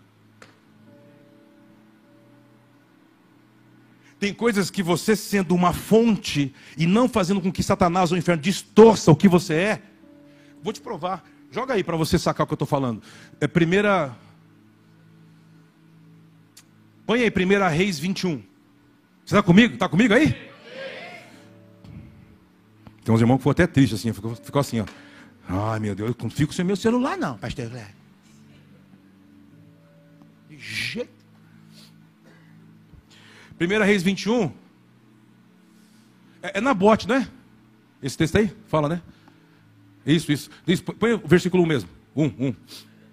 Tem 4.20 4.34
coisas 4.34 4.70
que 4.70 4.82
você 4.82 5.16
sendo 5.16 5.54
uma 5.54 5.72
fonte 5.72 6.54
e 6.76 6.86
não 6.86 7.08
fazendo 7.08 7.40
com 7.40 7.50
que 7.50 7.62
Satanás 7.62 8.12
ou 8.12 8.16
o 8.16 8.18
inferno 8.18 8.42
distorça 8.42 9.10
o 9.10 9.16
que 9.16 9.26
você 9.26 9.54
é. 9.54 9.82
Vou 10.62 10.72
te 10.72 10.82
provar. 10.82 11.24
Joga 11.50 11.72
aí 11.72 11.82
para 11.82 11.96
você 11.96 12.18
sacar 12.18 12.44
o 12.44 12.46
que 12.46 12.52
eu 12.52 12.56
estou 12.56 12.68
falando. 12.68 13.02
É 13.40 13.48
primeira. 13.48 14.14
Põe 17.06 17.22
aí, 17.22 17.30
primeira 17.30 17.68
Reis 17.68 17.98
21. 17.98 18.36
Você 18.36 18.44
está 19.24 19.42
comigo? 19.42 19.74
Está 19.74 19.88
comigo 19.88 20.12
aí? 20.12 20.51
Tem 23.04 23.14
uns 23.14 23.20
irmãos 23.20 23.38
que 23.38 23.42
foram 23.42 23.52
até 23.52 23.66
tristes 23.66 23.98
assim, 23.98 24.12
ficou, 24.12 24.34
ficou 24.34 24.60
assim, 24.60 24.80
ó. 24.80 24.86
Ai 25.48 25.80
meu 25.80 25.94
Deus, 25.94 26.10
eu 26.10 26.16
não 26.22 26.30
fico 26.30 26.54
sem 26.54 26.64
meu 26.64 26.76
celular, 26.76 27.16
não, 27.16 27.36
pastor 27.36 27.70
Léo. 27.72 27.86
De 30.48 30.58
jeito 30.58 31.22
1 33.60 33.84
Reis 33.84 34.02
21. 34.02 34.52
É, 36.42 36.58
é 36.58 36.60
na 36.60 36.74
bote, 36.74 37.06
não 37.06 37.16
é? 37.16 37.28
Esse 38.02 38.18
texto 38.18 38.36
aí? 38.36 38.50
Fala, 38.66 38.88
né? 38.88 39.02
Isso, 40.04 40.32
isso. 40.32 40.50
põe 40.98 41.12
o 41.12 41.18
versículo 41.26 41.62
1 41.62 41.66
mesmo. 41.66 41.88
1, 42.16 42.24
1. 42.24 42.54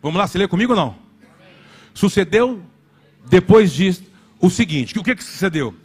Vamos 0.01 0.17
lá, 0.17 0.27
você 0.27 0.37
lê 0.37 0.47
comigo 0.47 0.73
ou 0.73 0.77
não? 0.77 0.95
Sucedeu 1.93 2.61
depois 3.29 3.71
disso 3.71 4.03
o 4.39 4.49
seguinte: 4.49 4.97
o 4.97 5.03
que, 5.03 5.15
que 5.15 5.23
sucedeu? 5.23 5.75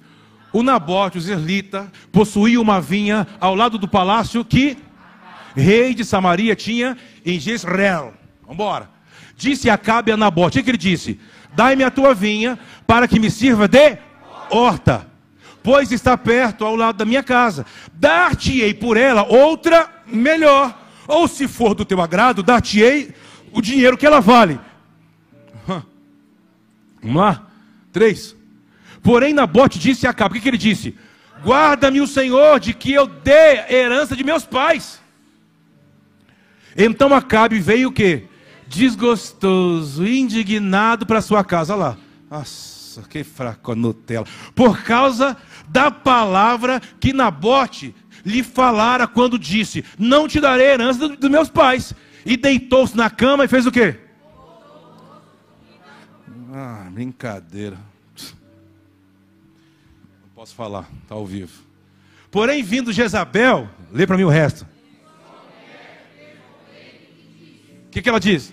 O 0.54 0.62
Nabote, 0.62 1.18
o 1.18 1.20
Zerlita, 1.20 1.90
possuía 2.12 2.60
uma 2.60 2.80
vinha 2.80 3.26
ao 3.40 3.56
lado 3.56 3.76
do 3.76 3.88
palácio 3.88 4.44
que 4.44 4.78
rei 5.52 5.92
de 5.92 6.04
Samaria 6.04 6.54
tinha 6.54 6.96
em 7.26 7.40
Jezreel. 7.40 8.14
Embora. 8.48 8.88
Disse 9.36 9.68
Acabe 9.68 10.12
a 10.12 10.16
Nabote: 10.16 10.60
o 10.60 10.62
que 10.62 10.70
ele 10.70 10.78
disse? 10.78 11.20
Dai-me 11.56 11.82
a 11.82 11.90
tua 11.90 12.14
vinha 12.14 12.56
para 12.86 13.08
que 13.08 13.18
me 13.18 13.32
sirva 13.32 13.66
de 13.66 13.98
horta, 14.48 15.10
pois 15.60 15.90
está 15.90 16.16
perto 16.16 16.64
ao 16.64 16.76
lado 16.76 16.98
da 16.98 17.04
minha 17.04 17.24
casa. 17.24 17.66
Dar-te-ei 17.92 18.74
por 18.74 18.96
ela 18.96 19.24
outra 19.24 19.90
melhor, 20.06 20.72
ou 21.08 21.26
se 21.26 21.48
for 21.48 21.74
do 21.74 21.84
teu 21.84 22.00
agrado, 22.00 22.44
dar-te-ei 22.44 23.12
o 23.52 23.60
dinheiro 23.60 23.98
que 23.98 24.06
ela 24.06 24.20
vale. 24.20 24.60
Vamos 27.02 27.16
lá? 27.16 27.44
Três. 27.92 28.36
Porém, 29.04 29.34
Nabote 29.34 29.78
disse 29.78 30.06
a 30.06 30.10
Acabe: 30.10 30.32
o 30.32 30.34
que, 30.36 30.42
que 30.42 30.48
ele 30.48 30.58
disse? 30.58 30.96
Guarda-me 31.44 32.00
o 32.00 32.06
Senhor 32.06 32.58
de 32.58 32.72
que 32.72 32.90
eu 32.90 33.06
dê 33.06 33.70
herança 33.70 34.16
de 34.16 34.24
meus 34.24 34.46
pais. 34.46 34.98
Então 36.74 37.14
Acabe 37.14 37.60
veio 37.60 37.90
o 37.90 37.92
que? 37.92 38.24
Desgostoso, 38.66 40.06
indignado 40.06 41.04
para 41.04 41.20
sua 41.20 41.44
casa. 41.44 41.74
Olha 41.74 41.84
lá. 41.84 41.98
Nossa 42.30 43.02
que 43.02 43.22
fraco 43.22 43.74
Nutella. 43.74 44.26
Por 44.54 44.82
causa 44.82 45.36
da 45.68 45.90
palavra 45.90 46.80
que 46.98 47.12
Nabote 47.12 47.94
lhe 48.24 48.42
falara 48.42 49.06
quando 49.06 49.38
disse: 49.38 49.84
Não 49.98 50.26
te 50.26 50.40
darei 50.40 50.68
herança 50.68 51.08
dos 51.08 51.30
meus 51.30 51.50
pais. 51.50 51.92
E 52.24 52.38
deitou-se 52.38 52.96
na 52.96 53.10
cama 53.10 53.44
e 53.44 53.48
fez 53.48 53.66
o 53.66 53.70
quê? 53.70 53.98
Ah, 56.54 56.88
brincadeira. 56.90 57.76
Posso 60.44 60.54
falar, 60.56 60.86
está 61.02 61.14
ao 61.14 61.24
vivo. 61.24 61.64
Porém, 62.30 62.62
vindo 62.62 62.92
Jezabel, 62.92 63.66
lê 63.90 64.06
para 64.06 64.18
mim 64.18 64.24
o 64.24 64.28
resto. 64.28 64.66
O 67.86 67.90
que, 67.90 68.02
que 68.02 68.08
ela 68.10 68.20
diz? 68.20 68.52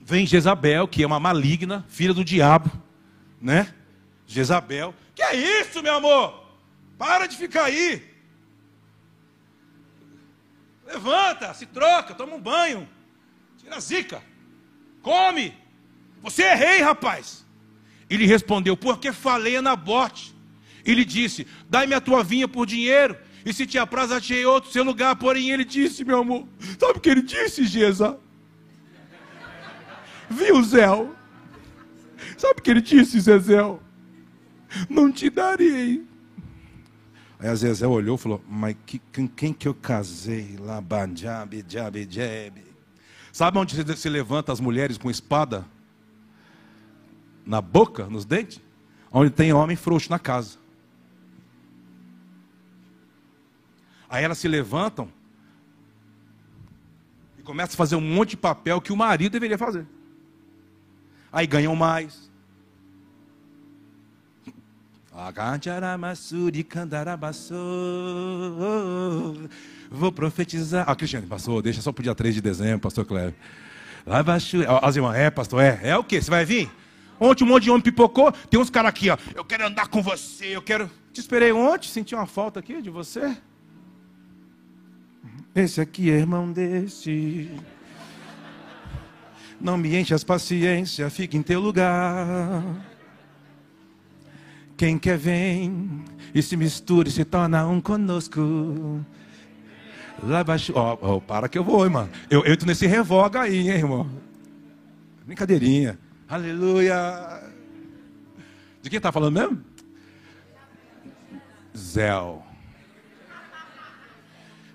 vem 0.00 0.26
Jezabel, 0.26 0.88
que 0.88 1.02
é 1.02 1.06
uma 1.06 1.20
maligna, 1.20 1.84
filha 1.86 2.14
do 2.14 2.24
diabo, 2.24 2.72
né? 3.38 3.74
Jezabel, 4.26 4.94
que 5.14 5.20
é 5.20 5.36
isso, 5.60 5.82
meu 5.82 5.96
amor? 5.96 6.46
Para 6.96 7.26
de 7.26 7.36
ficar 7.36 7.64
aí. 7.64 8.10
Levanta, 10.86 11.52
se 11.52 11.66
troca, 11.66 12.14
toma 12.14 12.36
um 12.36 12.40
banho, 12.40 12.88
tira 13.58 13.76
a 13.76 13.80
zica, 13.80 14.22
come. 15.02 15.60
Você 16.22 16.42
é 16.42 16.54
rei, 16.54 16.80
rapaz. 16.80 17.44
Ele 18.08 18.26
respondeu: 18.26 18.76
Porque 18.76 19.12
falei 19.12 19.56
a 19.56 19.62
Nabote. 19.62 20.34
Ele 20.84 21.04
disse: 21.04 21.46
Dai-me 21.68 21.94
a 21.94 22.00
tua 22.00 22.22
vinha 22.22 22.46
por 22.46 22.66
dinheiro, 22.66 23.16
e 23.44 23.52
se 23.52 23.66
te 23.66 23.78
apraz, 23.78 24.12
achei 24.12 24.44
outro 24.44 24.70
seu 24.70 24.84
lugar. 24.84 25.16
Porém, 25.16 25.50
ele 25.50 25.64
disse, 25.64 26.04
meu 26.04 26.20
amor, 26.20 26.46
sabe 26.78 26.98
o 26.98 27.00
que 27.00 27.10
ele 27.10 27.22
disse, 27.22 27.64
Jesus? 27.64 28.14
Viu, 30.30 30.62
Zé? 30.62 30.86
Sabe 32.36 32.60
o 32.60 32.62
que 32.62 32.70
ele 32.70 32.80
disse, 32.80 33.20
Zezé? 33.20 33.60
Não 34.88 35.12
te 35.12 35.28
darei. 35.28 36.04
Aí 37.38 37.48
a 37.48 37.54
Zezé 37.54 37.86
olhou 37.86 38.16
e 38.16 38.18
falou: 38.18 38.42
Mas 38.48 38.76
que, 38.86 39.00
com 39.14 39.28
quem 39.28 39.52
que 39.52 39.68
eu 39.68 39.74
casei? 39.74 40.56
Lá, 40.58 40.80
banjabe, 40.80 41.64
jabe, 41.68 42.06
jabe. 42.08 42.64
Sabe 43.32 43.58
onde 43.58 43.96
se 43.96 44.08
levanta 44.08 44.52
as 44.52 44.60
mulheres 44.60 44.96
com 44.96 45.10
espada? 45.10 45.66
Na 47.44 47.60
boca, 47.60 48.06
nos 48.06 48.24
dentes? 48.24 48.60
Onde 49.10 49.30
tem 49.30 49.52
homem 49.52 49.76
frouxo 49.76 50.10
na 50.10 50.18
casa. 50.18 50.58
Aí 54.08 54.24
elas 54.24 54.38
se 54.38 54.48
levantam 54.48 55.08
e 57.38 57.42
começam 57.42 57.74
a 57.74 57.76
fazer 57.76 57.96
um 57.96 58.00
monte 58.00 58.30
de 58.30 58.36
papel 58.36 58.80
que 58.80 58.92
o 58.92 58.96
marido 58.96 59.32
deveria 59.32 59.58
fazer 59.58 59.86
aí 61.32 61.46
ganham 61.46 61.74
mais. 61.74 62.30
Vou 69.90 70.12
profetizar. 70.12 70.84
Ah, 70.88 70.94
Cristiane, 70.94 71.26
passou, 71.26 71.60
deixa 71.60 71.82
só 71.82 71.92
para 71.92 72.00
o 72.00 72.04
dia 72.04 72.14
3 72.14 72.34
de 72.34 72.40
dezembro, 72.40 72.80
pastor 72.80 73.04
Cléber. 73.04 73.34
As 74.82 74.96
irmãs, 74.96 75.16
é, 75.16 75.30
pastor, 75.30 75.62
é. 75.62 75.80
É 75.82 75.96
o 75.96 76.04
que? 76.04 76.20
Você 76.20 76.30
vai 76.30 76.44
vir? 76.44 76.70
Ontem 77.20 77.44
um 77.44 77.46
monte 77.46 77.64
de 77.64 77.70
homem 77.70 77.82
pipocou, 77.82 78.32
tem 78.32 78.58
uns 78.58 78.70
caras 78.70 78.88
aqui, 78.88 79.10
ó. 79.10 79.16
Eu 79.34 79.44
quero 79.44 79.66
andar 79.66 79.88
com 79.88 80.02
você, 80.02 80.56
eu 80.56 80.62
quero. 80.62 80.90
Te 81.12 81.20
esperei 81.20 81.52
ontem, 81.52 81.88
senti 81.88 82.14
uma 82.14 82.26
falta 82.26 82.60
aqui 82.60 82.80
de 82.80 82.90
você. 82.90 83.36
Esse 85.54 85.80
aqui 85.80 86.10
é 86.10 86.14
irmão 86.14 86.50
desse. 86.50 87.50
Não 89.60 89.76
me 89.76 89.94
enche 89.96 90.14
as 90.14 90.24
paciências, 90.24 91.12
fica 91.12 91.36
em 91.36 91.42
teu 91.42 91.60
lugar. 91.60 92.64
Quem 94.76 94.98
quer 94.98 95.16
vem 95.16 96.02
e 96.34 96.42
se 96.42 96.56
mistura 96.56 97.08
e 97.08 97.12
se 97.12 97.24
torna 97.24 97.66
um 97.68 97.80
conosco. 97.80 99.04
Lá 100.22 100.42
baixo. 100.42 100.72
Ó, 100.74 100.98
oh, 101.00 101.14
oh, 101.16 101.20
para 101.20 101.48
que 101.48 101.58
eu 101.58 101.62
vou, 101.62 101.84
irmão. 101.84 102.08
Eu 102.30 102.44
entro 102.46 102.66
nesse 102.66 102.86
revoga 102.86 103.42
aí, 103.42 103.70
hein, 103.70 103.76
irmão. 103.76 104.10
Brincadeirinha. 105.24 105.98
Aleluia. 106.32 107.42
De 108.80 108.88
quem 108.88 108.96
está 108.96 109.12
falando 109.12 109.34
mesmo? 109.34 109.62
Zéu. 111.76 112.42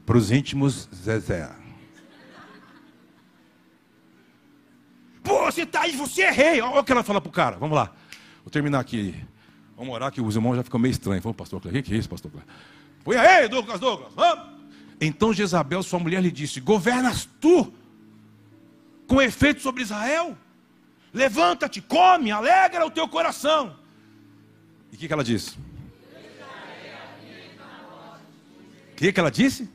Para 0.05 0.17
os 0.17 0.29
íntimos, 0.29 0.87
Zezé. 0.93 1.49
Pô, 5.23 5.45
você 5.45 5.65
tá 5.65 5.81
aí, 5.81 5.97
você 5.97 6.21
é 6.21 6.31
rei. 6.31 6.61
Olha 6.61 6.81
o 6.81 6.83
que 6.83 6.91
ela 6.91 7.01
fala 7.01 7.19
pro 7.19 7.31
cara. 7.31 7.57
Vamos 7.57 7.75
lá. 7.75 7.91
Vou 8.43 8.51
terminar 8.51 8.79
aqui. 8.79 9.15
Vamos 9.75 9.95
orar 9.95 10.11
que 10.11 10.21
os 10.21 10.35
irmãos 10.35 10.57
já 10.57 10.63
ficam 10.63 10.79
meio 10.79 10.91
estranhos. 10.91 11.23
Falou, 11.23 11.33
pastor 11.33 11.59
Cleber, 11.59 11.81
o 11.81 11.83
que 11.83 11.91
é 11.91 11.97
isso, 11.97 12.07
pastor 12.07 12.29
Cleber? 12.29 12.47
Põe 13.03 13.15
aí, 13.15 13.49
Douglas, 13.49 13.79
Douglas. 13.79 14.13
Vamos. 14.13 14.45
Então 15.01 15.33
Jezabel, 15.33 15.81
sua 15.81 15.97
mulher, 15.97 16.21
lhe 16.21 16.31
disse: 16.31 16.61
Governas 16.61 17.27
tu 17.41 17.73
com 19.07 19.19
efeito 19.19 19.59
sobre 19.59 19.81
Israel? 19.81 20.37
Levanta-te, 21.17 21.81
come, 21.81 22.29
alegra 22.29 22.85
o 22.85 22.91
teu 22.91 23.07
coração. 23.07 23.75
E 24.91 24.95
o 24.95 24.99
que, 24.99 25.07
que 25.07 25.13
ela 25.13 25.23
disse? 25.23 25.57
O 28.91 28.95
que, 28.95 29.11
que 29.11 29.19
ela 29.19 29.31
disse? 29.31 29.67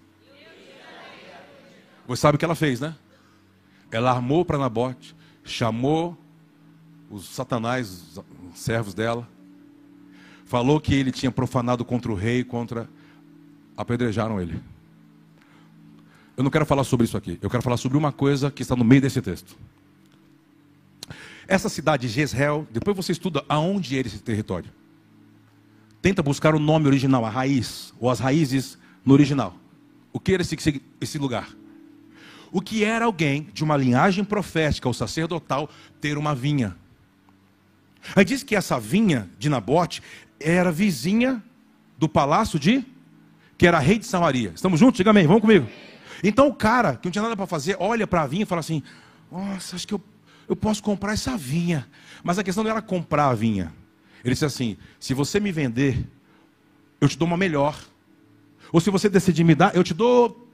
Você 2.07 2.20
sabe 2.20 2.36
o 2.36 2.38
que 2.38 2.45
ela 2.45 2.55
fez, 2.55 2.78
né? 2.78 2.95
Ela 3.90 4.12
armou 4.12 4.45
para 4.45 4.57
Nabote, 4.57 5.16
chamou 5.45 6.16
os 7.11 7.24
satanás, 7.28 8.16
os 8.53 8.59
servos 8.61 8.95
dela, 8.95 9.28
falou 10.47 10.80
que 10.80 10.95
ele 10.95 11.11
tinha 11.11 11.32
profanado 11.32 11.84
contra 11.84 12.12
o 12.12 12.14
rei, 12.14 12.45
contra. 12.45 12.88
Apedrejaram 13.76 14.40
ele. 14.40 14.62
Eu 16.36 16.45
não 16.45 16.51
quero 16.53 16.64
falar 16.64 16.84
sobre 16.84 17.05
isso 17.05 17.16
aqui. 17.16 17.36
Eu 17.43 17.51
quero 17.51 17.64
falar 17.64 17.78
sobre 17.78 17.99
uma 17.99 18.12
coisa 18.12 18.49
que 18.49 18.62
está 18.62 18.76
no 18.76 18.84
meio 18.84 19.03
desse 19.03 19.20
texto. 19.20 19.57
Essa 21.47 21.68
cidade 21.68 22.07
de 22.07 22.14
Jezreel, 22.14 22.66
depois 22.70 22.97
você 22.97 23.12
estuda 23.12 23.45
aonde 23.49 23.99
era 23.99 24.07
esse 24.07 24.18
território. 24.18 24.70
Tenta 26.01 26.22
buscar 26.22 26.55
o 26.55 26.59
nome 26.59 26.86
original, 26.86 27.24
a 27.24 27.30
raiz, 27.30 27.93
ou 27.99 28.11
as 28.11 28.18
raízes 28.18 28.78
no 29.05 29.12
original. 29.12 29.57
O 30.12 30.20
que 30.20 30.34
era 30.34 30.43
esse, 30.43 30.57
esse 31.01 31.18
lugar? 31.18 31.49
O 32.51 32.61
que 32.61 32.84
era 32.84 33.05
alguém 33.07 33.49
de 33.53 33.64
uma 33.64 33.76
linhagem 33.76 34.24
profética 34.24 34.88
ou 34.88 34.95
sacerdotal 34.95 35.70
ter 36.01 36.18
uma 36.18 36.34
vinha. 36.34 36.76
Aí 38.14 38.24
diz 38.24 38.43
que 38.43 38.55
essa 38.55 38.78
vinha 38.78 39.30
de 39.38 39.49
Nabote 39.49 40.03
era 40.38 40.72
vizinha 40.72 41.43
do 41.97 42.09
palácio 42.09 42.59
de 42.59 42.84
que 43.57 43.66
era 43.66 43.78
rei 43.78 43.99
de 43.99 44.07
Samaria. 44.07 44.53
Estamos 44.55 44.80
juntos? 44.80 44.97
Diga 44.97 45.11
amém, 45.11 45.26
vamos 45.26 45.40
comigo. 45.40 45.68
Então 46.22 46.49
o 46.49 46.55
cara, 46.55 46.97
que 46.97 47.07
não 47.07 47.12
tinha 47.12 47.22
nada 47.22 47.36
para 47.36 47.47
fazer, 47.47 47.76
olha 47.78 48.07
para 48.07 48.22
a 48.22 48.26
vinha 48.26 48.43
e 48.43 48.47
fala 48.47 48.61
assim: 48.61 48.82
Nossa, 49.30 49.76
acho 49.76 49.86
que 49.86 49.95
eu 49.95 50.01
eu 50.49 50.57
posso 50.57 50.82
comprar 50.82 51.12
essa 51.12 51.36
vinha. 51.36 51.88
Mas 52.22 52.38
a 52.38 52.45
questão 52.45 52.64
não 52.64 52.70
era 52.70 52.82
comprar 52.82 53.28
a 53.28 53.34
vinha. 53.34 53.72
Ele 54.24 54.34
disse 54.34 54.45
assim: 54.45 54.76
se 54.99 55.14
você 55.14 55.40
me 55.40 55.53
vender, 55.53 56.07
eu 57.01 57.09
te 57.09 57.18
dou 57.18 57.26
uma 57.26 57.36
melhor. 57.36 57.78
Ou 58.72 58.80
se 58.80 58.90
você 58.90 59.09
decidir 59.09 59.45
me 59.45 59.55
dar, 59.55 59.74
eu 59.74 59.84
te 59.84 59.93
dou 59.93 60.49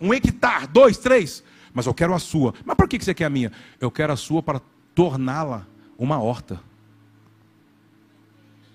um 0.00 0.12
hectare, 0.12 0.66
dois, 0.66 0.98
três. 0.98 1.44
Mas 1.72 1.86
eu 1.86 1.94
quero 1.94 2.14
a 2.14 2.18
sua. 2.18 2.54
Mas 2.64 2.76
por 2.76 2.88
que 2.88 2.98
você 2.98 3.14
quer 3.14 3.26
a 3.26 3.30
minha? 3.30 3.52
Eu 3.80 3.90
quero 3.90 4.12
a 4.12 4.16
sua 4.16 4.42
para 4.42 4.60
torná-la 4.94 5.66
uma 5.96 6.20
horta. 6.20 6.60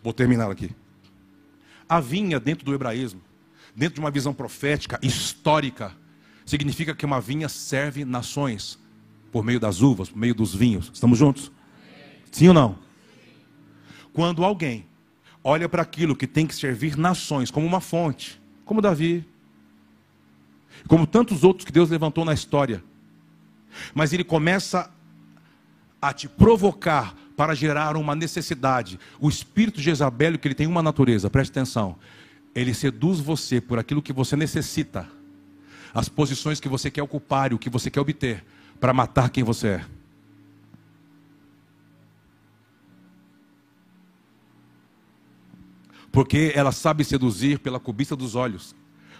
Vou 0.01 0.13
terminar 0.13 0.49
aqui. 0.49 0.71
A 1.89 1.99
vinha, 1.99 2.39
dentro 2.39 2.63
do 2.63 2.73
hebraísmo, 2.73 3.21
dentro 3.75 3.95
de 3.95 3.99
uma 3.99 4.11
visão 4.11 4.33
profética, 4.33 4.99
histórica, 5.01 5.91
significa 6.45 6.95
que 6.95 7.05
uma 7.05 7.19
vinha 7.19 7.49
serve 7.49 8.05
nações 8.05 8.79
por 9.35 9.43
meio 9.43 9.59
das 9.59 9.81
uvas, 9.81 10.07
por 10.07 10.17
meio 10.17 10.33
dos 10.33 10.55
vinhos. 10.55 10.89
Estamos 10.93 11.19
juntos? 11.19 11.51
Sim 12.31 12.47
ou 12.47 12.53
não? 12.53 12.79
Quando 14.13 14.45
alguém 14.45 14.87
olha 15.43 15.67
para 15.67 15.81
aquilo 15.81 16.15
que 16.15 16.25
tem 16.25 16.47
que 16.47 16.55
servir 16.55 16.95
nações 16.95 17.51
como 17.51 17.67
uma 17.67 17.81
fonte, 17.81 18.41
como 18.63 18.81
Davi, 18.81 19.25
como 20.87 21.05
tantos 21.05 21.43
outros 21.43 21.65
que 21.65 21.71
Deus 21.73 21.89
levantou 21.89 22.23
na 22.23 22.33
história, 22.33 22.81
mas 23.93 24.13
ele 24.13 24.23
começa 24.23 24.89
a 26.01 26.13
te 26.13 26.29
provocar 26.29 27.13
para 27.35 27.53
gerar 27.53 27.97
uma 27.97 28.15
necessidade. 28.15 28.97
O 29.19 29.27
espírito 29.27 29.79
de 29.79 29.83
Jezabel, 29.83 30.39
que 30.39 30.47
ele 30.47 30.55
tem 30.55 30.65
uma 30.65 30.81
natureza, 30.81 31.29
preste 31.29 31.51
atenção. 31.51 31.97
Ele 32.55 32.73
seduz 32.73 33.19
você 33.19 33.59
por 33.59 33.79
aquilo 33.79 34.01
que 34.01 34.13
você 34.13 34.37
necessita, 34.37 35.09
as 35.93 36.07
posições 36.07 36.61
que 36.61 36.69
você 36.69 36.89
quer 36.89 37.03
ocupar 37.03 37.51
e 37.51 37.55
o 37.55 37.59
que 37.59 37.69
você 37.69 37.91
quer 37.91 37.99
obter 37.99 38.45
para 38.79 38.93
matar 38.93 39.29
quem 39.29 39.43
você 39.43 39.67
é. 39.67 39.85
Porque 46.11 46.53
ela 46.55 46.71
sabe 46.71 47.03
seduzir 47.03 47.59
pela 47.59 47.79
cobiça 47.79 48.15
dos 48.15 48.35
olhos. 48.35 48.73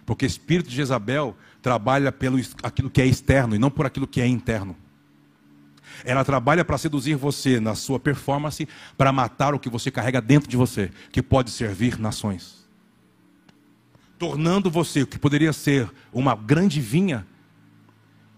Porque 0.05 0.25
o 0.25 0.27
espírito 0.27 0.69
de 0.69 0.75
Jezabel 0.77 1.35
trabalha 1.61 2.11
pelo 2.11 2.39
aquilo 2.63 2.89
que 2.89 3.01
é 3.01 3.05
externo 3.05 3.53
e 3.53 3.59
não 3.59 3.69
por 3.69 3.85
aquilo 3.85 4.07
que 4.07 4.21
é 4.21 4.27
interno. 4.27 4.77
Ela 6.03 6.23
trabalha 6.23 6.63
para 6.63 6.77
seduzir 6.77 7.15
você 7.15 7.59
na 7.59 7.75
sua 7.75 7.99
performance, 7.99 8.67
para 8.97 9.11
matar 9.11 9.53
o 9.53 9.59
que 9.59 9.69
você 9.69 9.89
carrega 9.91 10.21
dentro 10.21 10.49
de 10.49 10.55
você, 10.55 10.91
que 11.11 11.21
pode 11.21 11.51
servir 11.51 11.99
nações. 11.99 12.65
Tornando 14.17 14.71
você 14.71 15.01
o 15.01 15.07
que 15.07 15.19
poderia 15.19 15.51
ser 15.51 15.91
uma 16.13 16.35
grande 16.35 16.79
vinha 16.79 17.27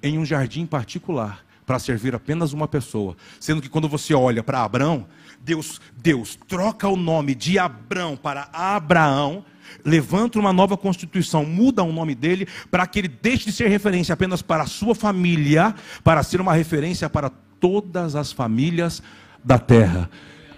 em 0.02 0.18
um 0.18 0.26
jardim 0.26 0.66
particular 0.66 1.46
para 1.66 1.80
servir 1.80 2.16
apenas 2.16 2.54
uma 2.54 2.68
pessoa. 2.68 3.16
Sendo 3.40 3.62
que 3.62 3.70
quando 3.70 3.90
você 3.90 4.14
olha 4.14 4.42
para 4.42 4.64
Abraão, 4.64 5.06
Deus, 5.42 5.82
Deus 5.96 6.38
troca 6.48 6.88
o 6.88 6.96
nome 6.96 7.36
de 7.36 7.60
Abrão 7.60 8.16
para 8.16 8.50
Abraão, 8.54 9.44
levanta 9.84 10.40
uma 10.40 10.54
nova 10.54 10.78
constituição, 10.78 11.46
muda 11.46 11.84
o 11.84 11.92
nome 11.92 12.16
dele 12.16 12.48
para 12.72 12.88
que 12.88 13.00
ele 13.00 13.10
deixe 13.10 13.46
de 13.46 13.52
ser 13.52 13.68
referência 13.68 14.14
apenas 14.14 14.42
para 14.42 14.64
a 14.64 14.68
sua 14.68 14.96
família, 14.96 15.76
para 16.04 16.24
ser 16.24 16.40
uma 16.40 16.54
referência 16.54 17.10
para 17.10 17.30
todas 17.30 18.16
as 18.16 18.32
famílias 18.32 19.04
da 19.44 19.60
terra. 19.60 20.10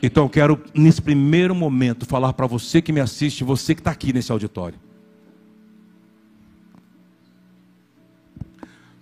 Então 0.01 0.23
eu 0.23 0.29
quero, 0.29 0.63
nesse 0.73 1.01
primeiro 1.01 1.53
momento, 1.53 2.05
falar 2.05 2.33
para 2.33 2.47
você 2.47 2.81
que 2.81 2.93
me 2.93 3.01
assiste, 3.01 3.43
você 3.43 3.73
que 3.73 3.81
está 3.81 3.91
aqui 3.91 4.13
nesse 4.13 4.31
auditório. 4.31 4.79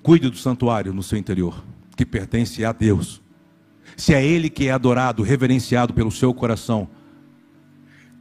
Cuide 0.08 0.30
do 0.30 0.38
santuário 0.38 0.93
no 0.93 1.03
seu 1.03 1.18
interior, 1.18 1.62
que 1.97 2.05
pertence 2.05 2.64
a 2.64 2.72
Deus. 2.72 3.22
Se 3.97 4.14
é 4.14 4.26
Ele 4.26 4.49
que 4.49 4.70
é 4.70 4.72
adorado, 4.72 5.22
reverenciado 5.22 5.93
pelo 5.93 6.10
seu 6.10 6.34
coração. 6.34 6.88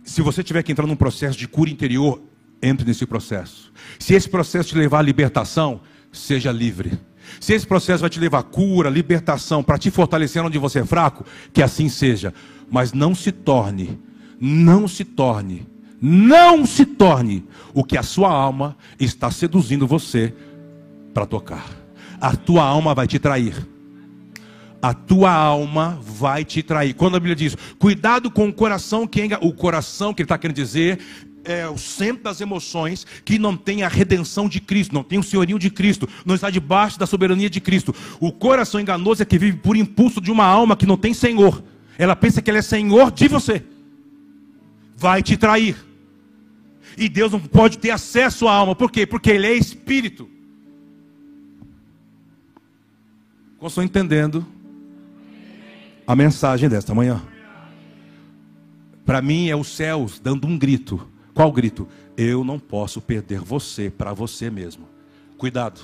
Se 0.02 0.20
você 0.20 0.42
tiver 0.42 0.64
que 0.64 0.72
entrar 0.72 0.84
num 0.84 0.96
processo 0.96 1.38
de 1.38 1.46
cura 1.46 1.70
interior, 1.70 2.20
entre 2.60 2.84
nesse 2.84 3.06
processo. 3.06 3.72
Se 4.00 4.14
esse 4.14 4.28
processo 4.28 4.70
te 4.70 4.74
levar 4.76 4.98
à 4.98 5.02
libertação, 5.02 5.80
seja 6.10 6.50
livre. 6.50 6.98
Se 7.38 7.52
esse 7.52 7.64
processo 7.64 8.00
vai 8.00 8.10
te 8.10 8.18
levar 8.18 8.40
a 8.40 8.42
cura, 8.42 8.90
libertação, 8.90 9.62
para 9.62 9.78
te 9.78 9.88
fortalecer 9.88 10.44
onde 10.44 10.58
você 10.58 10.80
é 10.80 10.84
fraco, 10.84 11.24
que 11.52 11.62
assim 11.62 11.88
seja. 11.88 12.34
Mas 12.68 12.92
não 12.92 13.14
se 13.14 13.30
torne, 13.30 13.96
não 14.40 14.88
se 14.88 15.04
torne, 15.04 15.68
não 16.02 16.66
se 16.66 16.84
torne 16.84 17.46
o 17.72 17.84
que 17.84 17.96
a 17.96 18.02
sua 18.02 18.32
alma 18.32 18.76
está 18.98 19.30
seduzindo 19.30 19.86
você 19.86 20.34
para 21.14 21.24
tocar. 21.24 21.75
A 22.20 22.36
tua 22.36 22.62
alma 22.62 22.94
vai 22.94 23.06
te 23.06 23.18
trair. 23.18 23.66
A 24.80 24.94
tua 24.94 25.32
alma 25.32 25.98
vai 26.02 26.44
te 26.44 26.62
trair. 26.62 26.94
Quando 26.94 27.16
a 27.16 27.20
Bíblia 27.20 27.34
diz, 27.34 27.56
cuidado 27.78 28.30
com 28.30 28.48
o 28.48 28.52
coração 28.52 29.06
que 29.06 29.28
o 29.40 29.52
coração 29.52 30.14
que 30.14 30.22
ele 30.22 30.26
está 30.26 30.38
querendo 30.38 30.56
dizer 30.56 31.00
é 31.44 31.68
o 31.68 31.78
centro 31.78 32.24
das 32.24 32.40
emoções 32.40 33.06
que 33.24 33.38
não 33.38 33.56
tem 33.56 33.82
a 33.82 33.88
redenção 33.88 34.48
de 34.48 34.60
Cristo, 34.60 34.92
não 34.92 35.02
tem 35.02 35.18
o 35.18 35.22
senhorio 35.22 35.58
de 35.58 35.70
Cristo, 35.70 36.08
não 36.24 36.34
está 36.34 36.50
debaixo 36.50 36.98
da 36.98 37.06
soberania 37.06 37.48
de 37.48 37.60
Cristo. 37.60 37.94
O 38.20 38.32
coração 38.32 38.80
enganoso 38.80 39.22
é 39.22 39.24
que 39.24 39.38
vive 39.38 39.58
por 39.58 39.76
impulso 39.76 40.20
de 40.20 40.30
uma 40.30 40.44
alma 40.44 40.76
que 40.76 40.86
não 40.86 40.96
tem 40.96 41.14
Senhor. 41.14 41.62
Ela 41.96 42.16
pensa 42.16 42.42
que 42.42 42.50
ele 42.50 42.58
é 42.58 42.62
Senhor 42.62 43.10
de 43.10 43.28
você. 43.28 43.62
Vai 44.96 45.22
te 45.22 45.36
trair. 45.36 45.76
E 46.98 47.08
Deus 47.08 47.32
não 47.32 47.40
pode 47.40 47.78
ter 47.78 47.90
acesso 47.90 48.48
à 48.48 48.54
alma. 48.54 48.74
Por 48.74 48.90
quê? 48.90 49.06
Porque 49.06 49.30
ele 49.30 49.46
é 49.46 49.54
espírito. 49.54 50.28
Como 53.58 53.68
estou 53.68 53.82
entendendo? 53.82 54.46
a 56.06 56.14
mensagem 56.14 56.68
desta 56.68 56.94
manhã. 56.94 57.20
Para 59.04 59.20
mim 59.20 59.48
é 59.48 59.56
os 59.56 59.68
céus 59.68 60.20
dando 60.20 60.46
um 60.46 60.56
grito. 60.56 61.08
Qual 61.34 61.50
grito? 61.50 61.88
Eu 62.16 62.44
não 62.44 62.58
posso 62.58 63.00
perder 63.00 63.40
você 63.40 63.90
para 63.90 64.12
você 64.12 64.48
mesmo. 64.48 64.88
Cuidado. 65.36 65.80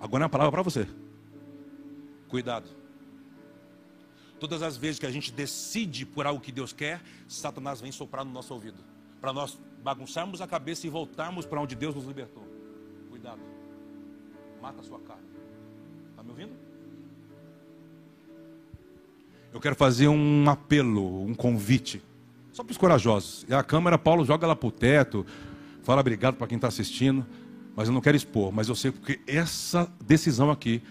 Agora 0.00 0.24
é 0.24 0.26
a 0.26 0.28
palavra 0.28 0.52
para 0.52 0.62
você. 0.62 0.86
Cuidado. 2.28 2.68
Todas 4.38 4.62
as 4.62 4.76
vezes 4.76 4.98
que 4.98 5.06
a 5.06 5.10
gente 5.10 5.32
decide 5.32 6.06
por 6.06 6.26
algo 6.26 6.40
que 6.40 6.52
Deus 6.52 6.72
quer, 6.72 7.02
Satanás 7.26 7.80
vem 7.80 7.90
soprar 7.90 8.24
no 8.24 8.30
nosso 8.30 8.52
ouvido. 8.54 8.82
Para 9.20 9.32
nós 9.32 9.58
bagunçarmos 9.82 10.40
a 10.40 10.46
cabeça 10.46 10.86
e 10.86 10.90
voltarmos 10.90 11.46
para 11.46 11.60
onde 11.60 11.74
Deus 11.74 11.94
nos 11.94 12.04
libertou. 12.04 12.46
Cuidado. 13.08 13.40
Mata 14.60 14.80
a 14.80 14.84
sua 14.84 15.00
carne. 15.00 15.26
Está 16.10 16.22
me 16.22 16.30
ouvindo? 16.30 16.65
Eu 19.52 19.60
quero 19.60 19.74
fazer 19.74 20.08
um 20.08 20.48
apelo, 20.48 21.24
um 21.24 21.34
convite. 21.34 22.02
Só 22.52 22.64
para 22.64 22.72
os 22.72 22.78
corajosos. 22.78 23.44
E 23.48 23.54
a 23.54 23.62
câmera, 23.62 23.98
Paulo 23.98 24.24
joga 24.24 24.46
lá 24.46 24.56
para 24.56 24.68
o 24.68 24.70
teto. 24.70 25.26
Fala 25.82 26.00
obrigado 26.00 26.36
para 26.36 26.46
quem 26.46 26.56
está 26.56 26.68
assistindo. 26.68 27.24
Mas 27.74 27.88
eu 27.88 27.94
não 27.94 28.00
quero 28.00 28.16
expor. 28.16 28.52
Mas 28.52 28.68
eu 28.68 28.74
sei 28.74 28.90
porque 28.90 29.20
essa 29.26 29.90
decisão 30.04 30.50
aqui 30.50 30.82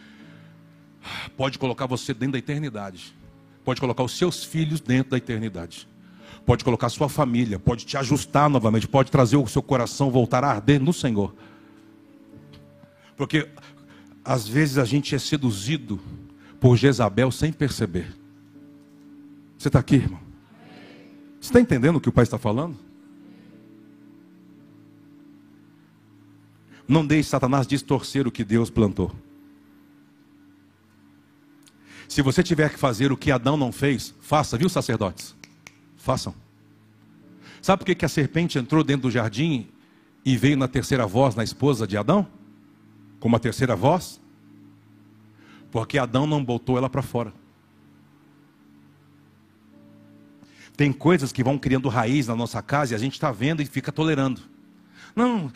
pode 1.36 1.58
colocar 1.58 1.86
você 1.86 2.14
dentro 2.14 2.34
da 2.34 2.38
eternidade. 2.38 3.16
Pode 3.64 3.82
colocar 3.82 4.04
os 4.04 4.16
seus 4.16 4.44
filhos 4.44 4.80
dentro 4.80 5.12
da 5.12 5.18
eternidade. 5.18 5.88
Pode 6.46 6.64
colocar 6.64 6.90
sua 6.90 7.10
família, 7.10 7.58
pode 7.58 7.86
te 7.86 7.98
ajustar 7.98 8.48
novamente, 8.48 8.88
pode 8.88 9.10
trazer 9.10 9.36
o 9.36 9.48
seu 9.48 9.64
coração 9.64 10.12
voltar 10.12 10.44
a 10.44 10.50
arder 10.50 10.80
no 10.80 10.94
Senhor. 10.94 11.34
Porque 13.18 13.50
às 14.24 14.48
vezes 14.48 14.78
a 14.78 14.86
gente 14.86 15.16
é 15.16 15.20
seduzido 15.20 16.00
por 16.60 16.76
Jezabel 16.78 17.32
sem 17.32 17.52
perceber. 17.52 18.14
Você 19.66 19.70
está 19.70 19.80
aqui, 19.80 19.96
irmão? 19.96 20.20
Você 21.42 21.50
está 21.50 21.60
entendendo 21.60 21.96
o 21.96 22.00
que 22.00 22.08
o 22.08 22.12
pai 22.12 22.22
está 22.22 22.38
falando? 22.38 22.78
Não 26.88 27.04
deixe 27.04 27.30
Satanás 27.30 27.66
distorcer 27.66 28.28
o 28.28 28.32
que 28.32 28.44
Deus 28.44 28.70
plantou. 28.70 29.12
Se 32.08 32.22
você 32.22 32.44
tiver 32.44 32.70
que 32.70 32.78
fazer 32.78 33.12
o 33.12 33.18
que 33.18 33.32
Adão 33.32 33.58
não 33.58 33.72
fez, 33.72 34.14
faça, 34.22 34.56
viu, 34.56 34.70
sacerdotes? 34.70 35.36
Façam. 35.98 36.36
Sabe 37.60 37.84
por 37.84 37.96
que, 37.96 38.06
a 38.06 38.08
serpente 38.08 38.60
entrou 38.60 38.84
dentro 38.84 39.10
do 39.10 39.12
jardim 39.12 39.68
e 40.24 40.38
veio 40.38 40.58
na 40.58 40.68
terceira 40.68 41.08
voz 41.08 41.34
na 41.34 41.44
esposa 41.44 41.88
de 41.88 41.98
Adão? 41.98 42.28
Como 43.20 43.36
a 43.36 43.40
terceira 43.40 43.76
voz? 43.76 44.22
Porque 45.72 45.98
Adão 45.98 46.28
não 46.28 46.46
botou 46.46 46.78
ela 46.78 46.88
para 46.88 47.02
fora. 47.02 47.34
Tem 50.76 50.92
coisas 50.92 51.32
que 51.32 51.44
vão 51.44 51.58
criando 51.58 51.88
raiz 51.88 52.28
na 52.28 52.36
nossa 52.36 52.62
casa 52.62 52.94
e 52.94 52.96
a 52.96 53.00
gente 53.00 53.14
está 53.14 53.32
vendo 53.32 53.62
e 53.62 53.66
fica 53.66 53.92
tolerando. 53.92 54.42
Não, 55.16 55.52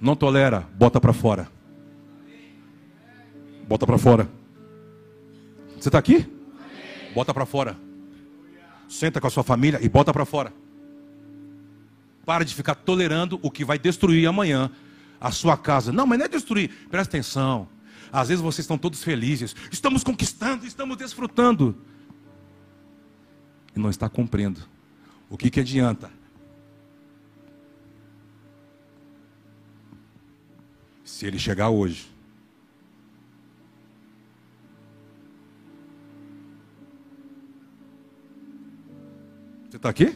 não 0.00 0.14
tolera, 0.14 0.68
bota 0.74 1.00
para 1.00 1.12
fora. 1.12 1.50
Bota 3.66 3.86
para 3.86 3.98
fora. 3.98 4.28
Você 5.78 5.88
está 5.88 5.98
aqui? 5.98 6.26
Bota 7.14 7.34
para 7.34 7.44
fora. 7.44 7.76
Senta 8.88 9.20
com 9.20 9.26
a 9.26 9.30
sua 9.30 9.42
família 9.42 9.80
e 9.82 9.88
bota 9.88 10.12
para 10.12 10.24
fora. 10.24 10.52
Para 12.24 12.44
de 12.44 12.54
ficar 12.54 12.76
tolerando 12.76 13.40
o 13.42 13.50
que 13.50 13.64
vai 13.64 13.78
destruir 13.78 14.26
amanhã 14.26 14.70
a 15.20 15.32
sua 15.32 15.56
casa. 15.56 15.90
Não, 15.92 16.06
mas 16.06 16.18
não 16.18 16.26
é 16.26 16.28
destruir. 16.28 16.70
Presta 16.88 17.16
atenção. 17.16 17.68
Às 18.12 18.28
vezes 18.28 18.42
vocês 18.42 18.64
estão 18.64 18.78
todos 18.78 19.02
felizes. 19.02 19.56
Estamos 19.72 20.04
conquistando, 20.04 20.66
estamos 20.66 20.96
desfrutando. 20.96 21.76
E 23.74 23.78
não 23.78 23.90
está 23.90 24.08
cumprindo. 24.08 24.60
O 25.30 25.36
que, 25.36 25.50
que 25.50 25.60
adianta? 25.60 26.10
Se 31.04 31.26
ele 31.26 31.38
chegar 31.38 31.70
hoje 31.70 32.12
Você 39.72 39.78
está 39.78 39.88
aqui? 39.88 40.14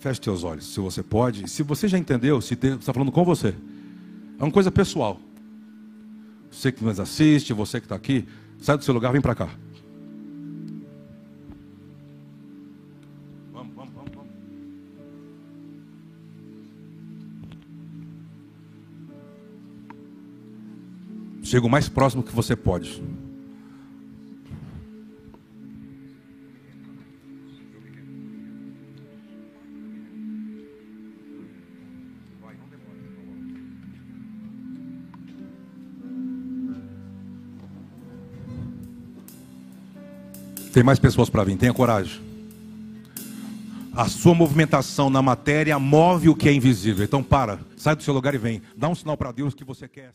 Feche 0.00 0.20
teus 0.22 0.42
olhos, 0.42 0.64
se 0.72 0.80
você 0.80 1.02
pode. 1.02 1.50
Se 1.50 1.62
você 1.62 1.86
já 1.86 1.98
entendeu, 1.98 2.40
se 2.40 2.54
está 2.54 2.90
falando 2.90 3.12
com 3.12 3.22
você. 3.26 3.54
É 4.38 4.42
uma 4.42 4.50
coisa 4.50 4.70
pessoal. 4.70 5.20
Você 6.50 6.72
que 6.72 6.82
nos 6.82 6.98
assiste, 6.98 7.52
você 7.52 7.78
que 7.78 7.84
está 7.84 7.94
aqui, 7.94 8.26
sai 8.64 8.78
do 8.78 8.84
seu 8.84 8.94
lugar, 8.94 9.12
vem 9.12 9.20
para 9.20 9.34
cá. 9.34 9.50
Vamos, 13.52 13.74
vamos, 13.74 13.92
vamos, 13.94 14.10
vamos. 14.14 14.32
Chega 21.42 21.66
o 21.66 21.68
mais 21.68 21.90
próximo 21.90 22.22
que 22.22 22.34
você 22.34 22.56
pode. 22.56 23.02
Tem 40.74 40.82
mais 40.82 40.98
pessoas 40.98 41.30
para 41.30 41.44
vir, 41.44 41.56
tenha 41.56 41.72
coragem. 41.72 42.20
A 43.94 44.08
sua 44.08 44.34
movimentação 44.34 45.08
na 45.08 45.22
matéria 45.22 45.78
move 45.78 46.28
o 46.28 46.34
que 46.34 46.48
é 46.48 46.52
invisível. 46.52 47.04
Então 47.04 47.22
para, 47.22 47.60
sai 47.76 47.94
do 47.94 48.02
seu 48.02 48.12
lugar 48.12 48.34
e 48.34 48.38
vem. 48.38 48.60
Dá 48.76 48.88
um 48.88 48.94
sinal 48.96 49.16
para 49.16 49.30
Deus 49.30 49.54
que 49.54 49.62
você 49.62 49.86
quer. 49.86 50.12